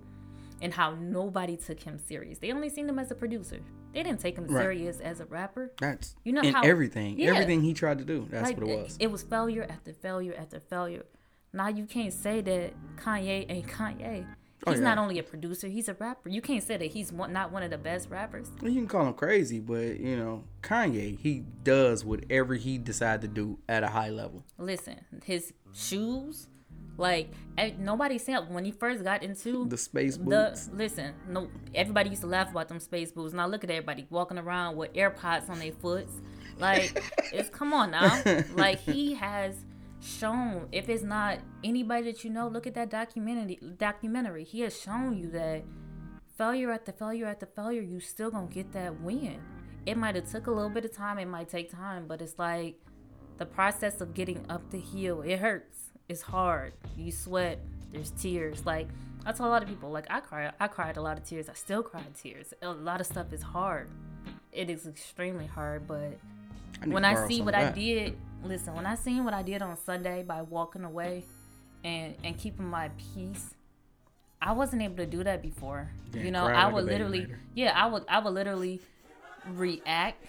and 0.63 0.73
how 0.73 0.95
nobody 0.95 1.57
took 1.57 1.81
him 1.81 1.99
serious. 1.99 2.39
They 2.39 2.53
only 2.53 2.69
seen 2.71 2.89
him 2.89 2.99
as 2.99 3.11
a 3.11 3.15
producer. 3.15 3.59
They 3.93 4.03
didn't 4.03 4.21
take 4.21 4.37
him 4.37 4.47
Right. 4.47 4.63
serious 4.63 5.01
as 5.01 5.21
a 5.21 5.27
rapper. 5.27 5.73
That's 5.81 6.17
You 6.25 6.33
know 6.35 6.43
how- 6.51 6.63
everything. 6.63 7.19
Yeah. 7.19 7.31
Everything 7.33 7.63
he 7.63 7.73
tried 7.75 7.99
to 7.99 8.05
do. 8.05 8.27
That's 8.31 8.45
like 8.51 8.59
what 8.61 8.69
it 8.69 8.79
was. 8.83 8.97
It 9.01 9.11
was 9.11 9.23
failure 9.23 9.67
after 9.69 9.93
failure 9.95 10.35
after 10.39 10.61
failure. 10.61 11.05
Now 11.53 11.69
you 11.69 11.87
can't 11.87 12.13
say 12.13 12.43
that 12.43 12.75
Kanye 12.97 13.47
ain't 13.49 13.67
Kanye. 13.67 14.27
Oh, 14.67 14.73
He's 14.73 14.81
not 14.81 14.99
only 14.99 15.19
a 15.19 15.23
producer; 15.23 15.69
he's 15.69 15.89
a 15.89 15.95
rapper. 15.95 16.29
You 16.29 16.41
can't 16.43 16.63
say 16.63 16.77
that 16.77 16.87
he's 16.87 17.13
one, 17.13 17.33
not 17.33 17.53
one 17.53 17.63
of 17.63 17.71
the 17.71 17.79
best 17.79 18.11
rappers. 18.11 18.49
you 18.63 18.73
can 18.73 18.89
call 18.89 19.07
him 19.07 19.15
crazy, 19.15 19.61
but 19.61 20.01
you 20.01 20.17
know, 20.17 20.45
Kanye, 20.63 21.19
he 21.19 21.45
does 21.63 22.05
whatever 22.05 22.55
he 22.55 22.77
decide 22.79 23.21
to 23.23 23.29
do 23.29 23.59
at 23.69 23.85
a 23.85 23.89
high 23.89 24.11
level. 24.11 24.43
Listen, 24.59 24.97
his 25.25 25.53
shoes, 25.73 26.49
like 26.97 27.31
eh, 27.59 27.73
nobody 27.79 28.19
said 28.19 28.39
when 28.53 28.65
he 28.65 28.73
first 28.73 29.05
got 29.05 29.23
into 29.23 29.67
The 29.69 29.77
space 29.79 30.17
the 30.17 30.25
boots. 30.25 30.69
listen. 30.73 31.15
No, 31.29 31.49
everybody 31.75 32.11
used 32.11 32.23
to 32.23 32.29
laugh 32.29 32.51
about 32.51 32.69
them 32.69 32.81
space 32.81 33.13
boots. 33.13 33.35
Now 33.35 33.47
look 33.47 33.63
at 33.65 33.71
everybody 33.71 34.07
walking 34.11 34.39
around 34.39 34.77
with 34.77 34.93
AirPods 34.95 35.49
on 35.49 35.59
their 35.61 35.73
foots. 35.73 36.13
Like 36.59 37.03
it's 37.33 37.51
come 37.51 37.73
on 37.73 37.91
now. 37.93 38.21
Like 38.55 38.81
he 38.81 39.15
has 39.15 39.55
shown. 40.07 40.69
If 40.73 40.89
it's 40.89 41.03
not 41.03 41.39
anybody 41.65 42.13
that 42.13 42.25
you 42.25 42.31
know, 42.31 42.49
look 42.49 42.67
at 42.67 42.75
that 42.75 42.91
documentary. 42.91 43.59
Documentary. 43.77 44.45
He 44.45 44.61
has 44.61 44.79
shown 44.81 45.17
you 45.17 45.31
that 45.31 45.65
failure 46.37 46.71
after 46.71 46.93
failure 46.93 47.27
after 47.27 47.47
failure, 47.47 47.83
you 47.83 48.01
still 48.01 48.31
gonna 48.31 48.47
get 48.47 48.73
that 48.73 49.01
win. 49.01 49.41
It 49.85 49.97
might 49.97 50.15
have 50.17 50.31
took 50.31 50.47
a 50.47 50.51
little 50.51 50.71
bit 50.71 50.85
of 50.85 50.93
time. 50.93 51.19
It 51.19 51.27
might 51.27 51.49
take 51.49 51.71
time, 51.71 52.07
but 52.07 52.21
it's 52.21 52.39
like 52.39 52.79
the 53.39 53.47
process 53.47 54.01
of 54.01 54.15
getting 54.15 54.45
up 54.49 54.71
the 54.71 54.81
hill. 54.81 55.23
It 55.23 55.39
hurts. 55.39 55.91
It's 56.09 56.23
hard. 56.23 56.73
You 56.97 57.13
sweat. 57.13 57.61
There's 57.93 58.11
tears. 58.11 58.65
Like 58.67 58.89
I 59.25 59.33
tell 59.33 59.47
a 59.47 59.51
lot 59.51 59.63
of 59.63 59.69
people, 59.69 59.91
like 59.91 60.07
I 60.11 60.21
cry. 60.21 60.53
I 60.59 60.69
cried 60.69 60.97
a 60.97 61.03
lot 61.03 61.19
of 61.19 61.25
tears. 61.25 61.49
I 61.49 61.55
still 61.55 61.83
cry 61.83 62.03
tears. 62.21 62.53
A 62.63 62.71
lot 62.71 63.01
of 63.01 63.07
stuff 63.07 63.33
is 63.33 63.43
hard. 63.43 63.89
It 64.53 64.71
is 64.71 64.87
extremely 64.87 65.47
hard, 65.47 65.87
but 65.87 66.19
need 66.85 66.93
when 66.93 67.05
I 67.05 67.27
see 67.27 67.43
what 67.43 67.55
I 67.55 67.71
did 67.71 68.17
listen, 68.49 68.75
when 68.75 68.87
I 68.87 68.95
seen 68.95 69.25
what 69.25 69.35
I 69.35 69.43
did 69.43 69.63
on 69.63 69.77
Sunday 69.77 70.23
by 70.23 70.43
walking 70.43 70.85
away 70.85 71.25
and 71.85 72.15
and 72.25 72.37
keeping 72.39 72.67
my 72.67 72.91
peace, 73.15 73.55
I 74.41 74.53
wasn't 74.53 74.83
able 74.83 74.97
to 74.97 75.07
do 75.07 75.25
that 75.25 75.43
before. 75.43 75.91
Yeah, 76.13 76.23
you 76.23 76.31
know, 76.31 76.47
I 76.47 76.65
like 76.65 76.75
would 76.75 76.85
literally, 76.85 77.21
later. 77.21 77.41
yeah, 77.55 77.73
I 77.75 77.87
would, 77.87 78.05
I 78.09 78.19
would 78.19 78.33
literally 78.35 78.81
react. 79.53 80.25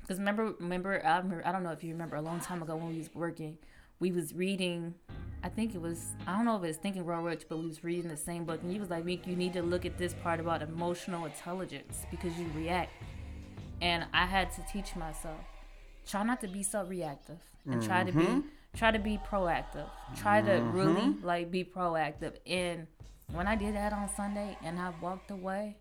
Because 0.00 0.18
remember, 0.18 0.54
remember, 0.58 1.04
I 1.04 1.18
remember, 1.18 1.46
I 1.46 1.52
don't 1.52 1.62
know 1.62 1.70
if 1.70 1.84
you 1.84 1.92
remember, 1.92 2.16
a 2.16 2.22
long 2.22 2.40
time 2.40 2.62
ago 2.62 2.74
when 2.76 2.88
we 2.88 2.98
was 2.98 3.14
working, 3.14 3.58
we 4.00 4.10
was 4.12 4.34
reading. 4.34 4.94
I 5.42 5.48
think 5.48 5.74
it 5.74 5.80
was, 5.80 6.12
I 6.26 6.36
don't 6.36 6.44
know 6.44 6.56
if 6.56 6.64
it's 6.64 6.78
Think 6.78 6.96
and 6.96 7.04
Grow 7.04 7.22
Rich, 7.22 7.44
but 7.48 7.58
we 7.58 7.66
was 7.66 7.82
reading 7.82 8.08
the 8.08 8.16
same 8.16 8.44
book, 8.44 8.60
and 8.62 8.70
he 8.70 8.78
was 8.78 8.90
like, 8.90 9.04
"Meek, 9.04 9.26
you 9.26 9.36
need 9.36 9.52
to 9.54 9.62
look 9.62 9.86
at 9.86 9.96
this 9.96 10.12
part 10.14 10.38
about 10.40 10.62
emotional 10.62 11.24
intelligence 11.24 12.04
because 12.10 12.36
you 12.38 12.46
react." 12.54 12.92
And 13.80 14.04
I 14.12 14.26
had 14.26 14.52
to 14.52 14.62
teach 14.70 14.94
myself, 14.96 15.40
try 16.06 16.22
not 16.24 16.40
to 16.42 16.48
be 16.48 16.62
so 16.62 16.84
reactive, 16.84 17.38
and 17.66 17.82
try 17.82 18.04
to 18.04 18.12
Mm-hmm. 18.12 18.40
be, 18.40 18.46
try 18.76 18.90
to 18.90 18.98
be 18.98 19.18
proactive. 19.30 19.88
Try 20.16 20.42
to 20.42 20.62
really 20.72 21.14
like 21.22 21.50
be 21.50 21.64
proactive. 21.64 22.34
And 22.46 22.86
when 23.32 23.46
I 23.46 23.56
did 23.56 23.74
that 23.74 23.92
on 23.92 24.08
Sunday, 24.16 24.56
and 24.64 24.78
I 24.78 24.92
walked 25.00 25.30
away 25.30 25.76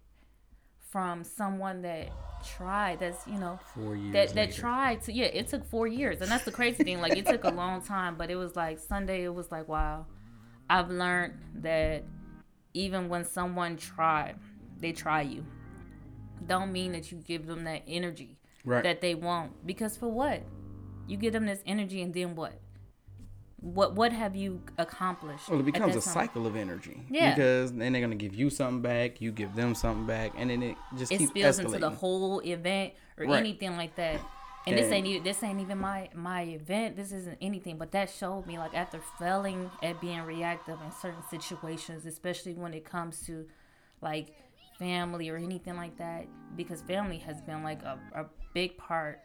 from 0.92 1.24
someone 1.24 1.82
that 1.84 2.10
tried, 2.44 3.00
that's 3.00 3.26
you 3.28 3.38
know, 3.40 3.60
Four 3.76 3.96
years 3.96 4.14
that 4.14 4.28
that 4.36 4.48
later. 4.50 4.62
tried 4.62 5.02
to 5.04 5.14
yeah 5.14 5.26
it 5.26 5.48
took 5.48 5.64
four 5.66 5.86
years 5.88 6.22
and 6.22 6.32
that's 6.32 6.46
the 6.46 6.52
crazy 6.52 6.84
thing 6.84 7.00
like 7.02 7.16
it 7.16 7.26
took 7.26 7.44
a 7.44 7.50
long 7.50 7.82
time 7.82 8.16
but 8.18 8.32
it 8.32 8.36
was 8.38 8.56
like 8.56 8.80
sunday 8.80 9.24
it 9.26 9.34
was 9.34 9.52
like 9.52 9.68
wow 9.68 10.06
i've 10.70 10.90
learned 10.90 11.34
that 11.56 12.04
even 12.74 13.10
when 13.10 13.26
someone 13.26 13.76
tried 13.78 14.36
they 14.80 14.92
try 14.94 15.22
you 15.22 15.46
don't 16.48 16.72
mean 16.72 16.94
that 16.94 17.12
you 17.12 17.18
give 17.20 17.46
them 17.46 17.66
that 17.66 17.82
energy 17.88 18.38
Right. 18.66 18.84
that 18.84 19.02
they 19.02 19.16
want 19.16 19.66
because 19.66 19.96
for 19.98 20.08
what 20.08 20.42
you 21.10 21.18
give 21.18 21.34
them 21.34 21.46
this 21.46 21.62
energy 21.66 22.02
and 22.02 22.14
then 22.14 22.36
what 22.36 22.54
what 23.62 23.94
what 23.96 24.14
have 24.14 24.36
you 24.36 24.62
accomplished 24.78 25.50
Well, 25.50 25.60
it 25.60 25.66
becomes 25.66 25.96
a 25.96 26.02
time? 26.02 26.14
cycle 26.14 26.48
of 26.48 26.56
energy. 26.56 27.04
Yeah. 27.10 27.36
Because 27.36 27.74
then 27.74 27.92
they're 27.92 28.02
gonna 28.02 28.16
give 28.16 28.34
you 28.34 28.50
something 28.50 28.82
back, 28.82 29.20
you 29.20 29.32
give 29.32 29.54
them 29.56 29.76
something 29.76 30.06
back, 30.06 30.32
and 30.38 30.50
then 30.50 30.64
it 30.64 30.78
just 30.98 31.12
it 31.12 31.18
keeps 31.18 31.32
spills 31.32 31.60
escalating. 31.60 31.66
into 31.66 31.80
the 31.80 31.90
whole 31.90 32.40
event 32.46 32.94
or 33.18 33.26
Right. 33.26 33.38
anything 33.40 33.76
like 33.76 33.96
that. 33.96 34.22
And 34.68 34.78
this 34.78 34.92
ain't 34.92 35.08
even 35.08 35.24
this 35.24 35.42
ain't 35.44 35.60
even 35.60 35.78
my 35.80 36.10
my 36.14 36.44
event. 36.44 36.96
This 36.96 37.12
isn't 37.12 37.38
anything. 37.42 37.78
But 37.78 37.92
that 37.92 38.10
showed 38.10 38.46
me 38.46 38.58
like 38.58 38.74
after 38.76 39.00
failing 39.18 39.70
at 39.82 40.00
being 40.00 40.22
reactive 40.22 40.78
in 40.86 40.92
certain 40.92 41.24
situations, 41.30 42.06
especially 42.06 42.54
when 42.54 42.74
it 42.74 42.86
comes 42.86 43.22
to 43.26 43.46
like 44.02 44.36
family 44.78 45.28
or 45.30 45.36
anything 45.38 45.76
like 45.76 45.98
that, 45.98 46.28
because 46.56 46.82
family 46.84 47.18
has 47.18 47.42
been 47.42 47.64
like 47.64 47.82
a, 47.84 48.00
a 48.16 48.26
big 48.54 48.78
part 48.78 49.20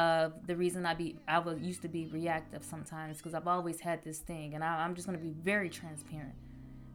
of 0.00 0.46
the 0.46 0.56
reason 0.56 0.86
I 0.86 0.94
be 0.94 1.16
I 1.28 1.38
was 1.38 1.60
used 1.60 1.82
to 1.82 1.88
be 1.88 2.06
reactive 2.06 2.64
sometimes 2.64 3.18
because 3.18 3.34
I've 3.34 3.46
always 3.46 3.80
had 3.80 4.02
this 4.02 4.18
thing, 4.18 4.54
and 4.54 4.64
I, 4.64 4.84
I'm 4.84 4.94
just 4.94 5.06
gonna 5.06 5.18
be 5.18 5.34
very 5.42 5.68
transparent 5.68 6.34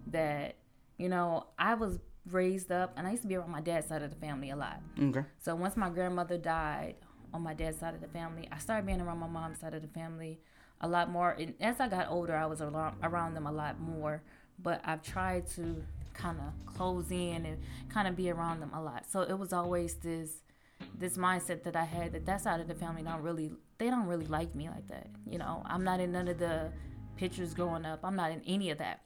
that 0.08 0.56
you 0.97 1.10
know 1.10 1.47
I 1.58 1.76
was 1.76 1.99
raised 2.30 2.72
up, 2.72 2.93
and 2.97 3.06
I 3.08 3.12
used 3.12 3.24
to 3.24 3.28
be 3.28 3.36
around 3.36 3.51
my 3.51 3.62
dad's 3.62 3.88
side 3.88 4.01
of 4.01 4.10
the 4.10 4.16
family 4.16 4.49
a 4.49 4.56
lot. 4.56 4.82
Okay. 4.99 5.24
So 5.39 5.56
once 5.56 5.78
my 5.78 5.89
grandmother 5.89 6.38
died 6.38 6.95
on 7.34 7.41
my 7.41 7.53
dad's 7.53 7.80
side 7.80 7.93
of 7.93 8.01
the 8.01 8.08
family, 8.08 8.47
I 8.51 8.58
started 8.58 8.86
being 8.86 9.01
around 9.01 9.20
my 9.20 9.28
mom's 9.28 9.60
side 9.60 9.74
of 9.74 9.82
the 9.82 9.88
family 9.88 10.39
a 10.82 10.88
lot 10.88 11.10
more. 11.10 11.32
And 11.32 11.53
as 11.60 11.80
I 11.80 11.88
got 11.88 12.10
older, 12.10 12.36
I 12.36 12.45
was 12.45 12.62
around, 12.62 12.97
around 13.03 13.34
them 13.34 13.45
a 13.45 13.51
lot 13.51 13.80
more. 13.80 14.22
But 14.62 14.82
I've 14.86 15.01
tried 15.03 15.47
to 15.51 15.84
kind 16.14 16.38
of 16.39 16.74
close 16.74 17.12
in 17.12 17.45
and 17.45 17.58
kind 17.89 18.08
of 18.08 18.16
be 18.16 18.30
around 18.30 18.62
them 18.62 18.72
a 18.74 18.82
lot. 18.82 19.06
So 19.10 19.22
it 19.22 19.38
was 19.38 19.51
always 19.51 19.95
this 19.95 20.41
this 20.97 21.17
mindset 21.17 21.63
that 21.63 21.76
I 21.76 21.84
had 21.84 22.13
that 22.13 22.26
that 22.26 22.41
side 22.41 22.59
of 22.59 22.67
the 22.67 22.76
family 22.76 23.01
don't 23.03 23.21
really 23.21 23.51
they 23.78 23.89
don't 23.89 24.05
really 24.07 24.26
like 24.28 24.55
me 24.55 24.69
like 24.69 24.88
that. 24.88 25.07
You 25.30 25.38
know, 25.38 25.61
I'm 25.65 25.84
not 25.84 25.99
in 25.99 26.11
none 26.11 26.28
of 26.28 26.39
the 26.39 26.71
pictures 27.17 27.53
growing 27.53 27.86
up. 27.86 27.99
I'm 28.03 28.15
not 28.15 28.32
in 28.32 28.41
any 28.47 28.69
of 28.71 28.78
that. 28.80 29.01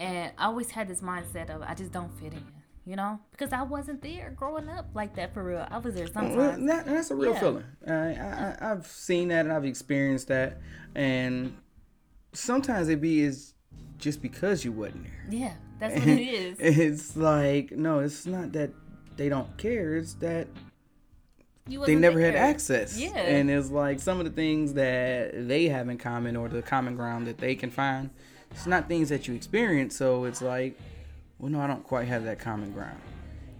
And 0.00 0.32
I 0.38 0.46
always 0.46 0.70
had 0.70 0.88
this 0.88 1.00
mindset 1.00 1.50
of 1.50 1.62
I 1.62 1.74
just 1.74 1.92
don't 1.92 2.12
fit 2.18 2.32
in, 2.32 2.44
you 2.84 2.96
know, 2.96 3.20
because 3.30 3.52
I 3.52 3.62
wasn't 3.62 4.02
there 4.02 4.32
growing 4.36 4.68
up 4.68 4.86
like 4.94 5.14
that 5.16 5.32
for 5.32 5.44
real. 5.44 5.66
I 5.70 5.78
was 5.78 5.94
there 5.94 6.08
Well, 6.12 6.24
sometimes. 6.30 6.66
that, 6.66 6.86
that's 6.86 7.10
a 7.12 7.14
real 7.14 7.32
Yeah. 7.32 7.40
feeling. 7.40 7.64
I, 7.86 7.92
I, 7.92 8.56
I've 8.72 8.86
seen 8.86 9.28
that 9.28 9.44
and 9.46 9.52
I've 9.52 9.64
experienced 9.64 10.28
that, 10.28 10.58
and 10.96 11.56
sometimes 12.32 12.88
it 12.88 13.00
be 13.00 13.20
is 13.20 13.54
just 13.98 14.20
because 14.20 14.64
you 14.64 14.72
wasn't 14.72 15.04
there. 15.04 15.26
Yeah, 15.30 15.52
that's 15.78 15.94
what 15.98 16.08
it 16.08 16.20
is. 16.20 16.56
It's 16.58 17.16
like 17.16 17.70
no, 17.72 18.00
it's 18.00 18.26
not 18.26 18.52
that 18.52 18.70
they 19.16 19.28
don't 19.28 19.56
care. 19.58 19.96
It's 19.96 20.14
that 20.14 20.48
they 21.66 21.94
never 21.94 22.20
had 22.20 22.34
there. 22.34 22.42
access. 22.42 22.98
Yeah. 22.98 23.16
And 23.16 23.50
it's 23.50 23.70
like 23.70 24.00
some 24.00 24.18
of 24.18 24.24
the 24.24 24.30
things 24.30 24.74
that 24.74 25.48
they 25.48 25.68
have 25.68 25.88
in 25.88 25.98
common 25.98 26.36
or 26.36 26.48
the 26.48 26.62
common 26.62 26.96
ground 26.96 27.26
that 27.26 27.38
they 27.38 27.54
can 27.54 27.70
find, 27.70 28.10
it's 28.50 28.66
not 28.66 28.88
things 28.88 29.08
that 29.08 29.26
you 29.26 29.34
experience. 29.34 29.96
So 29.96 30.24
it's 30.24 30.42
like, 30.42 30.78
well, 31.38 31.50
no, 31.50 31.60
I 31.60 31.66
don't 31.66 31.84
quite 31.84 32.06
have 32.08 32.24
that 32.24 32.38
common 32.38 32.72
ground. 32.72 33.00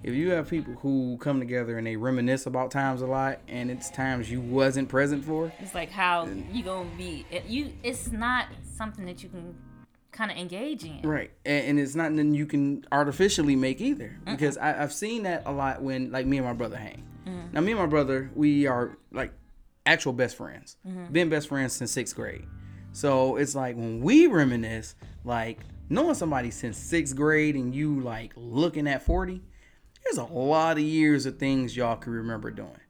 If 0.03 0.13
you 0.13 0.33
have 0.33 0.51
people 0.51 0.75
who 0.75 1.17
come 1.19 1.41
together 1.41 1.79
and 1.79 1.87
they 1.87 1.97
reminisce 1.97 2.45
about 2.45 2.71
times 2.71 3.01
a 3.01 3.07
lot, 3.07 3.39
and 3.49 3.71
it's 3.71 3.89
times 3.89 4.31
you 4.31 4.39
wasn't 4.39 4.91
present 4.91 5.25
for, 5.25 5.51
It's 5.61 5.75
like 5.75 5.91
how 5.91 6.29
you 6.53 6.63
gonna 6.63 6.91
be. 6.99 7.25
You. 7.49 7.73
It's 7.83 8.13
not 8.13 8.49
something 8.77 9.07
that 9.07 9.23
you 9.23 9.31
can 9.31 9.55
kind 10.13 10.31
of 10.31 10.37
engage 10.37 10.85
in. 10.85 11.01
Right, 11.03 11.31
and, 11.47 11.65
and 11.69 11.81
it's 11.81 11.95
not 11.95 12.13
nothing 12.13 12.35
you 12.35 12.45
can 12.45 12.85
artificially 12.93 13.57
make 13.57 13.81
either, 13.81 14.15
because 14.27 14.59
I, 14.59 14.83
I've 14.83 14.93
seen 14.93 15.23
that 15.23 15.45
a 15.47 15.53
lot 15.53 15.81
when 15.81 16.13
like 16.13 16.27
me 16.27 16.37
and 16.37 16.47
my 16.47 16.53
brother 16.53 16.77
hang. 16.77 17.03
Mm-hmm. 17.27 17.53
Now 17.53 17.61
me 17.61 17.73
and 17.73 17.81
my 17.81 17.87
brother, 17.87 18.31
we 18.35 18.67
are 18.67 18.99
like 19.13 19.33
actual 19.87 20.13
best 20.13 20.37
friends. 20.37 20.77
Mm-hmm. 20.87 21.13
Been 21.13 21.29
best 21.29 21.49
friends 21.49 21.73
since 21.73 21.93
sixth 21.93 22.15
grade. 22.15 22.47
So 22.93 23.37
it's 23.37 23.55
like 23.55 23.77
when 23.77 24.01
we 24.01 24.27
reminisce, 24.27 24.95
like 25.25 25.61
knowing 25.89 26.15
somebody 26.15 26.51
since 26.51 26.79
sixth 26.79 27.17
grade 27.17 27.57
and 27.57 27.75
you 27.75 28.01
like 28.01 28.33
looking 28.37 28.87
at 28.87 29.03
forty, 29.03 29.43
there's 30.05 30.19
a 30.19 30.33
lot 30.33 30.77
of 30.77 30.83
years 30.85 31.27
of 31.27 31.39
things 31.39 31.77
y'all 31.77 31.97
can 31.97 32.13
remember 32.13 32.51
doing. 32.51 32.81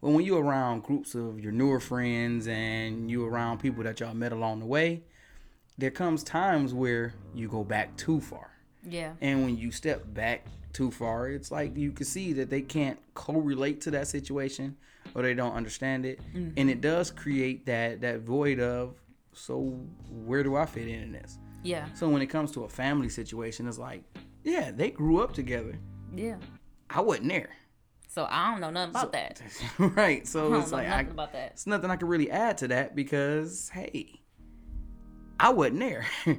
But 0.00 0.10
when 0.10 0.24
you 0.24 0.36
around 0.36 0.82
groups 0.82 1.14
of 1.14 1.38
your 1.38 1.52
newer 1.52 1.78
friends 1.78 2.48
and 2.48 3.08
you 3.08 3.24
around 3.24 3.58
people 3.58 3.84
that 3.84 4.00
y'all 4.00 4.14
met 4.14 4.32
along 4.32 4.58
the 4.58 4.66
way, 4.66 5.04
there 5.78 5.92
comes 5.92 6.24
times 6.24 6.74
where 6.74 7.14
you 7.34 7.48
go 7.48 7.62
back 7.62 7.96
too 7.96 8.20
far. 8.20 8.50
Yeah. 8.82 9.12
And 9.20 9.44
when 9.44 9.56
you 9.56 9.70
step 9.70 10.02
back 10.12 10.44
too 10.72 10.90
far, 10.90 11.28
it's 11.28 11.50
like 11.50 11.76
you 11.76 11.92
can 11.92 12.06
see 12.06 12.32
that 12.34 12.50
they 12.50 12.62
can't 12.62 12.98
correlate 13.14 13.80
to 13.82 13.90
that 13.92 14.08
situation 14.08 14.76
or 15.14 15.22
they 15.22 15.34
don't 15.34 15.54
understand 15.54 16.06
it. 16.06 16.20
Mm-hmm. 16.34 16.50
And 16.56 16.70
it 16.70 16.80
does 16.80 17.10
create 17.10 17.66
that 17.66 18.00
that 18.00 18.20
void 18.20 18.60
of 18.60 18.94
so 19.32 19.78
where 20.10 20.42
do 20.42 20.56
I 20.56 20.66
fit 20.66 20.88
in 20.88 21.02
in 21.02 21.12
this? 21.12 21.38
Yeah. 21.62 21.86
So 21.94 22.08
when 22.08 22.22
it 22.22 22.26
comes 22.26 22.50
to 22.52 22.64
a 22.64 22.68
family 22.68 23.08
situation, 23.08 23.68
it's 23.68 23.78
like, 23.78 24.02
yeah, 24.44 24.70
they 24.70 24.90
grew 24.90 25.22
up 25.22 25.32
together. 25.32 25.78
Yeah. 26.14 26.36
I 26.90 27.00
wasn't 27.00 27.28
there. 27.28 27.50
So 28.08 28.26
I 28.28 28.50
don't 28.50 28.60
know 28.60 28.70
nothing 28.70 28.90
about 28.90 29.12
that. 29.12 29.40
right. 29.78 30.26
So 30.26 30.46
I 30.46 30.50
don't 30.50 30.62
it's 30.62 30.70
know 30.70 30.76
like 30.76 30.88
nothing 30.88 31.08
I, 31.08 31.10
about 31.10 31.32
that. 31.32 31.52
it's 31.52 31.66
nothing 31.66 31.90
I 31.90 31.96
can 31.96 32.08
really 32.08 32.30
add 32.30 32.58
to 32.58 32.68
that 32.68 32.94
because 32.94 33.70
hey, 33.70 34.20
I 35.40 35.50
wasn't 35.50 35.80
there. 35.80 36.06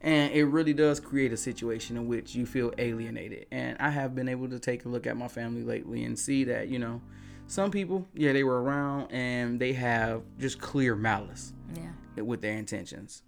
and 0.00 0.32
it 0.32 0.44
really 0.44 0.72
does 0.72 0.98
create 1.00 1.32
a 1.32 1.36
situation 1.36 1.96
in 1.96 2.06
which 2.06 2.34
you 2.34 2.46
feel 2.46 2.72
alienated. 2.78 3.46
And 3.50 3.76
I 3.78 3.90
have 3.90 4.14
been 4.14 4.28
able 4.28 4.48
to 4.48 4.58
take 4.58 4.84
a 4.84 4.88
look 4.88 5.06
at 5.06 5.16
my 5.16 5.28
family 5.28 5.62
lately 5.62 6.04
and 6.04 6.18
see 6.18 6.44
that, 6.44 6.68
you 6.68 6.78
know, 6.78 7.02
some 7.46 7.70
people, 7.70 8.06
yeah, 8.14 8.32
they 8.32 8.44
were 8.44 8.62
around 8.62 9.10
and 9.12 9.60
they 9.60 9.72
have 9.74 10.22
just 10.38 10.60
clear 10.60 10.94
malice 10.94 11.52
Yeah. 11.74 12.22
with 12.22 12.40
their 12.40 12.56
intentions. 12.56 13.22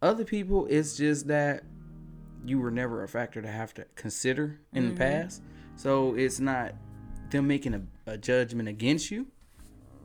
Other 0.00 0.24
people, 0.24 0.66
it's 0.70 0.96
just 0.96 1.26
that 1.28 1.64
you 2.44 2.60
were 2.60 2.70
never 2.70 3.02
a 3.02 3.08
factor 3.08 3.42
to 3.42 3.48
have 3.48 3.74
to 3.74 3.84
consider 3.96 4.60
in 4.72 4.84
Mm-hmm. 4.84 4.94
the 4.94 4.98
past. 4.98 5.42
So 5.74 6.14
it's 6.14 6.38
not 6.40 6.74
them 7.30 7.46
making 7.48 7.74
a, 7.74 7.82
a 8.12 8.16
judgment 8.16 8.68
against 8.68 9.10
you. 9.10 9.26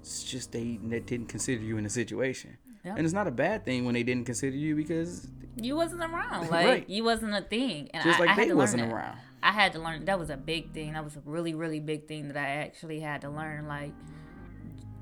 It's 0.02 0.24
just 0.24 0.52
they, 0.52 0.80
they 0.84 1.00
didn't 1.00 1.28
consider 1.28 1.62
you 1.62 1.78
in 1.78 1.84
the 1.84 1.90
situation. 1.90 2.58
Yep. 2.84 2.98
And 2.98 3.06
it's 3.06 3.14
not 3.14 3.28
a 3.28 3.32
bad 3.32 3.64
thing 3.66 3.86
when 3.86 3.94
they 3.94 4.04
didn't 4.04 4.26
consider 4.26 4.56
you 4.58 4.76
because 4.76 5.28
You 5.56 5.76
wasn't 5.76 6.02
around. 6.02 6.50
Like 6.52 6.66
Right. 6.66 6.90
you 6.90 7.04
wasn't 7.04 7.34
a 7.36 7.42
thing. 7.42 7.90
And 7.94 8.04
Just 8.04 8.18
I, 8.20 8.22
like 8.22 8.30
I 8.30 8.34
had 8.34 8.40
they 8.40 8.44
to 8.46 8.50
learn 8.50 8.58
wasn't 8.58 8.84
that. 8.90 8.94
around. 8.96 9.18
I 9.44 9.52
had 9.52 9.74
to 9.74 9.80
learn 9.80 10.06
that 10.06 10.20
was 10.20 10.30
a 10.30 10.38
big 10.38 10.72
thing. 10.74 10.94
That 10.94 11.04
was 11.04 11.16
a 11.16 11.22
really, 11.26 11.54
really 11.54 11.80
big 11.80 12.08
thing 12.08 12.28
that 12.30 12.38
I 12.38 12.48
actually 12.66 13.00
had 13.00 13.22
to 13.22 13.30
learn. 13.30 13.68
Like 13.68 13.92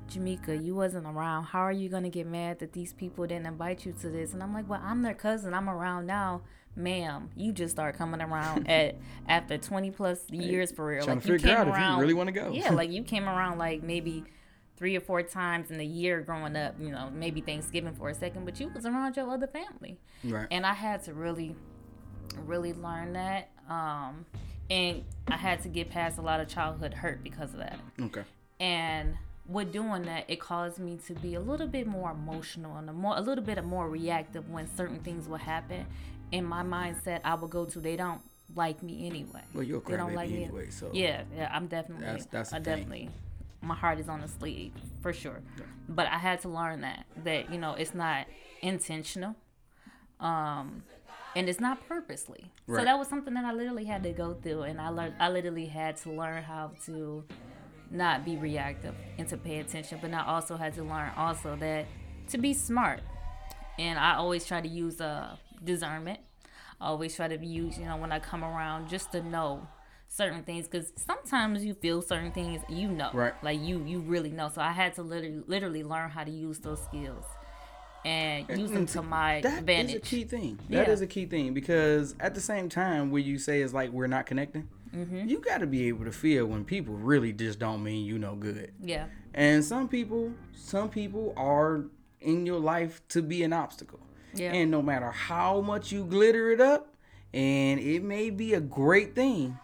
Jamaica, 0.08 0.56
you 0.56 0.74
wasn't 0.74 1.06
around. 1.06 1.44
How 1.44 1.60
are 1.60 1.72
you 1.72 1.88
gonna 1.88 2.08
get 2.10 2.26
mad 2.26 2.58
that 2.58 2.72
these 2.72 2.92
people 2.92 3.26
didn't 3.26 3.46
invite 3.46 3.86
you 3.86 3.92
to 4.00 4.08
this? 4.08 4.32
And 4.32 4.42
I'm 4.42 4.52
like, 4.52 4.68
well, 4.68 4.80
I'm 4.82 5.02
their 5.02 5.14
cousin. 5.14 5.54
I'm 5.54 5.68
around 5.70 6.06
now, 6.06 6.42
ma'am. 6.74 7.30
You 7.36 7.52
just 7.52 7.72
start 7.72 7.96
coming 7.96 8.20
around 8.20 8.68
at 8.68 8.96
after 9.28 9.56
20 9.56 9.90
plus 9.92 10.28
years 10.30 10.72
for 10.72 10.86
real. 10.86 11.04
trying 11.04 11.18
like 11.18 11.24
to 11.26 11.32
figure 11.34 11.48
came 11.48 11.56
out 11.58 11.68
if 11.68 11.74
you 11.74 11.80
around- 11.80 12.00
really 12.00 12.14
wanna 12.14 12.32
go. 12.32 12.50
Yeah, 12.52 12.72
like 12.72 12.90
you 12.96 13.04
came 13.04 13.28
around 13.28 13.58
like 13.58 13.82
maybe 13.84 14.24
three 14.80 14.96
or 14.96 15.00
four 15.00 15.22
times 15.22 15.70
in 15.70 15.78
a 15.78 15.84
year 15.84 16.22
growing 16.22 16.56
up. 16.56 16.74
You 16.80 16.90
know, 16.90 17.10
maybe 17.14 17.42
Thanksgiving 17.42 17.94
for 17.94 18.08
a 18.08 18.14
second, 18.14 18.46
but 18.46 18.58
you 18.58 18.68
was 18.74 18.86
around 18.86 19.14
your 19.14 19.30
other 19.30 19.46
family. 19.46 19.98
Right. 20.24 20.48
And 20.50 20.64
I 20.66 20.72
had 20.72 21.04
to 21.04 21.12
really 21.14 21.54
really 22.46 22.72
learn 22.72 23.12
that. 23.12 23.50
Um, 23.68 24.24
and 24.70 25.04
I 25.28 25.36
had 25.36 25.62
to 25.64 25.68
get 25.68 25.90
past 25.90 26.16
a 26.18 26.22
lot 26.22 26.40
of 26.40 26.48
childhood 26.48 26.94
hurt 26.94 27.22
because 27.22 27.52
of 27.52 27.58
that. 27.58 27.78
Okay. 28.00 28.22
And 28.58 29.16
with 29.46 29.72
doing 29.72 30.02
that, 30.04 30.24
it 30.28 30.40
caused 30.40 30.78
me 30.78 30.96
to 31.08 31.14
be 31.14 31.34
a 31.34 31.40
little 31.40 31.66
bit 31.66 31.86
more 31.86 32.12
emotional 32.12 32.76
and 32.76 32.88
a 32.88 32.92
more 32.92 33.16
a 33.16 33.20
little 33.20 33.44
bit 33.44 33.62
more 33.64 33.88
reactive 33.88 34.48
when 34.48 34.66
certain 34.76 35.00
things 35.00 35.28
would 35.28 35.42
happen. 35.42 35.86
In 36.32 36.44
my 36.44 36.62
mindset, 36.62 37.20
I 37.24 37.34
would 37.34 37.50
go 37.50 37.66
to 37.66 37.80
they 37.80 37.96
don't 37.96 38.22
like 38.56 38.82
me 38.82 39.06
anyway. 39.06 39.42
Well, 39.52 39.62
you're 39.64 39.78
a 39.78 39.82
crybaby 39.82 40.14
like 40.14 40.30
anyway, 40.30 40.70
so- 40.70 40.90
yeah, 40.92 41.24
yeah, 41.36 41.50
I'm 41.52 41.66
definitely. 41.66 42.06
That's- 42.06 42.26
that's 42.30 42.52
I 42.52 42.56
thing. 42.56 42.64
definitely. 42.64 43.10
My 43.62 43.74
heart 43.74 43.98
is 44.00 44.08
on 44.08 44.20
the 44.20 44.28
sleeve 44.28 44.72
for 45.02 45.12
sure, 45.12 45.42
but 45.88 46.06
I 46.06 46.18
had 46.18 46.40
to 46.42 46.48
learn 46.48 46.80
that 46.80 47.04
that 47.24 47.52
you 47.52 47.58
know 47.58 47.74
it's 47.74 47.94
not 47.94 48.26
intentional, 48.62 49.34
um, 50.18 50.82
and 51.36 51.48
it's 51.48 51.60
not 51.60 51.86
purposely. 51.86 52.52
So 52.68 52.84
that 52.84 52.98
was 52.98 53.08
something 53.08 53.34
that 53.34 53.44
I 53.44 53.52
literally 53.52 53.84
had 53.84 54.02
to 54.04 54.12
go 54.12 54.34
through, 54.34 54.62
and 54.62 54.80
I 54.80 54.88
learned. 54.88 55.14
I 55.20 55.28
literally 55.28 55.66
had 55.66 55.96
to 55.98 56.10
learn 56.10 56.42
how 56.42 56.72
to 56.86 57.24
not 57.90 58.24
be 58.24 58.36
reactive 58.36 58.94
and 59.18 59.28
to 59.28 59.36
pay 59.36 59.58
attention, 59.58 59.98
but 60.00 60.12
I 60.14 60.24
also 60.24 60.56
had 60.56 60.74
to 60.74 60.82
learn 60.82 61.10
also 61.16 61.56
that 61.56 61.86
to 62.28 62.38
be 62.38 62.54
smart. 62.54 63.00
And 63.78 63.98
I 63.98 64.14
always 64.14 64.46
try 64.46 64.60
to 64.60 64.68
use 64.68 65.00
uh, 65.00 65.36
discernment. 65.64 66.20
I 66.80 66.86
always 66.86 67.14
try 67.14 67.28
to 67.28 67.44
use, 67.44 67.78
you 67.78 67.84
know, 67.84 67.96
when 67.96 68.12
I 68.12 68.20
come 68.20 68.44
around, 68.44 68.88
just 68.88 69.12
to 69.12 69.22
know 69.22 69.66
certain 70.12 70.42
things, 70.42 70.66
because 70.66 70.92
sometimes 70.96 71.64
you 71.64 71.72
feel 71.72 72.02
certain 72.02 72.32
things, 72.32 72.60
you 72.68 72.88
know, 72.88 73.10
Right. 73.14 73.32
Like 73.44 73.60
you, 73.60 73.82
you 73.86 74.00
really 74.00 74.30
know. 74.32 74.48
So 74.52 74.60
I 74.60 74.72
had 74.72 74.94
to 74.96 75.02
literally, 75.02 75.42
literally 75.46 75.84
learn 75.84 76.10
how 76.10 76.24
to 76.24 76.30
use 76.30 76.58
those 76.58 76.82
skills 76.82 77.24
and 78.04 78.48
use 78.58 78.70
them 78.72 78.86
to 78.86 79.02
my 79.02 79.40
That 79.42 79.52
is 79.52 79.58
advantage. 79.58 79.86
That 79.92 79.96
is 79.96 80.12
a 80.12 80.16
key 80.16 80.24
thing. 80.24 80.58
That 80.70 80.88
is 80.88 81.00
Yeah. 81.00 81.04
a 81.04 81.06
key 81.06 81.26
thing 81.26 81.54
because 81.54 82.14
at 82.18 82.34
the 82.34 82.40
same 82.40 82.68
time, 82.68 83.10
where 83.12 83.22
you 83.22 83.38
say 83.38 83.62
it's 83.62 83.72
like 83.72 83.90
we're 83.92 84.06
not 84.08 84.26
connecting, 84.26 84.68
Mm-hmm. 84.94 85.28
you 85.28 85.38
got 85.38 85.58
to 85.58 85.68
be 85.68 85.86
able 85.86 86.04
to 86.04 86.10
feel 86.10 86.46
when 86.46 86.64
people 86.64 86.94
really 86.96 87.32
just 87.32 87.60
don't 87.60 87.80
mean 87.80 88.04
you 88.04 88.18
no 88.18 88.34
good. 88.34 88.72
Yeah, 88.82 89.06
And 89.32 89.64
some 89.64 89.86
people, 89.86 90.32
some 90.52 90.88
people 90.88 91.32
are 91.36 91.84
in 92.20 92.44
your 92.44 92.58
life 92.58 93.00
to 93.10 93.22
be 93.22 93.44
an 93.44 93.52
obstacle. 93.52 94.00
Yeah. 94.34 94.52
And 94.52 94.68
no 94.68 94.82
matter 94.82 95.12
how 95.12 95.60
much 95.60 95.92
you 95.92 96.04
glitter 96.04 96.50
it 96.50 96.60
up, 96.60 96.92
and 97.32 97.78
it 97.78 98.02
may 98.02 98.30
be 98.30 98.54
a 98.54 98.60
great 98.60 99.14
thing, 99.14 99.56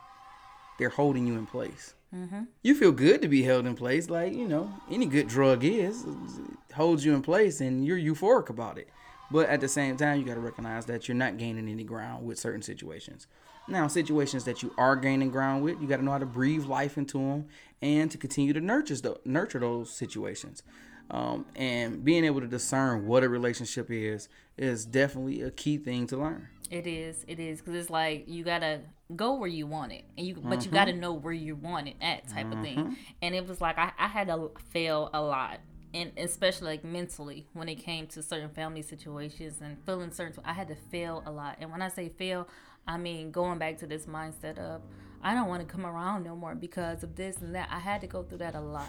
they're 0.79 0.89
holding 0.89 1.27
you 1.27 1.35
in 1.35 1.47
place. 1.47 1.95
Mm-hmm. 2.15 2.45
You 2.63 2.75
feel 2.75 2.93
good 2.93 3.21
to 3.23 3.29
be 3.29 3.43
held 3.43 3.67
in 3.67 3.75
place, 3.75 4.09
like 4.09 4.33
you 4.33 4.47
know 4.49 4.73
any 4.91 5.07
good 5.07 5.29
drug 5.29 5.65
is, 5.65 6.05
it 6.05 6.75
holds 6.75 7.05
you 7.05 7.15
in 7.15 7.23
place, 7.23 7.61
and 7.61 7.85
you're 7.85 7.99
euphoric 7.99 8.49
about 8.49 8.79
it. 8.79 8.89
But 9.31 9.49
at 9.49 9.61
the 9.61 9.69
same 9.69 9.97
time, 9.97 10.21
you 10.21 10.25
got 10.25 10.35
to 10.35 10.41
recognize 10.41 10.87
that 10.87 11.09
you're 11.09 11.17
not 11.17 11.37
gaining 11.37 11.69
any 11.69 11.83
ground 11.83 12.25
with 12.25 12.39
certain 12.39 12.63
situations. 12.63 13.27
Now, 13.69 13.89
situations 13.89 14.45
that 14.45 14.63
you 14.63 14.73
are 14.79 14.95
gaining 14.95 15.31
ground 15.31 15.65
with, 15.65 15.81
you 15.81 15.89
got 15.89 15.97
to 15.97 16.05
know 16.05 16.13
how 16.13 16.19
to 16.19 16.27
breathe 16.27 16.65
life 16.65 16.97
into 16.97 17.19
them 17.19 17.47
and 17.83 18.09
to 18.13 18.19
continue 18.19 18.53
to 18.53 18.61
nurture 18.61 18.95
tho- 18.95 19.19
nurture 19.25 19.59
those 19.59 19.91
situations. 19.91 20.63
Um, 21.11 21.47
and 21.55 22.05
being 22.05 22.25
able 22.25 22.41
to 22.41 22.49
discern 22.49 23.07
what 23.07 23.23
a 23.23 23.29
relationship 23.29 23.91
is 23.91 24.29
is 24.57 24.85
definitely 24.85 25.43
a 25.43 25.51
key 25.51 25.79
thing 25.79 26.07
to 26.09 26.17
learn. 26.17 26.49
it 26.71 26.87
is. 26.87 27.25
It 27.29 27.39
is 27.39 27.61
because 27.61 27.75
it's 27.75 27.91
like 27.91 28.25
you 28.27 28.43
gotta 28.43 28.81
go 29.15 29.35
where 29.35 29.49
you 29.49 29.67
want 29.69 29.93
it, 29.93 30.05
and 30.19 30.27
you 30.27 30.35
but 30.35 30.65
you 30.65 30.71
Mm-hmm. 30.71 30.75
gotta 30.75 30.93
know 30.95 31.13
where 31.13 31.33
you 31.33 31.55
want 31.55 31.87
it 31.89 31.95
at 32.01 32.27
type 32.29 32.51
of 32.53 32.61
thing. 32.61 32.97
And 33.23 33.35
it 33.37 33.47
was 33.47 33.61
like 33.61 33.79
I, 33.79 33.93
I 33.99 34.09
had 34.09 34.27
to 34.29 34.51
fail 34.73 35.11
a 35.15 35.23
lot. 35.23 35.61
And 35.95 36.11
especially 36.19 36.67
like 36.67 36.85
mentally, 36.85 37.47
when 37.55 37.69
it 37.69 37.77
came 37.77 38.07
to 38.09 38.23
certain 38.23 38.51
family 38.51 38.83
situations 38.83 39.61
and 39.63 39.79
feeling 39.87 40.11
certain, 40.11 40.43
I 40.45 40.53
had 40.55 40.69
to 40.69 40.75
fail 40.75 41.23
a 41.25 41.31
lot. 41.31 41.57
And 41.61 41.71
when 41.71 41.81
I 41.83 41.89
say 41.89 42.09
fail, 42.09 42.49
I 42.87 42.97
mean 42.99 43.31
going 43.31 43.59
back 43.59 43.79
to 43.79 43.87
this 43.87 44.07
mindset 44.07 44.59
of 44.59 44.83
I 45.23 45.35
don't 45.35 45.49
want 45.49 45.67
to 45.67 45.73
come 45.73 45.87
around 45.87 46.25
no 46.25 46.35
more 46.35 46.55
because 46.57 47.03
of 47.05 47.15
this 47.15 47.37
and 47.39 47.55
that. 47.55 47.69
I 47.71 47.79
had 47.79 48.01
to 48.01 48.07
go 48.09 48.25
through 48.25 48.39
that 48.39 48.55
a 48.57 48.61
lot, 48.61 48.89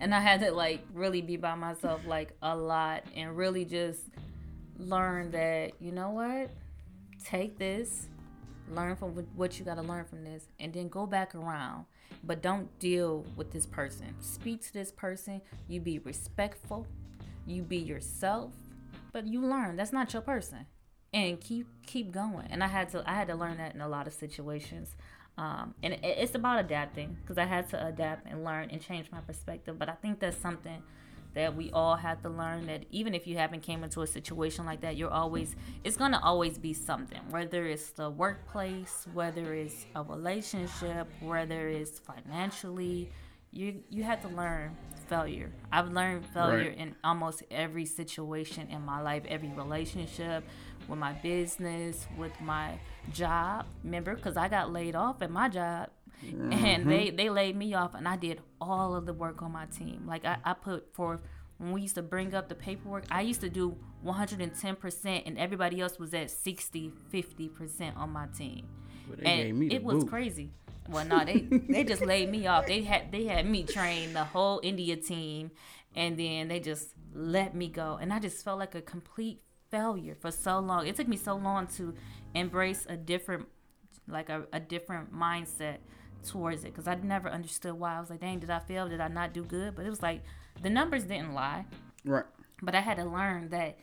and 0.00 0.14
I 0.14 0.20
had 0.20 0.40
to 0.40 0.52
like 0.52 0.80
really 0.92 1.22
be 1.22 1.36
by 1.36 1.54
myself 1.54 2.06
like 2.06 2.32
a 2.42 2.56
lot 2.56 3.04
and 3.14 3.36
really 3.36 3.64
just 3.64 4.00
learn 4.78 5.30
that 5.32 5.72
you 5.80 5.92
know 5.92 6.10
what 6.10 6.50
take 7.24 7.58
this, 7.58 8.06
learn 8.70 8.96
from 8.96 9.14
what- 9.36 9.58
you 9.58 9.64
got 9.64 9.74
to 9.74 9.82
learn 9.82 10.04
from 10.04 10.24
this, 10.24 10.48
and 10.60 10.72
then 10.72 10.88
go 10.88 11.06
back 11.06 11.34
around. 11.34 11.86
But 12.24 12.42
don't 12.42 12.76
deal 12.78 13.24
with 13.36 13.52
this 13.52 13.66
person. 13.66 14.14
Speak 14.20 14.62
to 14.62 14.72
this 14.72 14.90
person. 14.90 15.42
You 15.68 15.80
be 15.80 15.98
respectful. 15.98 16.86
You 17.46 17.62
be 17.62 17.76
yourself. 17.76 18.54
But 19.12 19.26
you 19.26 19.40
learn 19.40 19.76
that's 19.76 19.92
not 19.92 20.12
your 20.12 20.22
person, 20.22 20.66
and 21.12 21.40
keep 21.40 21.66
keep 21.86 22.10
going. 22.12 22.46
And 22.50 22.62
I 22.62 22.66
had 22.66 22.88
to 22.90 23.08
I 23.08 23.14
had 23.14 23.28
to 23.28 23.34
learn 23.34 23.56
that 23.56 23.74
in 23.74 23.80
a 23.80 23.88
lot 23.88 24.06
of 24.06 24.12
situations. 24.12 24.96
Um, 25.38 25.72
and 25.82 25.94
it, 25.94 26.00
it's 26.02 26.34
about 26.34 26.58
adapting 26.58 27.16
because 27.22 27.38
I 27.38 27.44
had 27.44 27.70
to 27.70 27.86
adapt 27.86 28.26
and 28.26 28.44
learn 28.44 28.68
and 28.70 28.82
change 28.82 29.10
my 29.10 29.20
perspective. 29.20 29.78
But 29.78 29.88
I 29.88 29.94
think 29.94 30.18
that's 30.20 30.36
something 30.36 30.82
that 31.34 31.54
we 31.54 31.70
all 31.70 31.94
have 31.94 32.20
to 32.22 32.28
learn 32.28 32.66
that 32.66 32.82
even 32.90 33.14
if 33.14 33.26
you 33.26 33.36
haven't 33.36 33.62
came 33.62 33.84
into 33.84 34.02
a 34.02 34.06
situation 34.06 34.64
like 34.64 34.80
that 34.80 34.96
you're 34.96 35.10
always 35.10 35.54
it's 35.84 35.96
going 35.96 36.10
to 36.10 36.20
always 36.20 36.58
be 36.58 36.72
something 36.72 37.20
whether 37.30 37.66
it's 37.66 37.90
the 37.90 38.08
workplace 38.08 39.06
whether 39.12 39.54
it's 39.54 39.86
a 39.94 40.02
relationship 40.02 41.06
whether 41.20 41.68
it's 41.68 42.00
financially 42.00 43.10
you 43.52 43.82
you 43.90 44.02
have 44.02 44.20
to 44.22 44.28
learn 44.28 44.74
failure. 45.08 45.50
I've 45.72 45.90
learned 45.92 46.26
failure 46.26 46.68
Right. 46.68 46.78
in 46.78 46.94
almost 47.02 47.42
every 47.50 47.84
situation 47.84 48.68
in 48.68 48.82
my 48.84 49.00
life 49.00 49.22
every 49.28 49.50
relationship 49.50 50.44
with 50.88 50.98
my 50.98 51.12
business 51.12 52.06
with 52.16 52.38
my 52.40 52.78
job. 53.12 53.66
Remember? 53.84 54.14
Because 54.14 54.36
i 54.36 54.48
got 54.48 54.72
laid 54.72 54.94
off 54.94 55.22
at 55.22 55.30
my 55.30 55.48
job 55.48 55.90
and 56.22 56.52
they 56.90 57.06
mm-hmm. 57.06 57.16
they 57.16 57.30
laid 57.30 57.56
me 57.56 57.74
off 57.74 57.94
and 57.94 58.08
i 58.08 58.16
did 58.16 58.40
all 58.60 58.94
of 58.94 59.06
the 59.06 59.12
work 59.12 59.42
on 59.42 59.52
my 59.52 59.66
team. 59.66 60.04
Like 60.06 60.24
i, 60.24 60.36
I 60.44 60.54
put 60.54 60.94
forth 60.94 61.20
when 61.58 61.72
we 61.72 61.82
used 61.82 61.96
to 61.96 62.02
bring 62.02 62.34
up 62.34 62.48
the 62.48 62.54
paperwork 62.54 63.04
i 63.10 63.20
used 63.20 63.40
to 63.40 63.50
do 63.50 63.76
110% 64.04 65.22
and 65.26 65.38
everybody 65.38 65.80
else 65.80 65.98
was 65.98 66.14
at 66.14 66.30
60 66.30 66.92
50% 67.12 67.96
on 67.96 68.10
my 68.10 68.26
team. 68.26 68.66
But 69.08 69.18
they 69.18 69.24
gave 69.24 69.54
me 69.54 69.66
and 69.66 69.72
it 69.72 69.82
was 69.82 70.04
crazy 70.04 70.50
well 70.88 71.04
no 71.04 71.24
they 71.24 71.46
they 71.68 71.84
just 71.84 72.02
laid 72.02 72.30
me 72.30 72.46
off 72.46 72.66
they 72.66 72.82
had 72.82 73.10
they 73.12 73.24
had 73.24 73.46
me 73.46 73.62
train 73.64 74.12
the 74.12 74.24
whole 74.24 74.60
india 74.62 74.96
team 74.96 75.50
and 75.94 76.18
then 76.18 76.48
they 76.48 76.60
just 76.60 76.90
let 77.14 77.54
me 77.54 77.68
go 77.68 77.98
and 78.00 78.12
i 78.12 78.18
just 78.18 78.44
felt 78.44 78.58
like 78.58 78.74
a 78.74 78.80
complete 78.82 79.40
failure 79.70 80.16
for 80.18 80.30
so 80.30 80.58
long 80.58 80.86
it 80.86 80.96
took 80.96 81.08
me 81.08 81.16
so 81.16 81.34
long 81.36 81.66
to 81.66 81.94
embrace 82.34 82.86
a 82.88 82.96
different 82.96 83.46
like 84.08 84.28
a, 84.28 84.44
a 84.52 84.60
different 84.60 85.14
mindset 85.14 85.78
towards 86.26 86.64
it 86.64 86.74
because 86.74 86.88
I 86.88 86.94
never 86.96 87.28
understood 87.28 87.74
why. 87.74 87.96
I 87.96 88.00
was 88.00 88.10
like, 88.10 88.20
dang, 88.20 88.38
did 88.38 88.50
I 88.50 88.58
fail? 88.58 88.88
Did 88.88 89.00
I 89.00 89.08
not 89.08 89.32
do 89.32 89.44
good? 89.44 89.74
But 89.74 89.86
it 89.86 89.90
was 89.90 90.02
like 90.02 90.22
the 90.62 90.70
numbers 90.70 91.04
didn't 91.04 91.34
lie. 91.34 91.66
Right. 92.04 92.24
But 92.62 92.74
I 92.74 92.80
had 92.80 92.96
to 92.96 93.04
learn 93.04 93.50
that 93.50 93.78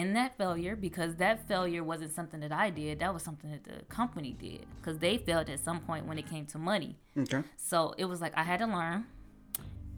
in 0.00 0.14
that 0.14 0.38
failure, 0.38 0.74
because 0.74 1.16
that 1.16 1.46
failure 1.46 1.84
wasn't 1.84 2.12
something 2.12 2.40
that 2.40 2.52
I 2.52 2.70
did, 2.70 3.00
that 3.00 3.12
was 3.12 3.22
something 3.22 3.50
that 3.50 3.64
the 3.64 3.84
company 3.84 4.32
did 4.32 4.64
because 4.76 4.98
they 4.98 5.18
failed 5.18 5.50
at 5.50 5.60
some 5.60 5.80
point 5.80 6.06
when 6.06 6.18
it 6.18 6.28
came 6.28 6.46
to 6.46 6.58
money. 6.58 6.96
Okay. 7.18 7.42
So 7.56 7.94
it 7.98 8.06
was 8.06 8.20
like 8.20 8.32
I 8.36 8.44
had 8.44 8.60
to 8.60 8.66
learn. 8.66 9.04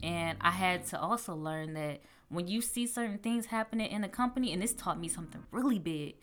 And 0.01 0.37
I 0.41 0.51
had 0.51 0.85
to 0.87 0.99
also 0.99 1.33
learn 1.33 1.73
that 1.75 2.01
when 2.27 2.49
you 2.49 2.59
see 2.61 2.85
certain 2.85 3.17
things 3.19 3.45
happening 3.45 3.89
in 3.89 4.03
a 4.03 4.09
company, 4.09 4.51
and 4.51 4.61
this 4.61 4.73
taught 4.73 4.99
me 4.99 5.07
something 5.07 5.43
really 5.51 5.79
big. 5.79 6.15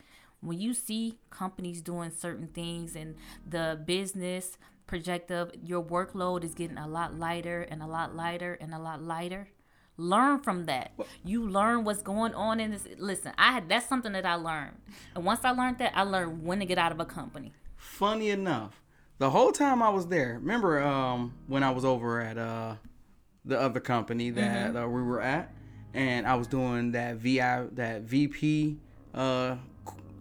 When 0.43 0.61
you 0.61 0.74
see 0.74 1.18
companies 1.31 1.81
doing 1.81 2.11
certain 2.11 2.49
things 2.49 2.95
and 2.95 3.14
the 3.49 3.81
business 3.87 4.59
projective, 4.87 5.53
your 5.64 5.83
workload 5.83 6.45
is 6.45 6.53
getting 6.53 6.76
a 6.76 6.89
lot 6.89 7.18
lighter 7.18 7.62
and 7.62 7.83
a 7.83 7.87
lot 7.87 8.14
lighter 8.14 8.59
and 8.61 8.74
a 8.74 8.78
lot 8.78 9.03
lighter. 9.03 9.49
Learn 10.01 10.40
from 10.40 10.64
that. 10.64 10.92
You 11.24 11.46
learn 11.46 11.84
what's 11.84 12.01
going 12.01 12.32
on 12.32 12.59
in 12.59 12.70
this. 12.70 12.88
Listen, 12.96 13.32
I 13.36 13.53
had 13.53 13.68
that's 13.68 13.86
something 13.86 14.12
that 14.12 14.24
I 14.24 14.34
learned, 14.34 14.76
and 15.14 15.26
once 15.26 15.44
I 15.44 15.51
learned 15.51 15.76
that, 15.78 15.92
I 15.94 16.03
learned 16.03 16.42
when 16.42 16.61
to 16.61 16.64
get 16.64 16.78
out 16.78 16.90
of 16.90 17.01
a 17.01 17.05
company. 17.05 17.53
Funny 17.76 18.30
enough, 18.30 18.80
the 19.18 19.28
whole 19.28 19.53
time 19.53 19.82
I 19.82 19.90
was 19.90 20.07
there, 20.07 20.38
remember 20.40 20.82
um, 20.82 21.34
when 21.48 21.62
I 21.62 21.70
was 21.70 21.84
over 21.84 22.18
at 22.18 22.38
uh, 22.38 22.76
the 23.44 23.61
other 23.61 23.78
company 23.78 24.30
that 24.30 24.74
uh, 24.74 24.88
we 24.88 25.03
were 25.03 25.20
at, 25.20 25.53
and 25.92 26.26
I 26.26 26.34
was 26.36 26.46
doing 26.46 26.92
that 26.92 27.16
VI 27.16 27.66
that 27.72 28.01
VP 28.01 28.78
uh, 29.12 29.57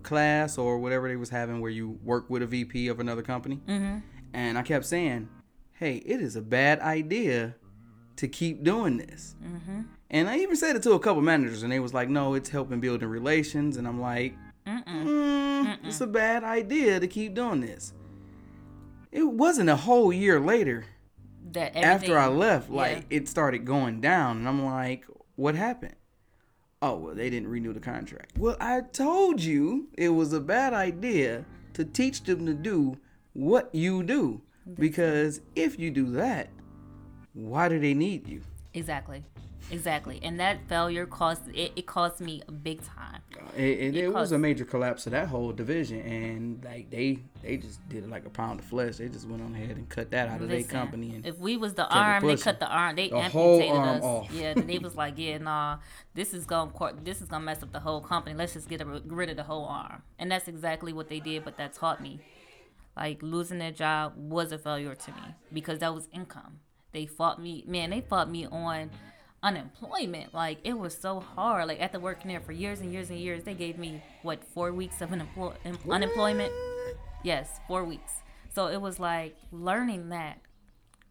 class 0.04 0.58
or 0.58 0.78
whatever 0.78 1.08
they 1.08 1.16
was 1.16 1.30
having 1.30 1.62
where 1.62 1.72
you 1.72 1.98
work 2.04 2.30
with 2.30 2.42
a 2.42 2.48
VP 2.48 2.90
of 2.90 3.00
another 3.00 3.22
company, 3.22 3.62
mm-hmm. 3.66 4.00
and 4.34 4.58
I 4.58 4.62
kept 4.62 4.86
saying, 4.86 5.30
"Hey, 5.72 5.96
it 6.06 6.20
is 6.20 6.36
a 6.36 6.42
bad 6.42 6.82
idea 6.82 7.56
to 8.20 8.28
keep 8.28 8.64
doing 8.64 8.98
this." 8.98 9.36
Mm-hmm. 9.44 9.82
And 10.12 10.30
I 10.30 10.38
even 10.40 10.56
said 10.56 10.76
it 10.76 10.84
to 10.84 10.94
a 10.94 11.00
couple 11.00 11.22
managers, 11.22 11.64
and 11.64 11.72
they 11.72 11.80
was 11.80 11.94
like, 11.94 12.10
"No, 12.10 12.34
it's 12.36 12.50
helping 12.50 12.80
building 12.80 13.10
relations," 13.10 13.78
and 13.78 13.88
I'm 13.88 14.00
like. 14.00 14.36
Mm, 14.68 15.78
it's 15.84 16.00
a 16.02 16.06
bad 16.06 16.44
idea 16.44 17.00
to 17.00 17.08
keep 17.08 17.34
doing 17.34 17.62
this. 17.62 17.94
It 19.12 19.24
wasn't 19.24 19.70
a 19.70 19.76
whole 19.76 20.14
year 20.14 20.40
later 20.40 20.86
That 21.54 21.76
after 21.76 22.20
I 22.20 22.28
left, 22.28 22.70
like 22.70 22.98
Yeah. 23.10 23.18
it 23.18 23.28
started 23.28 23.66
going 23.66 24.00
down, 24.00 24.38
and 24.38 24.48
I'm 24.48 24.64
like, 24.64 25.06
what 25.36 25.56
happened? 25.56 25.96
Oh, 26.84 26.98
well, 26.98 27.16
they 27.16 27.32
didn't 27.32 27.50
renew 27.50 27.74
the 27.74 27.80
contract. 27.80 28.38
Well, 28.38 28.58
I 28.60 28.82
told 28.82 29.42
you 29.42 29.88
it 29.98 30.10
was 30.10 30.34
a 30.34 30.40
bad 30.40 30.74
idea 30.74 31.46
to 31.74 31.84
teach 31.84 32.24
them 32.24 32.46
to 32.46 32.54
do 32.54 32.98
what 33.34 33.74
you 33.74 34.04
do. 34.04 34.42
Because 34.76 35.42
if 35.56 35.80
you 35.80 35.90
do 35.90 36.12
that, 36.12 36.50
why 37.48 37.70
do 37.70 37.80
they 37.80 37.94
need 37.94 38.28
you? 38.28 38.42
Exactly. 38.74 39.24
Exactly. 39.72 40.20
And 40.24 40.40
that 40.40 40.68
failure 40.68 41.06
cost 41.06 41.44
it, 41.54 41.74
it 41.76 41.86
cost 41.86 42.22
me 42.22 42.42
big 42.64 42.82
time. 42.82 43.22
Uh, 43.38 43.44
it, 43.56 43.62
it, 43.62 43.96
it 43.98 44.14
was 44.14 44.32
a 44.32 44.38
major 44.38 44.66
collapse 44.66 45.06
of 45.06 45.12
that 45.12 45.28
whole 45.28 45.52
division, 45.52 46.00
and 46.02 46.64
like 46.66 46.90
they 46.90 47.20
they 47.44 47.58
just 47.58 47.88
did 47.88 48.04
it 48.04 48.10
like 48.10 48.26
a 48.26 48.32
pound 48.32 48.60
of 48.62 48.66
flesh. 48.66 48.98
They 48.98 49.10
just 49.10 49.28
went 49.28 49.44
on 49.44 49.54
ahead 49.54 49.78
and 49.78 49.88
cut 49.88 50.10
that 50.12 50.28
out 50.30 50.42
of 50.42 50.50
their 50.50 50.64
company. 50.64 51.14
And 51.14 51.26
if 51.26 51.38
we 51.38 51.56
was 51.56 51.76
the 51.76 51.88
arm, 51.88 52.26
they 52.26 52.36
cut 52.38 52.60
the 52.60 52.68
arm. 52.68 52.96
They 52.96 53.10
The 53.10 53.18
amputated 53.18 53.76
arm 53.76 53.98
us. 53.98 54.04
off. 54.04 54.32
Yeah, 54.34 54.54
they 54.56 54.80
was 54.80 54.96
like, 54.96 55.16
yeah, 55.18 55.38
nah, 55.38 55.78
this 56.16 56.34
is 56.34 56.46
gonna 56.46 56.72
this 57.04 57.22
is 57.22 57.28
gonna 57.28 57.46
mess 57.46 57.62
up 57.62 57.72
the 57.72 57.80
whole 57.82 58.02
company. 58.02 58.36
Let's 58.36 58.54
just 58.54 58.70
get 58.70 58.82
rid 58.88 59.30
of 59.30 59.36
the 59.38 59.44
whole 59.44 59.66
arm. 59.66 60.02
And 60.18 60.32
that's 60.32 60.48
exactly 60.48 60.94
what 60.94 61.10
they 61.10 61.20
did. 61.20 61.46
But 61.46 61.58
that 61.58 61.74
taught 61.74 62.02
me, 62.02 62.22
like 62.98 63.22
losing 63.22 63.60
that 63.60 63.76
job 63.76 64.14
was 64.18 64.52
a 64.52 64.58
failure 64.58 64.96
to 64.96 65.12
me 65.12 65.36
because 65.54 65.78
that 65.80 65.94
was 65.94 66.08
income. 66.12 66.62
They 66.92 67.06
fought 67.06 67.42
me, 67.42 67.64
man. 67.68 67.90
They 67.92 68.02
fought 68.02 68.30
me 68.30 68.46
on 68.46 68.92
unemployment. 69.42 70.34
Like 70.34 70.60
it 70.64 70.78
was 70.78 70.98
so 70.98 71.20
hard. 71.20 71.68
Like 71.68 71.82
after 71.82 72.00
working 72.00 72.30
there 72.30 72.40
for 72.42 72.52
years 72.52 72.80
and 72.82 72.92
years 72.92 73.10
and 73.10 73.20
years, 73.20 73.44
they 73.44 73.54
gave 73.54 73.78
me 73.78 74.02
what 74.22 74.44
four 74.44 74.72
weeks 74.72 75.02
of 75.02 75.10
unemploy- 75.12 75.56
em- 75.66 75.80
unemployment. 75.90 76.52
Yes, 77.24 77.60
four 77.68 77.84
weeks. 77.84 78.22
So 78.50 78.68
it 78.68 78.82
was 78.82 79.00
like 79.00 79.36
learning 79.52 80.10
that 80.10 80.40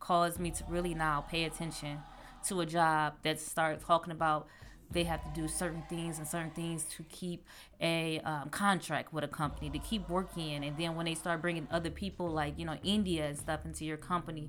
caused 0.00 0.38
me 0.38 0.50
to 0.50 0.64
really 0.68 0.94
now 0.94 1.22
pay 1.22 1.44
attention 1.44 1.98
to 2.46 2.60
a 2.60 2.66
job 2.66 3.14
that 3.22 3.40
started 3.40 3.80
talking 3.84 4.12
about 4.12 4.46
they 4.90 5.04
have 5.04 5.22
to 5.22 5.40
do 5.40 5.46
certain 5.48 5.82
things 5.88 6.18
and 6.18 6.26
certain 6.26 6.50
things 6.50 6.84
to 6.84 7.02
keep 7.10 7.44
a 7.80 8.20
um, 8.20 8.48
contract 8.48 9.12
with 9.12 9.22
a 9.22 9.28
company 9.28 9.68
to 9.68 9.78
keep 9.78 10.08
working 10.08 10.64
and 10.64 10.76
then 10.78 10.94
when 10.94 11.04
they 11.04 11.14
start 11.14 11.42
bringing 11.42 11.66
other 11.70 11.90
people 11.90 12.28
like 12.30 12.58
you 12.58 12.64
know 12.64 12.76
india 12.84 13.26
and 13.26 13.36
stuff 13.36 13.64
into 13.64 13.84
your 13.84 13.96
company 13.96 14.48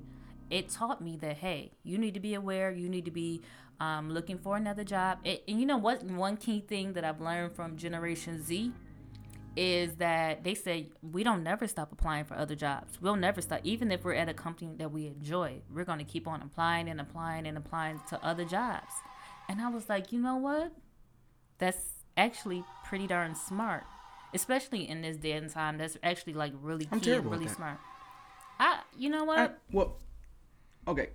it 0.50 0.68
taught 0.68 1.00
me 1.00 1.16
that 1.16 1.38
hey 1.38 1.72
you 1.82 1.96
need 1.96 2.14
to 2.14 2.20
be 2.20 2.34
aware 2.34 2.70
you 2.70 2.88
need 2.88 3.04
to 3.04 3.10
be 3.10 3.40
um, 3.80 4.10
looking 4.10 4.36
for 4.36 4.56
another 4.56 4.84
job 4.84 5.18
it, 5.24 5.42
and 5.48 5.58
you 5.58 5.66
know 5.66 5.78
what 5.78 6.02
one 6.04 6.36
key 6.36 6.60
thing 6.60 6.92
that 6.92 7.04
i've 7.04 7.20
learned 7.20 7.52
from 7.52 7.76
generation 7.76 8.42
z 8.42 8.72
is 9.56 9.96
that 9.96 10.44
they 10.44 10.54
say 10.54 10.88
we 11.02 11.24
don't 11.24 11.42
never 11.42 11.66
stop 11.66 11.92
applying 11.92 12.24
for 12.24 12.34
other 12.34 12.54
jobs. 12.54 12.98
We'll 13.00 13.16
never 13.16 13.40
stop, 13.40 13.60
even 13.64 13.90
if 13.90 14.04
we're 14.04 14.14
at 14.14 14.28
a 14.28 14.34
company 14.34 14.74
that 14.78 14.92
we 14.92 15.06
enjoy. 15.06 15.60
We're 15.72 15.84
going 15.84 15.98
to 15.98 16.04
keep 16.04 16.28
on 16.28 16.40
applying 16.40 16.88
and 16.88 17.00
applying 17.00 17.46
and 17.46 17.58
applying 17.58 18.00
to 18.10 18.24
other 18.24 18.44
jobs. 18.44 18.92
And 19.48 19.60
I 19.60 19.68
was 19.68 19.88
like, 19.88 20.12
you 20.12 20.20
know 20.20 20.36
what? 20.36 20.72
That's 21.58 22.04
actually 22.16 22.64
pretty 22.84 23.06
darn 23.06 23.34
smart, 23.34 23.84
especially 24.32 24.88
in 24.88 25.02
this 25.02 25.16
day 25.16 25.32
and 25.32 25.50
time. 25.50 25.78
That's 25.78 25.96
actually 26.02 26.34
like 26.34 26.52
really 26.62 26.88
I'm 26.92 27.00
key, 27.00 27.10
terrible 27.10 27.32
really 27.32 27.46
that. 27.46 27.56
smart. 27.56 27.78
I, 28.58 28.80
you 28.96 29.10
know 29.10 29.24
what? 29.24 29.38
I, 29.38 29.50
well, 29.72 29.96
okay. 30.88 31.10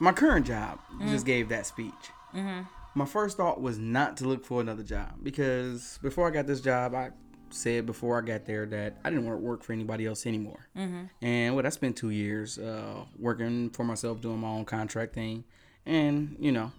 My 0.00 0.12
current 0.12 0.46
job 0.46 0.78
Mm. 1.00 1.08
just 1.10 1.24
gave 1.26 1.48
that 1.50 1.66
speech. 1.66 1.92
Mm-hmm. 2.34 2.62
My 2.96 3.04
first 3.04 3.36
thought 3.36 3.60
was 3.60 3.78
not 3.78 4.16
to 4.18 4.24
look 4.28 4.44
for 4.44 4.60
another 4.60 4.82
job 4.82 5.14
because 5.22 5.98
before 6.02 6.26
I 6.28 6.30
got 6.30 6.46
this 6.46 6.60
job, 6.60 6.94
I 6.94 7.10
said 7.50 7.86
before 7.86 8.18
I 8.18 8.22
got 8.22 8.44
there 8.44 8.66
that 8.66 8.98
I 9.04 9.10
didn't 9.10 9.26
want 9.26 9.38
to 9.40 9.44
work 9.44 9.62
for 9.62 9.72
anybody 9.72 10.06
else 10.06 10.26
anymore. 10.26 10.68
Mm-hmm. 10.76 11.04
And 11.24 11.54
what 11.54 11.66
I 11.66 11.68
spent 11.70 11.96
two 11.96 12.10
years 12.10 12.58
uh, 12.58 13.04
working 13.18 13.70
for 13.70 13.84
myself, 13.84 14.20
doing 14.20 14.38
my 14.40 14.48
own 14.48 14.64
contract 14.64 15.14
thing, 15.14 15.44
and 15.86 16.36
you 16.40 16.50
know, 16.52 16.72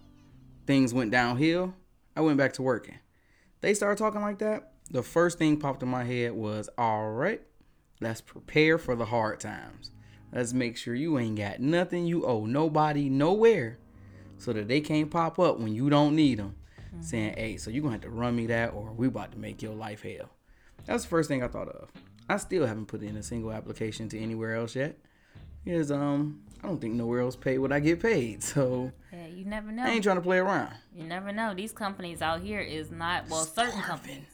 things 0.66 0.92
went 0.92 1.10
downhill. 1.10 1.74
I 2.14 2.20
went 2.20 2.38
back 2.38 2.52
to 2.54 2.62
working. 2.62 2.98
They 3.60 3.74
started 3.74 3.98
talking 3.98 4.20
like 4.20 4.38
that. 4.38 4.72
The 4.90 5.02
first 5.02 5.38
thing 5.38 5.58
popped 5.58 5.82
in 5.82 5.88
my 5.88 6.04
head 6.04 6.32
was, 6.32 6.68
all 6.78 7.10
right, 7.10 7.42
let's 8.00 8.20
prepare 8.20 8.78
for 8.78 8.94
the 8.94 9.06
hard 9.06 9.40
times. 9.40 9.90
Let's 10.32 10.52
make 10.52 10.76
sure 10.76 10.94
you 10.94 11.18
ain't 11.18 11.36
got 11.36 11.60
nothing 11.60 12.06
you 12.06 12.26
owe 12.26 12.44
nobody 12.44 13.08
nowhere 13.08 13.78
so 14.38 14.52
that 14.52 14.68
they 14.68 14.80
can't 14.80 15.10
pop 15.10 15.38
up 15.38 15.58
when 15.58 15.74
you 15.74 15.88
don't 15.88 16.14
need 16.14 16.38
them 16.38 16.56
saying, 17.00 17.34
hey, 17.36 17.56
so 17.56 17.70
you're 17.70 17.82
going 17.82 17.98
to 17.98 18.06
have 18.06 18.14
to 18.14 18.18
run 18.18 18.36
me 18.36 18.46
that 18.46 18.72
or 18.72 18.92
we 18.92 19.06
about 19.06 19.32
to 19.32 19.38
make 19.38 19.62
your 19.62 19.74
life 19.74 20.02
hell. 20.02 20.30
That's 20.84 21.04
the 21.04 21.08
first 21.08 21.28
thing 21.28 21.42
I 21.42 21.48
thought 21.48 21.68
of. 21.68 21.90
I 22.28 22.36
still 22.38 22.66
haven't 22.66 22.86
put 22.86 23.02
in 23.02 23.16
a 23.16 23.22
single 23.22 23.52
application 23.52 24.08
to 24.10 24.18
anywhere 24.18 24.56
else 24.56 24.74
yet. 24.74 24.98
Because 25.64 25.90
um, 25.90 26.42
I 26.62 26.68
don't 26.68 26.80
think 26.80 26.94
nowhere 26.94 27.20
else 27.20 27.36
pay 27.36 27.58
what 27.58 27.72
I 27.72 27.80
get 27.80 28.00
paid. 28.00 28.42
So 28.42 28.92
Yeah, 29.12 29.26
you 29.26 29.44
never 29.44 29.72
know. 29.72 29.84
I 29.84 29.90
ain't 29.90 30.04
trying 30.04 30.16
to 30.16 30.22
play 30.22 30.38
around. 30.38 30.72
You 30.94 31.04
never 31.04 31.32
know. 31.32 31.54
These 31.54 31.72
companies 31.72 32.22
out 32.22 32.40
here 32.40 32.60
is 32.60 32.90
not 32.90 33.28
well. 33.28 33.44
Certain 33.44 33.80
companies, 33.82 34.24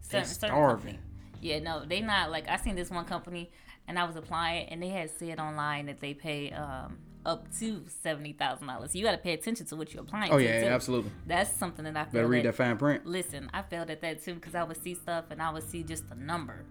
certain, 0.00 0.26
certain 0.26 0.48
starving. 0.48 0.94
companies. 0.94 1.00
Yeah, 1.40 1.60
no, 1.60 1.84
they 1.86 2.00
not 2.00 2.30
like 2.30 2.48
I 2.48 2.56
seen 2.56 2.74
this 2.74 2.90
one 2.90 3.06
company, 3.06 3.50
and 3.90 3.98
I 3.98 4.04
was 4.04 4.14
applying, 4.14 4.68
and 4.68 4.80
they 4.80 4.88
had 4.88 5.10
said 5.10 5.40
online 5.40 5.86
that 5.86 6.00
they 6.00 6.14
pay 6.14 6.52
um 6.52 6.98
up 7.26 7.46
to 7.58 7.82
seventy 8.02 8.32
thousand 8.32 8.68
dollars. 8.68 8.94
You 8.94 9.04
got 9.04 9.12
to 9.12 9.18
pay 9.18 9.32
attention 9.32 9.66
to 9.66 9.76
what 9.76 9.92
you're 9.92 10.04
applying. 10.04 10.30
For. 10.30 10.36
Oh 10.36 10.38
to, 10.38 10.44
yeah, 10.44 10.60
too. 10.60 10.68
absolutely. 10.68 11.10
That's 11.26 11.54
something 11.54 11.84
that 11.84 11.96
I 11.96 12.04
feel 12.04 12.12
Better 12.12 12.28
read 12.28 12.44
that, 12.44 12.56
that 12.56 12.64
fine 12.64 12.78
print. 12.78 13.04
Listen, 13.04 13.50
I 13.52 13.62
failed 13.62 13.90
at 13.90 14.00
that 14.02 14.24
too 14.24 14.34
because 14.34 14.54
I 14.54 14.62
would 14.62 14.80
see 14.80 14.94
stuff 14.94 15.24
and 15.30 15.42
I 15.42 15.50
would 15.52 15.68
see 15.68 15.82
just 15.82 16.08
the 16.08 16.14
number. 16.14 16.64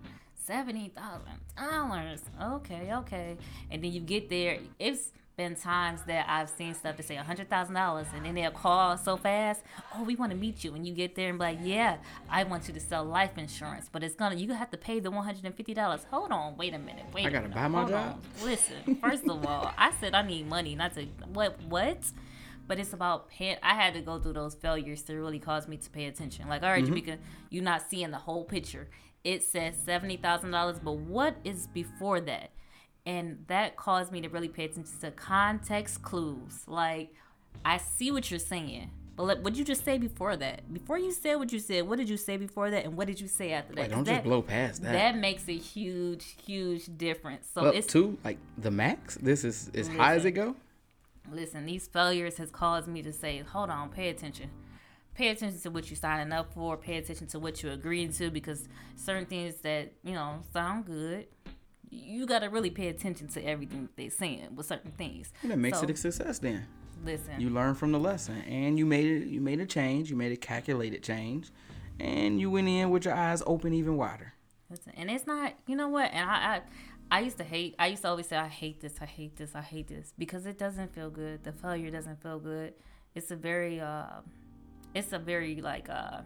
Seventy 0.46 0.90
thousand 0.96 1.42
dollars. 1.58 2.22
Okay, 2.42 2.94
okay. 2.94 3.38
And 3.70 3.84
then 3.84 3.92
you 3.92 4.00
get 4.00 4.30
there. 4.30 4.60
It's 4.80 5.12
been 5.40 5.56
times 5.56 6.02
that 6.04 6.26
I've 6.28 6.50
seen 6.50 6.74
stuff 6.76 6.98
that 6.98 7.06
say 7.06 7.16
a 7.16 7.24
hundred 7.24 7.50
thousand 7.50 7.76
dollars, 7.76 8.08
and 8.14 8.26
then 8.26 8.36
they'll 8.36 8.52
call 8.52 8.98
so 8.98 9.16
fast. 9.16 9.62
Oh, 9.96 10.04
we 10.04 10.16
want 10.16 10.32
to 10.34 10.38
meet 10.38 10.66
you, 10.66 10.76
and 10.76 10.86
you 10.86 10.94
get 10.94 11.16
there 11.16 11.30
and 11.30 11.40
be 11.40 11.46
like, 11.46 11.60
yeah, 11.64 11.98
I 12.30 12.44
want 12.44 12.68
you 12.68 12.74
to 12.74 12.80
sell 12.82 13.06
life 13.06 13.38
insurance, 13.38 13.88
but 13.90 14.04
it's 14.04 14.16
gonna 14.16 14.36
you 14.36 14.52
have 14.54 14.70
to 14.72 14.78
pay 14.78 15.00
the 15.00 15.10
one 15.10 15.24
hundred 15.24 15.46
and 15.46 15.56
fifty 15.56 15.74
dollars. 15.74 16.02
Hold 16.12 16.32
on, 16.32 16.58
wait 16.58 16.74
a 16.74 16.78
minute, 16.80 17.06
wait. 17.14 17.26
I 17.26 17.30
gotta 17.30 17.48
minute, 17.48 17.56
buy 17.56 17.68
my 17.70 17.86
job? 17.90 17.94
on. 17.94 18.22
Listen, 18.44 18.96
first 19.02 19.24
of 19.28 19.46
all, 19.46 19.72
I 19.78 19.92
said 20.00 20.14
I 20.14 20.22
need 20.24 20.48
money, 20.50 20.76
not 20.76 20.94
to 20.96 21.06
what 21.34 21.58
what 21.64 22.04
but 22.68 22.78
it's 22.78 22.94
about 22.94 23.30
paying. 23.30 23.58
I 23.64 23.74
had 23.76 23.94
to 23.96 24.02
go 24.02 24.20
through 24.20 24.34
those 24.34 24.54
failures 24.56 25.02
to 25.04 25.16
really 25.16 25.40
cause 25.40 25.68
me 25.68 25.78
to 25.78 25.90
pay 25.90 26.06
attention. 26.06 26.48
Like, 26.50 26.62
all 26.64 26.70
right, 26.70 26.84
Mm-hmm. 26.84 26.94
Jamaica, 26.96 27.18
you're 27.50 27.64
not 27.64 27.82
seeing 27.90 28.12
the 28.12 28.18
whole 28.18 28.44
picture. 28.44 28.90
It 29.24 29.42
says 29.42 29.76
seventy 29.86 30.18
thousand 30.18 30.52
dollars, 30.52 30.80
but 30.84 30.98
what 30.98 31.38
is 31.46 31.66
before 31.68 32.20
that? 32.22 32.52
And 33.10 33.46
that 33.48 33.76
caused 33.76 34.12
me 34.12 34.22
to 34.22 34.30
really 34.30 34.50
pay 34.50 34.66
attention 34.66 34.94
to 35.02 35.10
context 35.12 36.04
clues. 36.04 36.64
Like, 36.68 37.08
I 37.66 37.78
see 37.78 38.12
what 38.12 38.30
you're 38.30 38.40
saying, 38.40 38.92
but 39.16 39.24
like, 39.24 39.38
what 39.44 39.54
did 39.54 39.58
you 39.60 39.66
just 39.66 39.84
say 39.84 39.98
before 39.98 40.38
that? 40.38 40.72
Before 40.72 40.98
you 40.98 41.12
said 41.12 41.36
what 41.36 41.52
you 41.52 41.60
said, 41.60 41.88
what 41.88 41.98
did 41.98 42.08
you 42.08 42.18
say 42.18 42.38
before 42.38 42.70
that, 42.70 42.86
and 42.86 42.96
what 42.96 43.08
did 43.08 43.20
you 43.20 43.28
say 43.28 43.52
after 43.52 43.74
that? 43.76 43.82
Wait, 43.82 43.90
don't 43.92 44.06
just 44.06 44.16
that- 44.18 44.24
blow 44.24 44.42
past 44.44 44.84
that. 44.84 44.94
That 44.94 45.18
makes 45.18 45.50
a 45.50 45.58
huge, 45.58 46.36
huge 46.46 46.84
difference. 46.98 47.48
So 47.54 47.66
Up 47.66 47.76
it's 47.76 47.88
to 47.94 48.18
like 48.24 48.38
the 48.58 48.70
max. 48.72 49.16
This 49.16 49.44
is 49.44 49.72
as 49.74 49.88
high 49.88 50.14
as 50.16 50.26
it 50.26 50.32
go. 50.32 50.56
listen, 51.32 51.66
these 51.66 51.88
failures 51.88 52.38
has 52.38 52.52
caused 52.52 52.88
me 52.88 53.02
to 53.02 53.12
say, 53.12 53.40
hold 53.40 53.70
on, 53.72 53.90
pay 53.90 54.10
attention. 54.10 54.50
Pay 55.16 55.30
attention 55.30 55.60
to 55.62 55.70
what 55.72 55.90
you're 55.90 55.98
signing 55.98 56.32
up 56.32 56.54
for. 56.54 56.78
Pay 56.78 56.96
attention 56.98 57.28
to 57.28 57.40
what 57.40 57.62
you're 57.62 57.74
agreeing 57.74 58.14
to 58.14 58.30
because 58.32 58.70
certain 58.96 59.26
things 59.26 59.56
that, 59.68 59.92
you 60.02 60.14
know, 60.14 60.40
sound 60.54 60.86
good, 60.86 61.28
you 61.92 62.26
got 62.26 62.40
to 62.40 62.48
really 62.50 62.70
pay 62.70 62.88
attention 62.90 63.28
to 63.30 63.44
everything 63.46 63.90
they're 63.96 64.10
saying 64.10 64.56
with 64.56 64.66
certain 64.68 64.92
things. 64.92 65.32
And 65.42 65.52
that 65.52 65.58
makes 65.58 65.80
So, 65.80 65.84
it 65.86 65.90
a 65.90 65.96
success 65.98 66.40
then. 66.40 66.66
Listen, 67.04 67.40
You 67.40 67.50
learn 67.50 67.76
from 67.76 67.92
the 67.94 68.00
lesson 68.00 68.42
and 68.42 68.78
you 68.78 68.86
made 68.86 69.06
it 69.06 69.28
you 69.28 69.40
made 69.42 69.60
a 69.62 69.66
change, 69.66 70.10
you 70.10 70.16
made 70.18 70.32
a 70.34 70.38
calculated 70.38 71.02
change, 71.02 71.50
and 72.00 72.40
you 72.42 72.52
went 72.52 72.68
in 72.68 72.90
with 72.90 73.06
your 73.06 73.14
eyes 73.14 73.42
open 73.48 73.74
even 73.74 73.96
wider. 73.98 74.34
listen, 74.70 74.92
and 74.98 75.10
it's 75.10 75.26
not, 75.26 75.54
you 75.66 75.76
know 75.76 75.88
what? 75.88 76.12
And 76.14 76.30
I, 76.30 76.36
I, 76.36 76.62
I 77.12 77.20
used 77.22 77.38
to 77.38 77.44
hate. 77.44 77.74
I 77.80 77.88
used 77.88 78.02
to 78.04 78.10
always 78.10 78.28
say, 78.28 78.36
I 78.38 78.48
hate 78.50 78.82
this. 78.82 78.96
I 79.02 79.06
hate 79.06 79.36
this. 79.38 79.56
I 79.56 79.62
hate 79.62 79.88
this 79.88 80.14
because 80.18 80.46
it 80.46 80.58
doesn't 80.60 80.94
feel 80.94 81.10
good. 81.10 81.44
The 81.44 81.54
failure 81.54 81.90
doesn't 81.90 82.22
feel 82.22 82.38
good. 82.38 82.74
It's 83.16 83.32
a 83.32 83.36
very, 83.36 83.80
uh, 83.80 84.22
it's 84.94 85.12
a 85.14 85.20
very 85.20 85.62
like, 85.62 85.90
uh, 85.90 86.22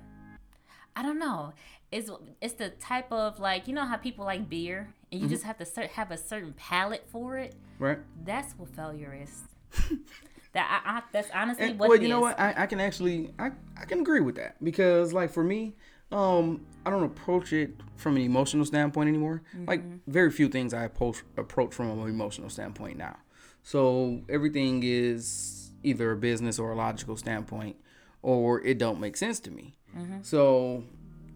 I 0.96 1.04
don't 1.04 1.20
know. 1.20 1.54
It's 1.92 2.10
it's 2.42 2.54
the 2.56 2.70
type 2.70 3.12
of 3.12 3.40
like 3.40 3.68
you 3.68 3.74
know 3.74 3.86
how 3.86 3.98
people 3.98 4.26
like 4.26 4.50
beer 4.50 4.94
and 5.12 5.22
Mm-hmm. 5.22 5.24
you 5.26 5.30
just 5.30 5.44
have 5.44 5.58
to 5.60 5.66
cer- 5.66 5.88
have 5.94 6.10
a 6.12 6.18
certain 6.18 6.54
palate 6.54 7.06
for 7.12 7.38
it. 7.38 7.56
Right? 7.78 8.00
That's 8.26 8.54
what 8.58 8.70
failure 8.76 9.16
is. 9.22 9.42
that 10.54 10.82
I, 10.86 10.98
I, 10.98 11.02
that's 11.12 11.30
honestly 11.34 11.66
And, 11.68 11.80
what 11.80 11.90
well, 11.90 12.02
you 12.02 12.08
know 12.08 12.20
what? 12.22 12.40
I, 12.40 12.54
I 12.58 12.66
can 12.66 12.80
actually 12.80 13.32
I, 13.38 13.52
I 13.80 13.86
can 13.86 14.00
agree 14.00 14.22
with 14.22 14.36
that 14.36 14.56
because 14.64 15.14
like 15.14 15.32
for 15.32 15.44
me, 15.44 15.76
um, 16.12 16.66
I 16.86 16.90
don't 16.90 17.04
approach 17.04 17.54
it 17.54 17.72
from 17.96 18.16
an 18.16 18.22
emotional 18.24 18.66
standpoint 18.66 19.08
anymore. 19.10 19.44
Like 19.68 19.84
very 20.08 20.32
few 20.32 20.48
things 20.50 20.74
I 20.74 20.84
approach 20.84 21.24
approach 21.38 21.74
from 21.74 21.90
an 21.92 22.08
emotional 22.08 22.50
standpoint 22.50 22.98
now. 22.98 23.18
So 23.64 24.22
everything 24.30 24.82
is 24.84 25.72
either 25.84 26.12
a 26.12 26.18
business 26.18 26.60
or 26.60 26.72
a 26.72 26.76
logical 26.76 27.18
standpoint, 27.18 27.78
or 28.22 28.62
it 28.62 28.78
don't 28.78 29.00
make 29.00 29.16
sense 29.18 29.40
to 29.42 29.52
me. 29.52 29.76
Mm-hmm. 29.98 30.18
So 30.22 30.84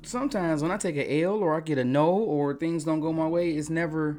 sometimes 0.03 0.61
when 0.61 0.71
I 0.71 0.77
take 0.77 0.95
a 0.95 1.23
L 1.23 1.35
or 1.35 1.55
I 1.55 1.59
get 1.59 1.77
a 1.77 1.85
no 1.85 2.09
or 2.09 2.53
things 2.53 2.83
don't 2.83 2.99
go 2.99 3.11
my 3.13 3.27
way, 3.27 3.51
it's 3.51 3.69
never, 3.69 4.17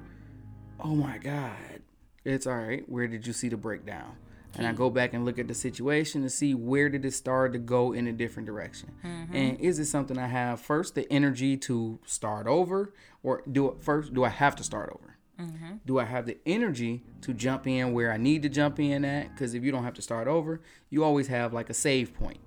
oh 0.80 0.94
my 0.94 1.18
God. 1.18 1.82
It's 2.24 2.46
all 2.46 2.56
right. 2.56 2.88
Where 2.88 3.06
did 3.06 3.26
you 3.26 3.32
see 3.32 3.48
the 3.48 3.56
breakdown? 3.56 4.16
And 4.54 4.66
I 4.66 4.70
hmm. 4.70 4.76
go 4.76 4.90
back 4.90 5.12
and 5.12 5.24
look 5.24 5.38
at 5.38 5.46
the 5.46 5.54
situation 5.54 6.22
to 6.22 6.30
see 6.30 6.54
where 6.54 6.88
did 6.88 7.04
it 7.04 7.12
start 7.12 7.52
to 7.52 7.58
go 7.58 7.92
in 7.92 8.06
a 8.06 8.12
different 8.12 8.46
direction. 8.46 8.92
Mm-hmm. 9.04 9.36
And 9.36 9.60
is 9.60 9.78
it 9.78 9.86
something 9.86 10.18
I 10.18 10.26
have 10.26 10.60
first 10.60 10.94
the 10.94 11.10
energy 11.12 11.56
to 11.58 11.98
start 12.06 12.46
over 12.46 12.92
or 13.22 13.42
do 13.50 13.68
it 13.68 13.82
first? 13.82 14.14
Do 14.14 14.24
I 14.24 14.30
have 14.30 14.56
to 14.56 14.64
start 14.64 14.90
over? 14.94 15.16
Mm-hmm. 15.40 15.76
Do 15.86 15.98
I 15.98 16.04
have 16.04 16.26
the 16.26 16.38
energy 16.46 17.04
to 17.20 17.32
jump 17.32 17.66
in 17.66 17.92
where 17.92 18.10
I 18.10 18.16
need 18.16 18.42
to 18.42 18.48
jump 18.48 18.80
in 18.80 19.04
at? 19.04 19.32
Because 19.32 19.54
if 19.54 19.62
you 19.62 19.70
don't 19.70 19.84
have 19.84 19.94
to 19.94 20.02
start 20.02 20.26
over, 20.26 20.60
you 20.90 21.04
always 21.04 21.28
have 21.28 21.52
like 21.52 21.70
a 21.70 21.74
save 21.74 22.12
point. 22.14 22.40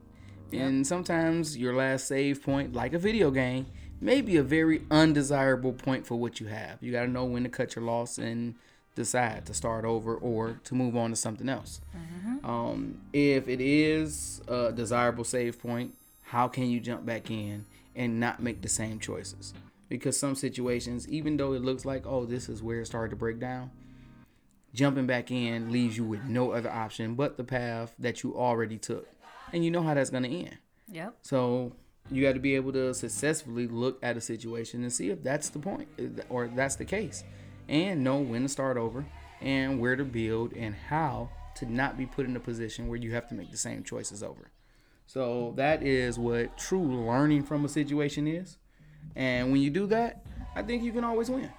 And 0.60 0.86
sometimes 0.86 1.58
your 1.58 1.76
last 1.76 2.08
save 2.08 2.44
point, 2.44 2.74
like 2.74 2.94
a 2.94 3.00
video 3.00 3.32
game, 3.32 3.66
may 4.00 4.22
be 4.22 4.38
a 4.38 4.44
very 4.44 4.84
undesirable 4.90 5.74
point 5.74 6.06
for 6.08 6.16
what 6.16 6.40
you 6.40 6.48
have. 6.48 6.78
You 6.82 6.92
got 6.92 7.02
to 7.04 7.08
know 7.08 7.26
when 7.26 7.44
to 7.44 7.50
cut 7.50 7.76
your 7.76 7.86
loss 7.86 8.18
and 8.18 8.56
decide 8.96 9.46
to 9.46 9.54
start 9.54 9.86
over 9.86 10.16
or 10.16 10.60
to 10.66 10.76
move 10.76 10.98
on 10.98 11.12
to 11.12 11.16
something 11.16 11.48
else. 11.48 11.82
Um, 12.44 13.00
if 13.14 13.48
it 13.48 13.62
is 13.62 14.42
a 14.48 14.72
desirable 14.72 15.24
save 15.24 15.62
point, 15.62 15.94
how 16.24 16.48
can 16.48 16.70
you 16.70 16.80
jump 16.80 17.06
back 17.06 17.30
in 17.30 17.66
and 17.96 18.20
not 18.20 18.42
make 18.42 18.62
the 18.62 18.70
same 18.70 19.00
choices? 19.00 19.54
Because 19.88 20.18
some 20.18 20.36
situations, 20.36 21.08
even 21.08 21.38
though 21.38 21.54
it 21.54 21.62
looks 21.62 21.86
like, 21.86 22.06
oh, 22.06 22.26
this 22.26 22.50
is 22.50 22.64
where 22.64 22.82
it 22.82 22.86
started 22.88 23.10
to 23.12 23.16
break 23.16 23.40
down, 23.40 23.72
jumping 24.74 25.06
back 25.06 25.32
in 25.32 25.72
leaves 25.72 25.98
you 25.98 26.04
with 26.04 26.24
no 26.24 26.52
other 26.52 26.72
option 26.72 27.16
but 27.16 27.38
the 27.38 27.44
path 27.44 27.94
that 28.00 28.24
you 28.24 28.36
already 28.36 28.78
took. 28.78 29.08
And 29.54 29.64
you 29.66 29.72
know 29.72 29.82
how 29.82 29.94
that's 29.94 30.10
going 30.10 30.24
to 30.24 30.30
end. 30.30 30.58
Yep. 30.92 31.16
So 31.22 31.74
you 32.10 32.24
got 32.24 32.34
to 32.34 32.40
be 32.40 32.56
able 32.56 32.74
to 32.74 32.94
successfully 32.94 33.68
look 33.68 34.00
at 34.04 34.18
a 34.18 34.22
situation 34.22 34.84
and 34.84 34.92
see 34.92 35.10
if 35.10 35.24
that's 35.24 35.50
the 35.50 35.60
point 35.60 35.88
or 36.30 36.48
that's 36.48 36.76
the 36.76 36.86
case, 36.86 37.24
and 37.70 38.04
know 38.04 38.18
when 38.18 38.44
to 38.44 38.50
start 38.50 38.78
over 38.78 39.06
and 39.42 39.80
where 39.80 39.96
to 39.96 40.04
build 40.04 40.54
and 40.54 40.76
how 40.76 41.30
to 41.56 41.66
not 41.66 41.98
be 41.98 42.06
put 42.06 42.26
in 42.26 42.36
a 42.36 42.40
position 42.40 42.88
where 42.88 42.98
you 42.98 43.14
have 43.14 43.28
to 43.28 43.36
make 43.36 43.52
the 43.52 43.58
same 43.58 43.84
choices 43.84 44.24
over. 44.24 44.52
So 45.06 45.54
that 45.58 45.84
is 45.84 46.18
what 46.18 46.58
true 46.58 47.06
learning 47.06 47.44
from 47.44 47.66
a 47.66 47.70
situation 47.70 48.28
is. 48.28 48.58
And 49.16 49.52
when 49.52 49.62
you 49.62 49.70
do 49.70 49.88
that, 49.88 50.24
I 50.56 50.62
think 50.62 50.84
you 50.84 50.92
can 50.92 51.04
always 51.04 51.30
win. 51.30 51.50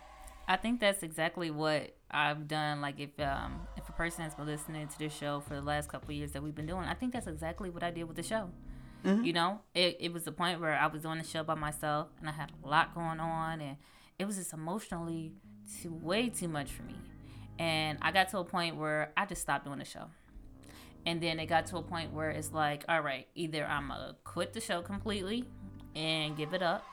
I 0.48 0.56
think 0.56 0.80
that's 0.80 1.02
exactly 1.02 1.50
what 1.50 1.94
I've 2.10 2.48
done. 2.48 2.80
Like 2.80 3.00
if 3.00 3.18
um 3.20 3.60
a 3.92 3.96
person 3.96 4.24
has 4.24 4.34
been 4.34 4.46
listening 4.46 4.88
to 4.88 4.98
this 4.98 5.14
show 5.14 5.40
for 5.40 5.54
the 5.54 5.60
last 5.60 5.88
couple 5.88 6.12
years 6.12 6.32
that 6.32 6.42
we've 6.42 6.54
been 6.54 6.66
doing, 6.66 6.84
I 6.84 6.94
think 6.94 7.12
that's 7.12 7.26
exactly 7.26 7.70
what 7.70 7.82
I 7.82 7.90
did 7.90 8.04
with 8.04 8.16
the 8.16 8.22
show. 8.22 8.50
Mm-hmm. 9.04 9.24
You 9.24 9.32
know, 9.32 9.60
it, 9.74 9.96
it 10.00 10.12
was 10.12 10.24
the 10.24 10.32
point 10.32 10.60
where 10.60 10.74
I 10.74 10.86
was 10.86 11.02
doing 11.02 11.18
the 11.18 11.24
show 11.24 11.42
by 11.42 11.54
myself 11.54 12.08
and 12.20 12.28
I 12.28 12.32
had 12.32 12.52
a 12.64 12.68
lot 12.68 12.94
going 12.94 13.20
on 13.20 13.60
and 13.60 13.76
it 14.18 14.24
was 14.24 14.36
just 14.36 14.52
emotionally 14.52 15.32
too 15.82 15.92
way 15.92 16.28
too 16.28 16.48
much 16.48 16.70
for 16.70 16.82
me. 16.84 16.94
And 17.58 17.98
I 18.00 18.12
got 18.12 18.28
to 18.30 18.38
a 18.38 18.44
point 18.44 18.76
where 18.76 19.12
I 19.16 19.26
just 19.26 19.42
stopped 19.42 19.64
doing 19.64 19.78
the 19.78 19.84
show. 19.84 20.06
And 21.04 21.20
then 21.20 21.40
it 21.40 21.46
got 21.46 21.66
to 21.66 21.78
a 21.78 21.82
point 21.82 22.12
where 22.12 22.30
it's 22.30 22.52
like, 22.52 22.84
all 22.88 23.00
right, 23.00 23.26
either 23.34 23.66
I'm 23.66 23.88
gonna 23.88 24.16
quit 24.24 24.52
the 24.52 24.60
show 24.60 24.82
completely 24.82 25.44
and 25.96 26.36
give 26.36 26.54
it 26.54 26.62
up, 26.62 26.84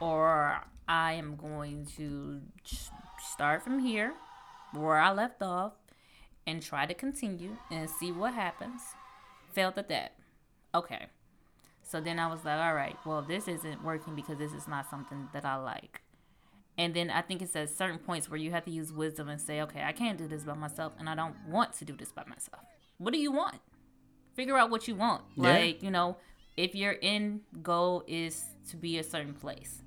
or 0.00 0.60
I 0.86 1.14
am 1.14 1.36
going 1.36 1.86
to 1.96 2.40
start 3.18 3.62
from 3.62 3.80
here 3.80 4.14
where 4.72 4.96
I 4.96 5.12
left 5.12 5.42
off 5.42 5.72
and 6.46 6.62
try 6.62 6.86
to 6.86 6.94
continue 6.94 7.56
and 7.70 7.88
see 7.88 8.12
what 8.12 8.34
happens. 8.34 8.82
Failed 9.52 9.78
at 9.78 9.88
that. 9.88 10.12
Okay. 10.74 11.06
So 11.82 12.00
then 12.00 12.18
I 12.18 12.26
was 12.26 12.44
like, 12.44 12.58
all 12.58 12.74
right, 12.74 12.96
well, 13.04 13.22
this 13.22 13.46
isn't 13.46 13.84
working 13.84 14.14
because 14.14 14.38
this 14.38 14.52
is 14.52 14.66
not 14.66 14.88
something 14.88 15.28
that 15.32 15.44
I 15.44 15.56
like. 15.56 16.00
And 16.76 16.94
then 16.94 17.10
I 17.10 17.22
think 17.22 17.40
it's 17.40 17.54
at 17.54 17.70
certain 17.70 17.98
points 17.98 18.28
where 18.28 18.38
you 18.38 18.50
have 18.50 18.64
to 18.64 18.70
use 18.70 18.92
wisdom 18.92 19.28
and 19.28 19.40
say, 19.40 19.60
okay, 19.62 19.82
I 19.84 19.92
can't 19.92 20.18
do 20.18 20.26
this 20.26 20.42
by 20.42 20.54
myself 20.54 20.94
and 20.98 21.08
I 21.08 21.14
don't 21.14 21.36
want 21.48 21.74
to 21.74 21.84
do 21.84 21.94
this 21.94 22.10
by 22.10 22.24
myself. 22.26 22.64
What 22.98 23.12
do 23.12 23.20
you 23.20 23.30
want? 23.30 23.60
Figure 24.34 24.56
out 24.56 24.70
what 24.70 24.88
you 24.88 24.96
want. 24.96 25.22
Yeah. 25.36 25.42
Like, 25.42 25.82
you 25.82 25.90
know, 25.90 26.16
if 26.56 26.74
your 26.74 26.96
end 27.02 27.42
goal 27.62 28.02
is 28.08 28.44
to 28.70 28.76
be 28.76 28.98
a 28.98 29.04
certain 29.04 29.34
place, 29.34 29.82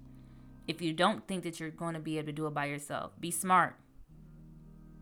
if 0.67 0.81
you 0.81 0.93
don't 0.93 1.27
think 1.27 1.43
that 1.43 1.59
you're 1.59 1.71
going 1.71 1.93
to 1.93 1.99
be 1.99 2.17
able 2.17 2.27
to 2.27 2.33
do 2.33 2.47
it 2.47 2.53
by 2.53 2.65
yourself, 2.65 3.11
be 3.19 3.31
smart. 3.31 3.75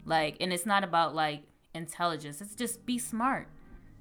Like, 0.06 0.38
and 0.39 0.53
it's 0.53 0.66
not 0.66 0.84
about 0.84 1.16
like 1.16 1.43
intelligence, 1.74 2.41
it's 2.41 2.56
just 2.56 2.86
be 2.86 2.97
smart. 2.97 3.47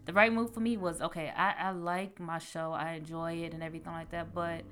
The 0.07 0.13
right 0.13 0.33
move 0.33 0.53
for 0.53 0.61
me 0.61 0.77
was 0.77 1.01
okay, 1.01 1.33
I, 1.35 1.55
I 1.59 1.71
like 1.71 2.21
my 2.21 2.39
show, 2.39 2.73
I 2.73 2.93
enjoy 2.93 3.35
it 3.45 3.55
and 3.55 3.63
everything 3.63 3.93
like 3.93 4.11
that, 4.11 4.35
but 4.35 4.63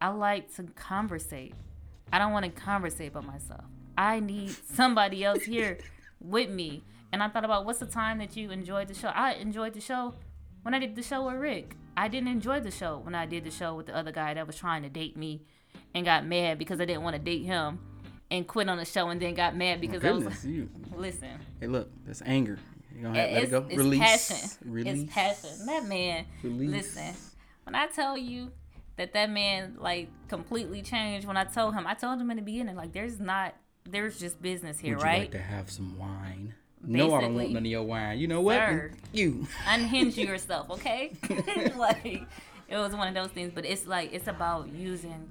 I 0.00 0.08
like 0.08 0.54
to 0.56 0.64
conversate. 0.64 1.54
I 2.12 2.18
don't 2.18 2.32
want 2.32 2.44
to 2.44 2.50
conversate 2.50 3.12
by 3.12 3.20
myself. 3.20 3.64
I 3.96 4.20
need 4.20 4.50
somebody 4.72 5.24
else 5.24 5.44
here 5.44 5.78
with 6.20 6.50
me. 6.50 6.82
And 7.12 7.22
I 7.22 7.28
thought 7.28 7.44
about 7.44 7.64
what's 7.64 7.78
the 7.78 7.86
time 7.86 8.18
that 8.18 8.36
you 8.36 8.50
enjoyed 8.50 8.88
the 8.88 8.94
show? 8.94 9.08
I 9.08 9.34
enjoyed 9.34 9.74
the 9.74 9.80
show 9.80 10.14
when 10.62 10.74
I 10.74 10.78
did 10.78 10.94
the 10.94 11.02
show 11.02 11.26
with 11.26 11.36
Rick. 11.36 11.76
I 11.96 12.08
didn't 12.08 12.28
enjoy 12.28 12.60
the 12.60 12.70
show 12.70 13.00
when 13.02 13.14
I 13.14 13.26
did 13.26 13.44
the 13.44 13.50
show 13.50 13.74
with 13.74 13.86
the 13.86 13.96
other 13.96 14.12
guy 14.12 14.34
that 14.34 14.46
was 14.46 14.56
trying 14.56 14.82
to 14.82 14.88
date 14.88 15.16
me 15.16 15.42
and 15.94 16.04
got 16.04 16.26
mad 16.26 16.58
because 16.58 16.80
I 16.80 16.84
didn't 16.84 17.02
want 17.02 17.16
to 17.16 17.22
date 17.22 17.44
him 17.44 17.80
and 18.30 18.46
quit 18.46 18.68
on 18.68 18.78
the 18.78 18.84
show 18.84 19.08
and 19.08 19.20
then 19.20 19.34
got 19.34 19.56
mad 19.56 19.80
because 19.80 20.04
I 20.04 20.10
was 20.12 20.24
like, 20.24 20.44
you. 20.44 20.68
listen, 20.96 21.28
Hey, 21.60 21.66
look, 21.66 21.90
that's 22.06 22.22
anger. 22.24 22.58
You're 22.94 23.04
gonna 23.04 23.18
have, 23.20 23.30
let 23.32 23.42
it 23.44 23.50
go. 23.50 23.66
it's 23.68 23.76
Release. 23.78 24.00
passion. 24.00 24.48
Release. 24.64 25.02
It's 25.04 25.12
passion. 25.12 25.66
That 25.66 25.86
man, 25.86 26.24
Release. 26.42 26.70
listen, 26.70 27.14
when 27.64 27.74
I 27.74 27.86
tell 27.86 28.16
you 28.18 28.50
that 28.96 29.12
that 29.12 29.30
man 29.30 29.76
like 29.78 30.08
completely 30.28 30.82
changed 30.82 31.26
when 31.26 31.36
I 31.36 31.44
told 31.44 31.74
him, 31.74 31.86
I 31.86 31.94
told 31.94 32.20
him 32.20 32.30
in 32.30 32.36
the 32.38 32.42
beginning, 32.42 32.74
like 32.76 32.92
there's 32.92 33.20
not, 33.20 33.54
there's 33.88 34.18
just 34.18 34.42
business 34.42 34.78
here, 34.80 34.96
Would 34.96 35.02
you 35.02 35.06
right? 35.06 35.20
like 35.20 35.30
to 35.32 35.38
have 35.38 35.70
some 35.70 35.96
wine? 35.98 36.54
No, 36.84 37.14
I 37.14 37.20
don't 37.22 37.34
want 37.34 37.50
none 37.50 37.62
of 37.64 37.66
your 37.66 37.82
wine. 37.82 38.18
You 38.18 38.28
know 38.28 38.40
what? 38.40 38.54
Sir. 38.56 38.90
You. 39.12 39.46
unhinge 39.68 40.16
yourself, 40.18 40.70
okay? 40.70 41.12
like 41.76 42.22
it 42.68 42.76
was 42.76 42.92
one 42.94 43.08
of 43.08 43.14
those 43.14 43.30
things, 43.30 43.52
but 43.54 43.64
it's 43.64 43.86
like 43.86 44.12
it's 44.12 44.26
about 44.28 44.68
using 44.72 45.28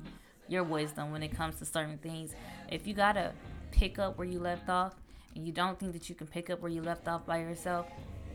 your 0.50 0.64
wisdom 0.64 1.12
when 1.12 1.22
it 1.24 1.36
comes 1.36 1.56
to 1.60 1.66
certain 1.66 1.98
things. 1.98 2.34
If 2.70 2.88
you 2.88 2.94
gotta 2.94 3.34
pick 3.72 4.00
up 4.00 4.18
where 4.18 4.28
you 4.28 4.40
left 4.40 4.70
off, 4.70 4.94
and 5.36 5.46
you 5.46 5.54
don't 5.54 5.80
think 5.80 5.94
that 5.94 6.10
you 6.10 6.16
can 6.16 6.28
pick 6.28 6.50
up 6.50 6.62
where 6.62 6.72
you 6.72 6.82
left 6.82 7.08
off 7.08 7.26
by 7.26 7.40
yourself, 7.40 7.86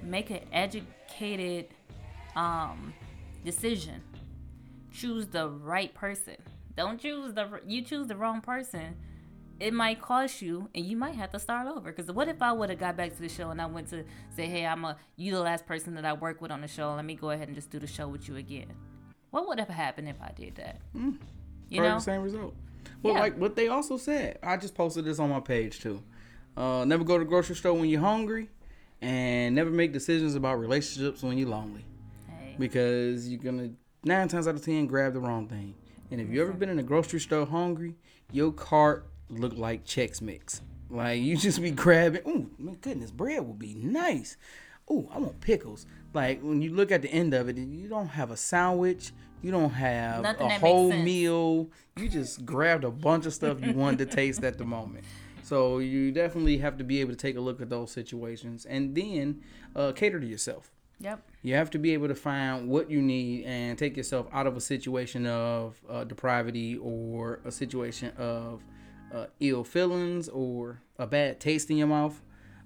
make 0.02 0.30
an 0.30 0.40
educated 0.52 1.66
um, 2.36 2.94
decision. 3.44 4.00
Choose 4.92 5.26
the 5.26 5.48
right 5.48 5.92
person. 5.92 6.36
Don't 6.76 7.00
choose 7.00 7.34
the 7.34 7.60
you 7.66 7.82
choose 7.82 8.06
the 8.06 8.16
wrong 8.16 8.40
person. 8.40 8.96
It 9.60 9.72
might 9.72 10.00
cost 10.00 10.42
you, 10.42 10.68
and 10.74 10.84
you 10.84 10.96
might 10.96 11.14
have 11.14 11.30
to 11.32 11.38
start 11.38 11.66
over. 11.68 11.92
Because 11.92 12.10
what 12.10 12.28
if 12.28 12.42
I 12.42 12.52
would 12.52 12.70
have 12.70 12.78
got 12.78 12.96
back 12.96 13.14
to 13.14 13.20
the 13.20 13.28
show 13.28 13.50
and 13.50 13.60
I 13.60 13.66
went 13.66 13.88
to 13.90 14.04
say, 14.34 14.46
"Hey, 14.46 14.66
I'm 14.66 14.84
a 14.84 14.96
you 15.16 15.32
the 15.32 15.40
last 15.40 15.66
person 15.66 15.94
that 15.94 16.04
I 16.04 16.12
work 16.12 16.40
with 16.40 16.50
on 16.50 16.60
the 16.60 16.68
show. 16.68 16.94
Let 16.94 17.04
me 17.04 17.14
go 17.14 17.30
ahead 17.30 17.48
and 17.48 17.54
just 17.54 17.70
do 17.70 17.78
the 17.78 17.86
show 17.86 18.08
with 18.08 18.28
you 18.28 18.36
again." 18.36 18.72
What 19.30 19.48
would 19.48 19.58
have 19.58 19.68
happened 19.68 20.08
if 20.08 20.20
I 20.20 20.32
did 20.36 20.56
that? 20.56 20.80
You 21.68 21.78
Probably 21.78 21.88
know, 21.88 21.94
the 21.94 22.00
same 22.00 22.22
result. 22.22 22.54
Well, 23.02 23.14
Yeah. 23.14 23.20
like 23.20 23.38
what 23.38 23.56
they 23.56 23.68
also 23.68 23.96
said, 23.96 24.38
I 24.42 24.56
just 24.56 24.74
posted 24.74 25.04
this 25.04 25.18
on 25.18 25.30
my 25.30 25.40
page 25.40 25.80
too. 25.80 26.02
Uh, 26.56 26.84
never 26.84 27.04
go 27.04 27.18
to 27.18 27.24
the 27.24 27.28
grocery 27.28 27.56
store 27.56 27.74
when 27.74 27.88
you're 27.88 28.00
hungry, 28.00 28.48
and 29.00 29.54
never 29.54 29.70
make 29.70 29.92
decisions 29.92 30.34
about 30.34 30.60
relationships 30.60 31.22
when 31.22 31.38
you're 31.38 31.48
lonely, 31.48 31.84
hey, 32.28 32.54
because 32.58 33.28
you're 33.28 33.40
gonna 33.40 33.70
nine 34.04 34.28
times 34.28 34.46
out 34.46 34.54
of 34.54 34.64
ten 34.64 34.86
grab 34.86 35.14
the 35.14 35.20
wrong 35.20 35.48
thing. 35.48 35.74
And 36.10 36.20
if 36.20 36.28
you 36.28 36.42
ever 36.42 36.52
been 36.52 36.68
in 36.68 36.78
a 36.78 36.82
grocery 36.82 37.20
store 37.20 37.46
hungry, 37.46 37.94
your 38.30 38.52
cart 38.52 39.06
look 39.30 39.56
like 39.56 39.84
Chex 39.84 40.20
Mix. 40.20 40.60
Like 40.90 41.22
you 41.22 41.36
just 41.38 41.62
be 41.62 41.70
grabbing. 41.70 42.20
Ooh, 42.28 42.50
my 42.58 42.74
goodness, 42.74 43.10
bread 43.10 43.46
would 43.46 43.58
be 43.58 43.74
nice. 43.74 44.36
Oh, 44.90 45.08
I 45.10 45.18
want 45.18 45.40
pickles. 45.40 45.86
Like 46.12 46.42
when 46.42 46.60
you 46.60 46.74
look 46.74 46.92
at 46.92 47.00
the 47.00 47.08
end 47.10 47.32
of 47.32 47.48
it, 47.48 47.56
you 47.56 47.88
don't 47.88 48.08
have 48.08 48.30
a 48.30 48.36
sandwich. 48.36 49.12
You 49.42 49.50
don't 49.50 49.70
have 49.70 50.22
Nothing 50.22 50.46
a 50.46 50.58
whole 50.58 50.92
meal. 50.92 51.68
You 51.96 52.08
just 52.08 52.44
grabbed 52.46 52.84
a 52.84 52.90
bunch 52.90 53.26
of 53.26 53.34
stuff 53.34 53.58
you 53.60 53.72
wanted 53.72 53.98
to 53.98 54.16
taste 54.16 54.44
at 54.44 54.56
the 54.58 54.64
moment. 54.64 55.04
So 55.42 55.78
you 55.78 56.12
definitely 56.12 56.58
have 56.58 56.78
to 56.78 56.84
be 56.84 57.00
able 57.00 57.10
to 57.10 57.16
take 57.16 57.36
a 57.36 57.40
look 57.40 57.60
at 57.60 57.68
those 57.68 57.90
situations 57.90 58.64
and 58.64 58.94
then 58.94 59.42
uh, 59.74 59.92
cater 59.92 60.20
to 60.20 60.26
yourself. 60.26 60.70
yep, 61.00 61.20
You 61.42 61.54
have 61.54 61.70
to 61.70 61.78
be 61.78 61.92
able 61.92 62.08
to 62.08 62.14
find 62.14 62.68
what 62.68 62.88
you 62.90 63.02
need 63.02 63.44
and 63.44 63.76
take 63.76 63.96
yourself 63.96 64.28
out 64.32 64.46
of 64.46 64.56
a 64.56 64.60
situation 64.60 65.26
of 65.26 65.80
uh, 65.90 66.04
depravity 66.04 66.76
or 66.76 67.40
a 67.44 67.50
situation 67.50 68.12
of 68.16 68.62
uh, 69.12 69.26
ill 69.40 69.64
feelings 69.64 70.28
or 70.28 70.80
a 70.98 71.06
bad 71.06 71.40
taste 71.40 71.68
in 71.70 71.76
your 71.76 71.88
mouth. 71.88 72.22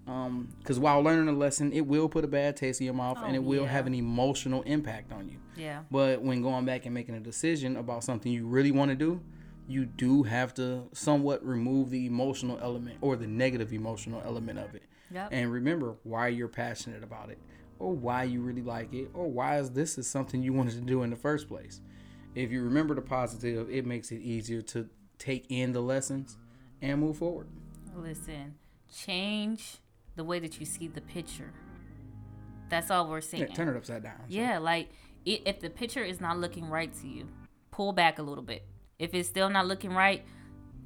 Um, 0.06 0.48
because 0.60 0.78
while 0.78 1.00
learning 1.02 1.28
a 1.28 1.32
lesson, 1.36 1.72
it 1.72 1.80
will 1.86 2.08
put 2.08 2.24
a 2.24 2.28
bad 2.28 2.56
taste 2.56 2.80
in 2.80 2.84
your 2.84 2.94
mouth 2.94 3.18
and 3.18 3.32
Oh, 3.32 3.34
it 3.34 3.42
will 3.42 3.62
yeah. 3.64 3.68
have 3.70 3.86
an 3.88 3.94
emotional 3.94 4.62
impact 4.62 5.12
on 5.12 5.28
you. 5.28 5.38
yeah, 5.56 5.82
But 5.90 6.22
when 6.22 6.42
going 6.42 6.64
back 6.64 6.84
and 6.86 6.94
making 6.94 7.16
a 7.16 7.20
decision 7.20 7.76
about 7.76 8.04
something 8.04 8.30
you 8.30 8.46
really 8.46 8.70
want 8.70 8.90
to 8.90 8.94
do, 8.96 9.20
you 9.66 9.84
do 9.84 10.22
have 10.22 10.54
to 10.54 10.88
somewhat 10.92 11.44
remove 11.44 11.90
the 11.90 12.06
emotional 12.06 12.56
element 12.62 12.98
or 13.00 13.16
the 13.16 13.26
negative 13.26 13.72
emotional 13.72 14.22
element 14.24 14.60
of 14.60 14.76
it. 14.76 14.84
Yep. 15.10 15.28
And 15.32 15.50
remember 15.52 15.96
why 16.04 16.28
you're 16.28 16.46
passionate 16.46 17.02
about 17.02 17.30
it 17.30 17.38
or 17.80 17.92
why 17.92 18.22
you 18.24 18.42
really 18.42 18.62
like 18.62 18.92
it 18.94 19.10
or 19.12 19.28
why 19.28 19.58
is 19.58 19.70
this 19.70 19.98
is 19.98 20.06
something 20.06 20.40
you 20.40 20.52
wanted 20.52 20.74
to 20.74 20.80
do 20.82 21.02
in 21.02 21.10
the 21.10 21.16
first 21.16 21.48
place. 21.48 21.80
If 22.36 22.52
you 22.52 22.62
remember 22.62 22.94
the 22.94 23.02
positive, 23.02 23.68
it 23.70 23.84
makes 23.86 24.12
it 24.12 24.20
easier 24.20 24.62
to 24.62 24.88
take 25.18 25.46
in 25.48 25.72
the 25.72 25.80
lessons 25.80 26.36
and 26.80 27.00
move 27.00 27.16
forward. 27.18 27.48
listen, 27.96 28.54
change 28.94 29.78
the 30.16 30.24
way 30.24 30.38
that 30.38 30.58
you 30.58 30.66
see 30.66 30.88
the 30.88 31.00
picture. 31.00 31.52
That's 32.68 32.90
all 32.90 33.08
we're 33.08 33.20
saying. 33.20 33.46
Yeah, 33.48 33.54
turn 33.54 33.68
it 33.68 33.76
upside 33.76 34.02
down. 34.02 34.18
So, 34.18 34.24
Yeah, 34.28 34.58
like 34.58 34.90
i 35.26 35.40
if 35.44 35.60
the 35.60 35.70
picture 35.70 36.02
is 36.02 36.20
not 36.20 36.38
looking 36.38 36.68
right 36.68 36.92
to 37.00 37.06
you, 37.06 37.28
pull 37.70 37.92
back 37.92 38.18
a 38.18 38.22
little 38.22 38.42
bit. 38.42 38.66
If 38.98 39.14
it's 39.14 39.28
still 39.28 39.50
not 39.50 39.66
looking 39.66 39.92
right, 39.92 40.24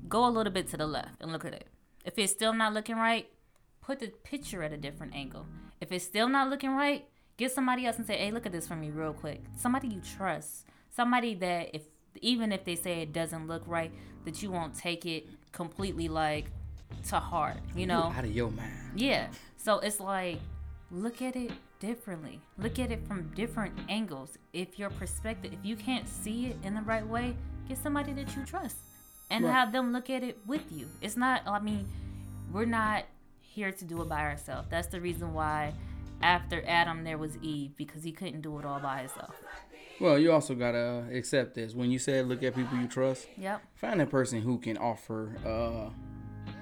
go 0.09 0.26
a 0.26 0.31
little 0.31 0.53
bit 0.53 0.68
to 0.68 0.76
the 0.76 0.87
left 0.87 1.20
and 1.20 1.33
look 1.33 1.45
at 1.45 1.55
it. 1.55 1.68
If 2.05 2.18
it's 2.18 2.33
still 2.33 2.53
not 2.53 2.74
looking 2.74 2.97
right, 2.97 3.28
put 3.81 4.01
the 4.01 4.09
picture 4.09 4.62
at 4.62 4.72
a 4.72 4.76
different 4.76 5.14
angle. 5.14 5.47
If 5.81 5.93
it's 5.93 6.05
still 6.05 6.28
not 6.28 6.51
looking 6.51 6.74
right, 6.74 7.07
get 7.37 7.53
somebody 7.53 7.87
else 7.87 7.97
and 7.97 8.07
say, 8.07 8.16
"Hey, 8.18 8.31
look 8.31 8.47
at 8.47 8.53
this 8.53 8.66
for 8.66 8.76
me 8.76 8.91
real 8.91 9.12
quick." 9.12 9.43
Somebody 9.57 9.89
you 9.89 10.01
trust. 10.01 10.66
Somebody 10.91 11.35
that 11.37 11.74
if 11.74 11.83
even 12.20 12.53
if 12.53 12.64
they 12.64 12.76
say 12.76 13.03
it 13.03 13.12
doesn't 13.12 13.47
look 13.47 13.62
right, 13.66 13.93
that 14.24 14.43
you 14.43 14.51
won't 14.51 14.74
take 14.74 15.07
it 15.07 15.28
completely 15.53 16.09
like 16.09 16.51
to 17.09 17.16
heart, 17.20 17.57
you 17.74 17.86
know? 17.86 18.12
out 18.16 18.24
of 18.24 18.32
your 18.34 18.51
mind. 18.51 18.72
Yeah. 18.95 19.28
So 19.57 19.78
it's 19.80 20.01
like 20.01 20.38
look 20.91 21.22
at 21.22 21.36
it 21.36 21.53
differently. 21.78 22.41
Look 22.59 22.78
at 22.78 22.91
it 22.91 23.07
from 23.07 23.30
different 23.34 23.74
angles. 23.88 24.36
If 24.53 24.78
your 24.78 24.91
perspective, 24.91 25.53
if 25.53 25.59
you 25.64 25.76
can't 25.76 26.09
see 26.09 26.47
it 26.47 26.57
in 26.62 26.74
the 26.74 26.82
right 26.82 27.07
way, 27.07 27.36
get 27.68 27.78
somebody 27.78 28.12
that 28.14 28.34
you 28.36 28.45
trust 28.45 28.76
and 29.30 29.45
Right. 29.45 29.53
have 29.53 29.72
them 29.72 29.93
look 29.93 30.11
at 30.11 30.22
it 30.22 30.38
with 30.47 30.70
you. 30.72 30.88
It's 31.01 31.16
not 31.16 31.43
I 31.47 31.59
mean, 31.61 31.86
we're 32.53 32.64
not 32.64 33.05
here 33.41 33.72
to 33.72 33.84
do 33.84 34.01
it 34.03 34.09
by 34.09 34.20
ourselves. 34.22 34.68
That's 34.70 34.88
the 34.88 35.01
reason 35.01 35.32
why 35.34 35.72
after 36.22 36.62
Adam 36.66 37.05
there 37.05 37.16
was 37.18 37.36
Eve 37.38 37.76
because 37.76 38.03
he 38.05 38.12
couldn't 38.12 38.43
do 38.43 38.59
it 38.59 38.64
all 38.64 38.80
by 38.80 38.99
himself. 39.01 39.34
Well, 40.01 40.18
you 40.18 40.32
also 40.32 40.55
gotta 40.55 41.05
accept 41.12 41.55
this. 41.55 41.74
When 41.74 41.91
you 41.91 41.99
said 41.99 42.26
look 42.26 42.43
at 42.43 42.55
people 42.55 42.78
you 42.78 42.88
trust, 42.88 43.26
Yep. 43.36 43.62
find 43.74 44.01
a 44.03 44.07
person 44.07 44.41
who 44.43 44.59
can 44.59 44.76
offer 44.78 45.36
uh, 45.47 45.91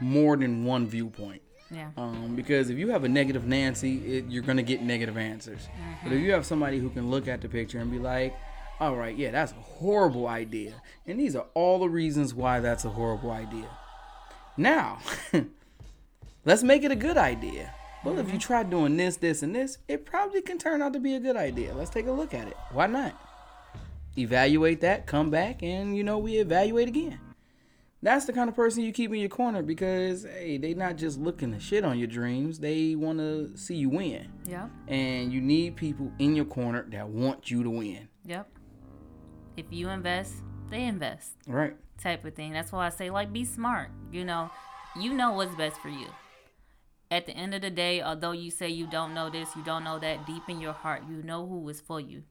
more 0.01 0.37
than 0.37 0.65
one 0.65 0.87
viewpoint. 0.87 1.43
Yeah. 1.71 1.91
Um, 1.97 2.35
because 2.35 2.71
if 2.71 2.79
you 2.79 2.89
have 2.89 3.05
a 3.05 3.09
negative 3.09 3.47
Nancy, 3.47 4.19
it, 4.19 4.25
you're 4.29 4.43
gonna 4.43 4.63
get 4.63 4.83
negative 4.83 5.19
answers. 5.19 5.69
But 6.03 6.13
if 6.13 6.23
you 6.23 6.33
have 6.33 6.47
somebody 6.47 6.79
who 6.79 6.89
can 6.91 7.11
look 7.11 7.29
at 7.29 7.41
the 7.43 7.49
picture 7.49 7.79
and 7.79 7.91
be 7.91 7.99
like, 7.99 8.35
"All 8.81 8.97
right, 8.97 9.15
yeah, 9.17 9.31
that's 9.31 9.53
a 9.53 9.57
horrible 9.57 10.27
idea," 10.27 10.75
and 11.07 11.21
these 11.21 11.37
are 11.37 11.47
all 11.55 11.79
the 11.79 11.89
reasons 11.89 12.33
why 12.33 12.61
that's 12.61 12.85
a 12.85 12.91
horrible 12.91 13.31
idea. 13.31 13.69
Now, 14.57 14.99
let's 16.45 16.63
make 16.63 16.85
it 16.85 16.91
a 16.91 16.97
good 16.97 17.19
idea. 17.19 17.75
Well, 18.03 18.19
if 18.19 18.33
you 18.33 18.39
try 18.39 18.63
doing 18.63 18.97
this, 18.97 19.17
this, 19.17 19.43
and 19.43 19.55
this, 19.55 19.79
it 19.89 20.07
probably 20.07 20.41
can 20.41 20.57
turn 20.57 20.81
out 20.81 20.93
to 20.95 21.01
be 21.01 21.15
a 21.15 21.21
good 21.21 21.37
idea. 21.37 21.75
Let's 21.75 21.91
take 21.91 22.07
a 22.07 22.13
look 22.13 22.33
at 22.33 22.49
it. 22.49 22.57
Why 22.73 22.87
not? 22.87 23.13
Evaluate 24.17 24.81
that, 24.81 25.07
come 25.07 25.31
back, 25.31 25.63
and 25.63 25.97
you 25.97 26.03
know 26.03 26.17
we 26.19 26.37
evaluate 26.37 26.89
again 26.89 27.21
that's 28.03 28.27
the 28.27 28.33
kind 28.33 28.49
of 28.49 28.55
person 28.55 28.83
you 28.83 28.93
keep 28.93 29.13
in 29.13 29.21
your 29.21 29.29
corner 29.29 29.63
because 29.63 30.25
hey, 30.25 30.59
they 30.59 30.75
not 30.75 30.97
just 30.97 31.19
looking 31.19 31.53
to 31.53 31.61
shit 31.61 31.85
on 31.85 31.99
your 31.99 32.09
dreams. 32.09 32.59
They 32.59 32.95
want 32.95 33.19
to 33.19 33.57
see 33.57 33.77
you 33.77 33.89
win, 33.89 34.33
Yep. 34.47 34.71
and 34.87 35.33
you 35.33 35.41
need 35.41 35.77
people 35.77 36.13
in 36.19 36.37
your 36.37 36.45
corner 36.45 36.87
that 36.91 37.09
want 37.09 37.51
you 37.51 37.63
to 37.63 37.71
win. 37.71 38.09
Yep. 38.25 38.49
If 39.57 39.67
you 39.71 39.89
invest, 39.89 40.35
they 40.71 40.85
invest. 40.85 41.33
Right? 41.47 41.75
type 41.99 42.25
of 42.25 42.35
thing. 42.35 42.53
That's 42.53 42.73
why 42.73 42.87
I 42.87 42.91
say 42.91 43.11
like 43.11 43.33
be 43.33 43.45
smart. 43.45 43.91
You 44.13 44.25
know, 44.25 44.51
you 44.99 45.13
know 45.13 45.33
what's 45.33 45.55
best 45.55 45.81
for 45.81 45.89
you. 45.89 46.07
At 47.11 47.27
the 47.27 47.33
end 47.33 47.55
of 47.55 47.63
the 47.63 47.71
day, 47.71 48.03
although 48.03 48.33
you 48.33 48.51
say 48.51 48.69
you 48.69 48.87
don't 48.87 49.15
know 49.15 49.31
this, 49.31 49.49
you 49.57 49.63
don't 49.63 49.85
know 49.85 49.99
that, 49.99 50.27
deep 50.27 50.43
in 50.49 50.61
your 50.61 50.75
heart, 50.75 51.03
you 51.09 51.23
know 51.23 51.47
who 51.47 51.69
is 51.69 51.81
for 51.81 52.01
you. 52.01 52.23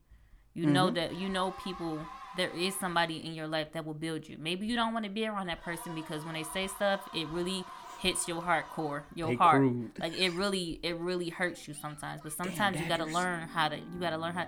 You 0.54 0.66
know 0.66 0.86
mm-hmm. 0.86 0.96
that 0.96 1.16
you 1.16 1.30
know 1.30 1.52
people 1.64 2.00
there 2.38 2.50
is 2.52 2.76
somebody 2.80 3.26
in 3.26 3.34
your 3.34 3.48
life 3.48 3.74
that 3.74 3.86
will 3.86 3.94
build 3.94 4.28
you. 4.30 4.38
Maybe 4.40 4.66
you 4.68 4.76
don't 4.76 4.94
want 4.94 5.06
to 5.06 5.12
be 5.12 5.26
around 5.26 5.48
that 5.48 5.62
person 5.62 5.96
because 5.96 6.24
when 6.24 6.34
they 6.36 6.44
say 6.44 6.68
stuff, 6.68 7.02
it 7.14 7.28
really 7.30 7.66
hits 8.00 8.28
your 8.28 8.42
heart 8.42 8.70
core, 8.70 9.04
your 9.16 9.30
They 9.30 9.36
heart. 9.36 9.58
crude. 9.58 9.92
Like 10.00 10.18
it 10.18 10.32
really, 10.34 10.80
it 10.84 10.96
really 10.98 11.30
hurts 11.30 11.68
you 11.68 11.74
sometimes. 11.74 12.22
But 12.22 12.34
sometimes 12.34 12.80
you 12.80 12.88
gotta 12.88 13.06
learn 13.06 13.48
how 13.48 13.70
to. 13.70 13.78
You 13.78 14.00
gotta 14.00 14.18
learn 14.18 14.34
how. 14.34 14.48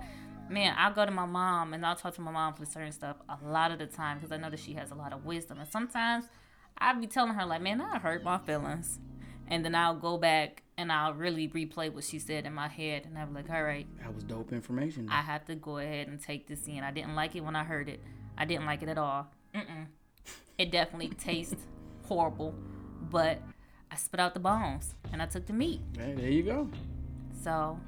Man, 0.50 0.74
I'll 0.78 0.94
go 0.94 1.06
to 1.06 1.12
my 1.12 1.26
mom 1.26 1.74
and 1.74 1.86
I'll 1.86 1.96
talk 1.96 2.16
to 2.16 2.22
my 2.22 2.32
mom 2.32 2.56
for 2.56 2.66
certain 2.66 2.92
stuff 2.92 3.18
a 3.30 3.38
lot 3.48 3.72
of 3.72 3.78
the 3.78 3.86
time 3.86 4.18
because 4.18 4.32
I 4.32 4.38
know 4.38 4.50
that 4.50 4.60
she 4.60 4.74
has 4.74 4.90
a 4.92 4.96
lot 4.96 5.14
of 5.14 5.24
wisdom. 5.26 5.60
And 5.60 5.70
sometimes 5.70 6.26
I'll 6.80 7.00
be 7.00 7.06
telling 7.08 7.34
her 7.34 7.46
like, 7.46 7.62
man, 7.62 7.82
I 7.82 8.00
hurt 8.00 8.24
my 8.24 8.40
feelings, 8.40 9.00
and 9.50 9.66
then 9.66 9.76
I'll 9.76 9.96
go 9.96 10.18
back 10.18 10.64
and 10.78 10.92
I'll 10.92 11.14
really 11.14 11.50
replay 11.50 11.92
what 11.92 12.06
she 12.06 12.20
said 12.20 12.46
in 12.46 12.54
my 12.54 12.70
head, 12.70 13.04
and 13.06 13.18
I'm 13.18 13.34
like, 13.34 13.50
all 13.50 13.64
right, 13.64 13.86
That 14.02 14.14
was 14.16 14.24
dope 14.24 14.54
information. 14.54 15.10
I 15.10 15.22
have 15.22 15.44
to 15.46 15.56
go 15.56 15.78
ahead 15.78 16.08
and 16.08 16.22
take 16.22 16.48
this 16.48 16.68
in. 16.68 16.84
I 16.84 16.92
didn't 16.92 17.16
like 17.16 17.36
it 17.36 17.44
when 17.44 17.56
I 17.56 17.66
heard 17.66 17.90
it. 17.90 18.00
I 18.38 18.46
didn't 18.46 18.66
like 18.66 18.82
it 18.82 18.88
at 18.88 18.98
all. 18.98 19.28
Mm-mm. 19.54 19.88
It 20.58 20.72
definitely 20.72 21.10
tastes 21.20 21.56
horrible, 22.06 22.56
but 23.12 23.42
I 23.92 23.96
spit 23.98 24.20
out 24.20 24.34
the 24.34 24.40
bones 24.40 24.94
and 25.12 25.22
I 25.22 25.26
took 25.26 25.48
the 25.48 25.54
meat. 25.54 25.82
Hey, 25.98 26.14
there 26.14 26.30
you 26.30 26.44
go. 26.44 26.70
So, 27.44 27.80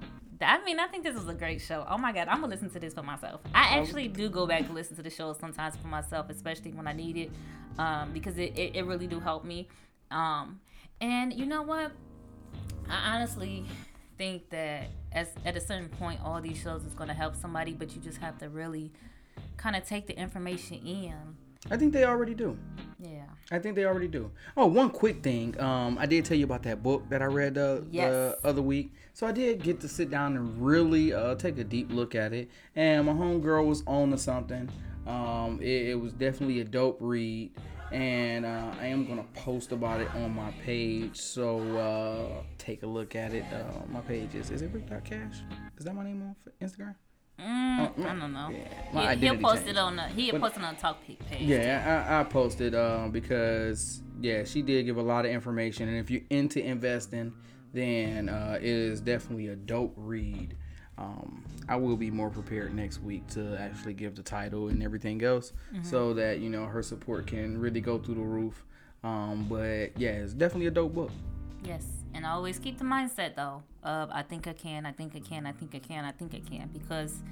I 0.42 0.62
mean, 0.64 0.80
I 0.80 0.88
think 0.88 1.04
this 1.04 1.16
is 1.16 1.28
a 1.28 1.34
great 1.34 1.62
show. 1.62 1.86
Oh 1.90 1.98
my 1.98 2.12
God, 2.12 2.28
I'm 2.28 2.42
gonna 2.42 2.54
listen 2.54 2.70
to 2.72 2.80
this 2.80 2.94
for 2.94 3.04
myself. 3.04 3.42
I 3.54 3.80
actually 3.80 4.08
do 4.08 4.28
go 4.30 4.46
back 4.48 4.62
and 4.62 4.74
listen 4.74 4.96
to 4.98 5.04
the 5.04 5.10
show 5.10 5.34
sometimes 5.34 5.76
for 5.78 5.88
myself, 5.88 6.30
especially 6.30 6.72
when 6.72 6.88
I 6.88 6.94
need 6.94 7.16
it, 7.18 7.32
um, 7.78 8.12
because 8.12 8.38
it, 8.38 8.58
it, 8.58 8.76
it 8.76 8.86
really 8.86 9.08
do 9.08 9.20
help 9.20 9.46
me. 9.46 9.68
Um, 10.10 10.60
and 11.02 11.34
you 11.34 11.46
know 11.46 11.62
what? 11.64 11.92
I 12.90 13.16
honestly 13.16 13.66
think 14.18 14.50
that 14.52 14.88
as 15.12 15.30
at 15.46 15.56
a 15.58 15.62
certain 15.62 15.90
point, 15.90 16.20
all 16.24 16.40
these 16.42 16.58
shows 16.58 16.84
is 16.86 16.94
gonna 16.94 17.14
help 17.14 17.36
somebody, 17.36 17.74
but 17.74 17.96
you 17.96 18.02
just 18.02 18.20
have 18.20 18.38
to 18.40 18.50
really 18.50 18.92
kind 19.58 19.76
of 19.76 19.86
take 19.86 20.08
the 20.08 20.18
information 20.18 20.78
in. 20.86 21.16
I 21.70 21.78
think 21.78 21.94
they 21.94 22.06
already 22.06 22.34
do. 22.34 22.58
Yeah. 23.00 23.26
I 23.52 23.60
think 23.60 23.76
they 23.76 23.86
already 23.86 24.08
do. 24.08 24.32
Oh, 24.58 24.66
one 24.66 24.90
quick 24.90 25.22
thing. 25.22 25.60
Um, 25.60 25.98
I 26.00 26.06
did 26.08 26.26
tell 26.26 26.38
you 26.38 26.46
about 26.46 26.64
that 26.64 26.82
book 26.82 27.08
that 27.10 27.22
I 27.22 27.26
read 27.26 27.54
the, 27.56 27.86
Yes. 27.92 28.10
the 28.12 28.38
other 28.44 28.62
week. 28.62 28.94
So 29.14 29.28
I 29.28 29.32
did 29.32 29.62
get 29.62 29.80
to 29.82 29.88
sit 29.88 30.10
down 30.10 30.38
and 30.38 30.60
really 30.60 31.14
uh, 31.14 31.36
take 31.36 31.60
a 31.60 31.64
deep 31.64 31.92
look 31.92 32.16
at 32.16 32.34
it. 32.34 32.50
And 32.76 33.06
my 33.06 33.14
homegirl 33.14 33.68
was 33.68 33.84
on 33.86 34.10
to 34.12 34.18
something. 34.18 34.70
Um, 35.06 35.60
it, 35.62 35.90
it 35.90 36.00
was 36.00 36.14
definitely 36.14 36.62
a 36.62 36.64
dope 36.64 36.98
read. 37.00 37.52
And 37.92 38.46
uh, 38.46 38.72
I 38.80 38.88
am 38.88 39.06
gonna 39.06 39.26
post 39.34 39.72
about 39.74 40.00
it 40.02 40.14
on 40.16 40.34
my 40.34 40.52
page. 40.64 41.18
So 41.18 41.60
uh, 41.78 42.44
take 42.58 42.84
a 42.84 42.88
look 42.88 43.16
at 43.16 43.34
it. 43.34 43.44
Uh, 43.52 43.64
my 43.92 44.00
page 44.02 44.34
is 44.36 44.50
is 44.50 44.62
it 44.62 44.72
Rick.cash? 44.74 45.42
Is 45.78 45.86
that 45.86 45.94
my 45.96 46.04
name 46.04 46.22
on 46.22 46.36
Instagram? 46.66 46.96
Mm, 47.40 48.06
I 48.06 48.20
don't 48.20 48.34
know. 48.34 48.50
Yeah, 48.94 49.14
He, 49.16 49.26
he'll 49.26 49.38
post 49.38 49.56
changed. 49.64 49.70
it 49.72 49.78
on 49.78 49.96
the 49.96 50.04
he'll 50.04 50.34
But- 50.34 50.42
post 50.42 50.58
it 50.58 50.64
on 50.64 50.76
the 50.76 50.80
talk 50.82 51.04
page. 51.06 51.18
Yeah, 51.40 52.06
I, 52.08 52.20
I 52.22 52.24
posted 52.24 52.76
um, 52.76 53.12
because 53.12 54.02
yeah, 54.22 54.44
she 54.44 54.62
did 54.62 54.86
give 54.86 54.98
a 54.98 55.02
lot 55.02 55.26
of 55.26 55.32
information, 55.32 55.90
and 55.90 55.98
if 55.98 56.10
you're 56.12 56.22
into 56.30 56.64
investing, 56.64 57.34
then 57.74 58.30
uh, 58.30 58.58
it 58.62 58.64
is 58.70 59.02
definitely 59.02 59.48
a 59.48 59.56
dope 59.56 59.94
read. 59.98 60.56
Um, 60.98 61.44
I 61.70 61.76
will 61.76 61.96
be 61.96 62.12
more 62.12 62.30
prepared 62.30 62.74
next 62.74 63.02
week 63.02 63.28
to 63.30 63.58
actually 63.60 63.94
give 63.94 64.16
the 64.16 64.24
title 64.24 64.70
and 64.70 64.82
everything 64.84 65.24
else, 65.24 65.54
so 65.84 66.14
that 66.16 66.40
you 66.40 66.50
know 66.50 66.66
her 66.66 66.84
support 66.84 67.28
can 67.28 67.58
really 67.60 67.82
go 67.82 67.98
through 67.98 68.16
the 68.16 68.22
roof. 68.22 68.66
Um, 69.04 69.48
but 69.50 69.98
yeah, 69.98 70.12
it's 70.12 70.34
definitely 70.34 70.68
a 70.68 70.72
dope 70.72 70.94
book. 70.94 71.12
Yes, 71.64 71.86
and 72.14 72.26
I 72.26 72.32
always 72.32 72.60
keep 72.60 72.78
the 72.78 72.84
mindset 72.84 73.36
though 73.36 73.64
of 73.84 74.10
I 74.12 74.22
think 74.24 74.48
I 74.48 74.54
can, 74.54 74.86
I 74.86 74.92
think 74.92 75.16
I 75.16 75.20
can, 75.20 75.46
I 75.46 75.52
think 75.52 75.76
I 75.76 75.80
can, 75.80 76.06
I 76.06 76.12
think 76.12 76.34
I 76.36 76.40
can, 76.40 76.70
because 76.74 77.24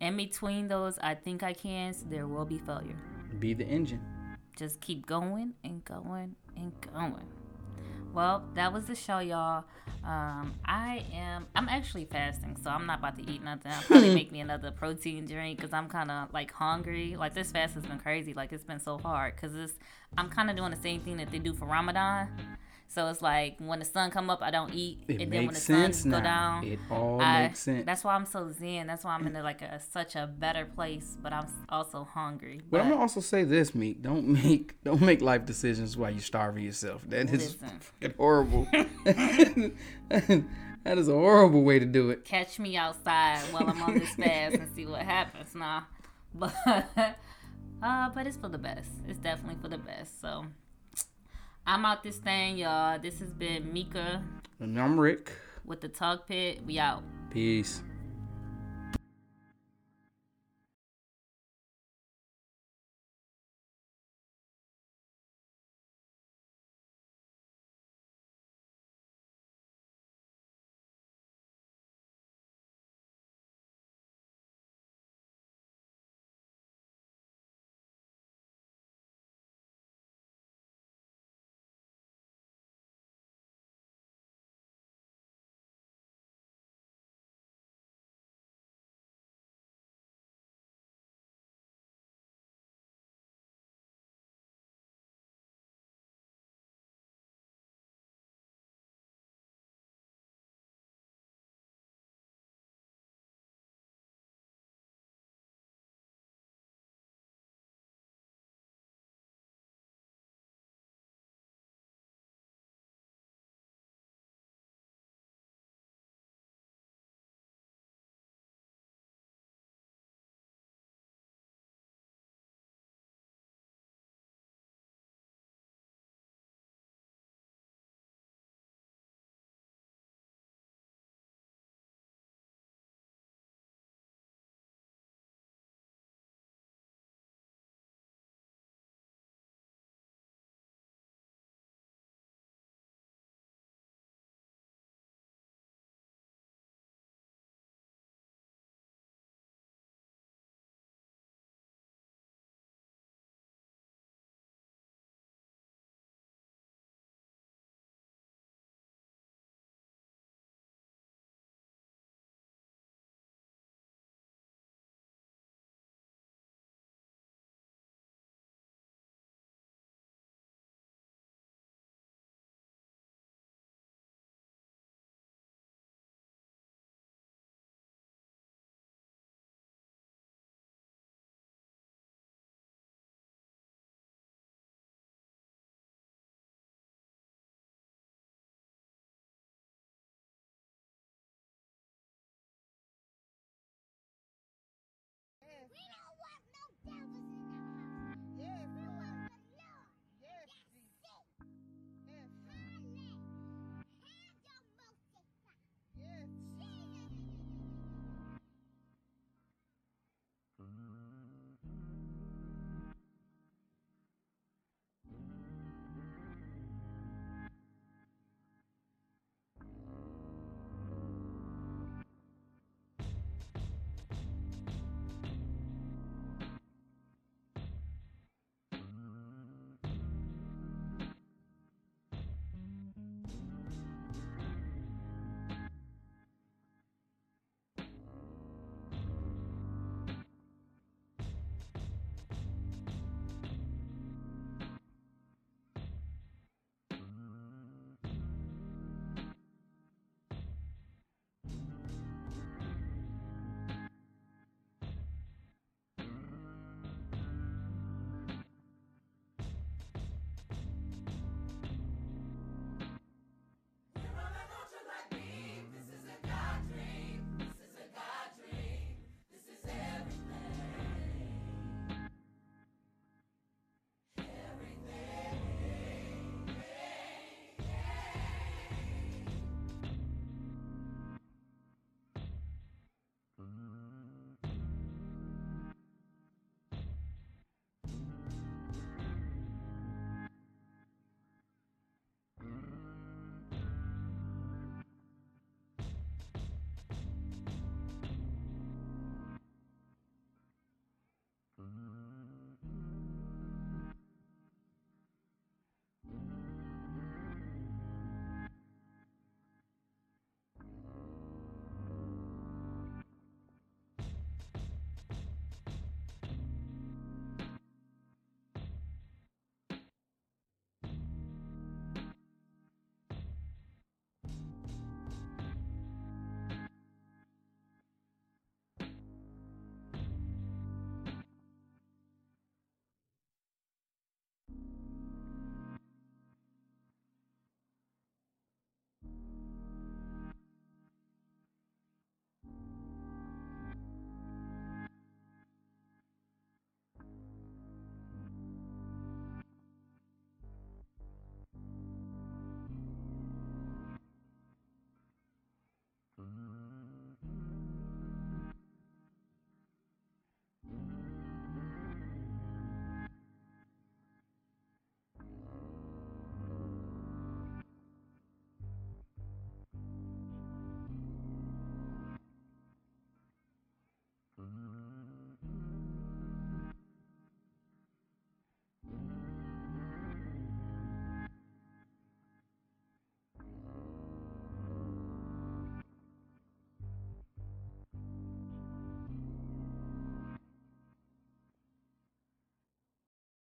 in 0.00 0.16
between 0.16 0.68
those 0.68 0.98
I 1.02 1.14
think 1.14 1.42
I 1.42 1.52
cans, 1.52 2.04
there 2.08 2.26
will 2.26 2.44
be 2.44 2.58
failure. 2.58 2.96
Be 3.38 3.54
the 3.54 3.64
engine. 3.64 4.00
Just 4.56 4.80
keep 4.80 5.06
going 5.06 5.54
and 5.64 5.84
going 5.84 6.34
and 6.56 6.72
going. 6.92 7.28
Well, 8.12 8.42
that 8.54 8.72
was 8.72 8.86
the 8.86 8.94
show, 8.94 9.18
y'all. 9.18 9.64
Um, 10.04 10.54
I 10.64 11.04
am. 11.12 11.46
I'm 11.54 11.68
actually 11.68 12.06
fasting, 12.06 12.56
so 12.62 12.70
I'm 12.70 12.86
not 12.86 13.00
about 13.00 13.16
to 13.16 13.30
eat 13.30 13.42
nothing. 13.42 13.72
I'll 13.72 13.82
probably 13.82 14.14
make 14.14 14.32
me 14.32 14.40
another 14.40 14.70
protein 14.70 15.26
drink 15.26 15.58
because 15.58 15.72
I'm 15.72 15.88
kind 15.88 16.10
of 16.10 16.32
like 16.32 16.52
hungry. 16.52 17.16
Like 17.18 17.34
this 17.34 17.52
fast 17.52 17.74
has 17.74 17.84
been 17.84 17.98
crazy. 17.98 18.32
Like 18.34 18.52
it's 18.52 18.64
been 18.64 18.80
so 18.80 18.98
hard 18.98 19.34
because 19.36 19.54
it's. 19.54 19.74
I'm 20.16 20.30
kind 20.30 20.48
of 20.48 20.56
doing 20.56 20.70
the 20.70 20.78
same 20.78 21.00
thing 21.00 21.18
that 21.18 21.30
they 21.30 21.38
do 21.38 21.52
for 21.52 21.66
Ramadan. 21.66 22.28
So 22.90 23.08
it's 23.08 23.20
like 23.20 23.56
when 23.58 23.80
the 23.80 23.84
sun 23.84 24.10
come 24.10 24.30
up, 24.30 24.40
I 24.40 24.50
don't 24.50 24.72
eat, 24.74 25.00
It 25.08 25.20
and 25.20 25.30
then 25.30 25.40
when 25.40 25.46
makes 25.48 25.66
the 25.66 25.72
sun 25.74 25.92
sense 25.92 26.04
go 26.04 26.10
now. 26.10 26.20
down, 26.22 26.64
It 26.64 26.78
all 26.90 27.20
I- 27.20 27.42
makes 27.42 27.58
sense. 27.60 27.84
That's 27.84 28.02
why 28.02 28.14
I'm 28.14 28.24
so 28.24 28.50
zen. 28.50 28.86
That's 28.86 29.04
why 29.04 29.14
I'm 29.14 29.26
in 29.26 29.34
like 29.34 29.60
a 29.60 29.78
such 29.78 30.16
a 30.16 30.26
better 30.26 30.64
place, 30.64 31.16
but 31.22 31.32
I'm 31.32 31.46
also 31.68 32.04
hungry. 32.04 32.62
But 32.70 32.80
I'm 32.80 32.88
gonna 32.88 33.00
also 33.00 33.20
say 33.20 33.44
this, 33.44 33.74
Meek. 33.74 34.00
Don't 34.02 34.26
make 34.26 34.82
don't 34.84 35.02
make 35.02 35.20
life 35.20 35.44
decisions 35.44 35.96
while 35.98 36.10
you're 36.10 36.20
starving 36.20 36.64
yourself. 36.64 37.02
That 37.08 37.30
is 37.30 37.56
horrible. 38.16 38.66
that 40.08 40.98
is 40.98 41.08
a 41.08 41.12
horrible 41.12 41.62
way 41.62 41.78
to 41.78 41.86
do 41.86 42.10
it. 42.10 42.24
catch 42.24 42.58
me 42.58 42.76
outside 42.76 43.40
while 43.52 43.68
I'm 43.68 43.82
on 43.82 43.98
this 43.98 44.14
fast 44.14 44.54
and 44.56 44.68
see 44.74 44.86
what 44.86 45.02
happens. 45.02 45.54
Nah, 45.54 45.82
but 46.34 46.54
uh, 47.82 48.08
but 48.14 48.26
it's 48.26 48.36
for 48.38 48.48
the 48.48 48.58
best. 48.58 48.90
It's 49.06 49.18
definitely 49.18 49.60
for 49.60 49.68
the 49.68 49.78
best. 49.78 50.20
So 50.20 50.46
I'm 51.70 51.84
out 51.84 52.02
this 52.02 52.16
thing, 52.16 52.56
y'all. 52.56 52.98
This 52.98 53.20
has 53.20 53.30
been 53.34 53.70
Mika 53.74 54.22
And 54.58 54.80
I'm 54.80 54.98
Rick. 54.98 55.30
with 55.66 55.82
the 55.82 55.88
Talk 55.90 56.26
Pit. 56.26 56.64
We 56.64 56.78
out. 56.78 57.02
Peace. 57.30 57.82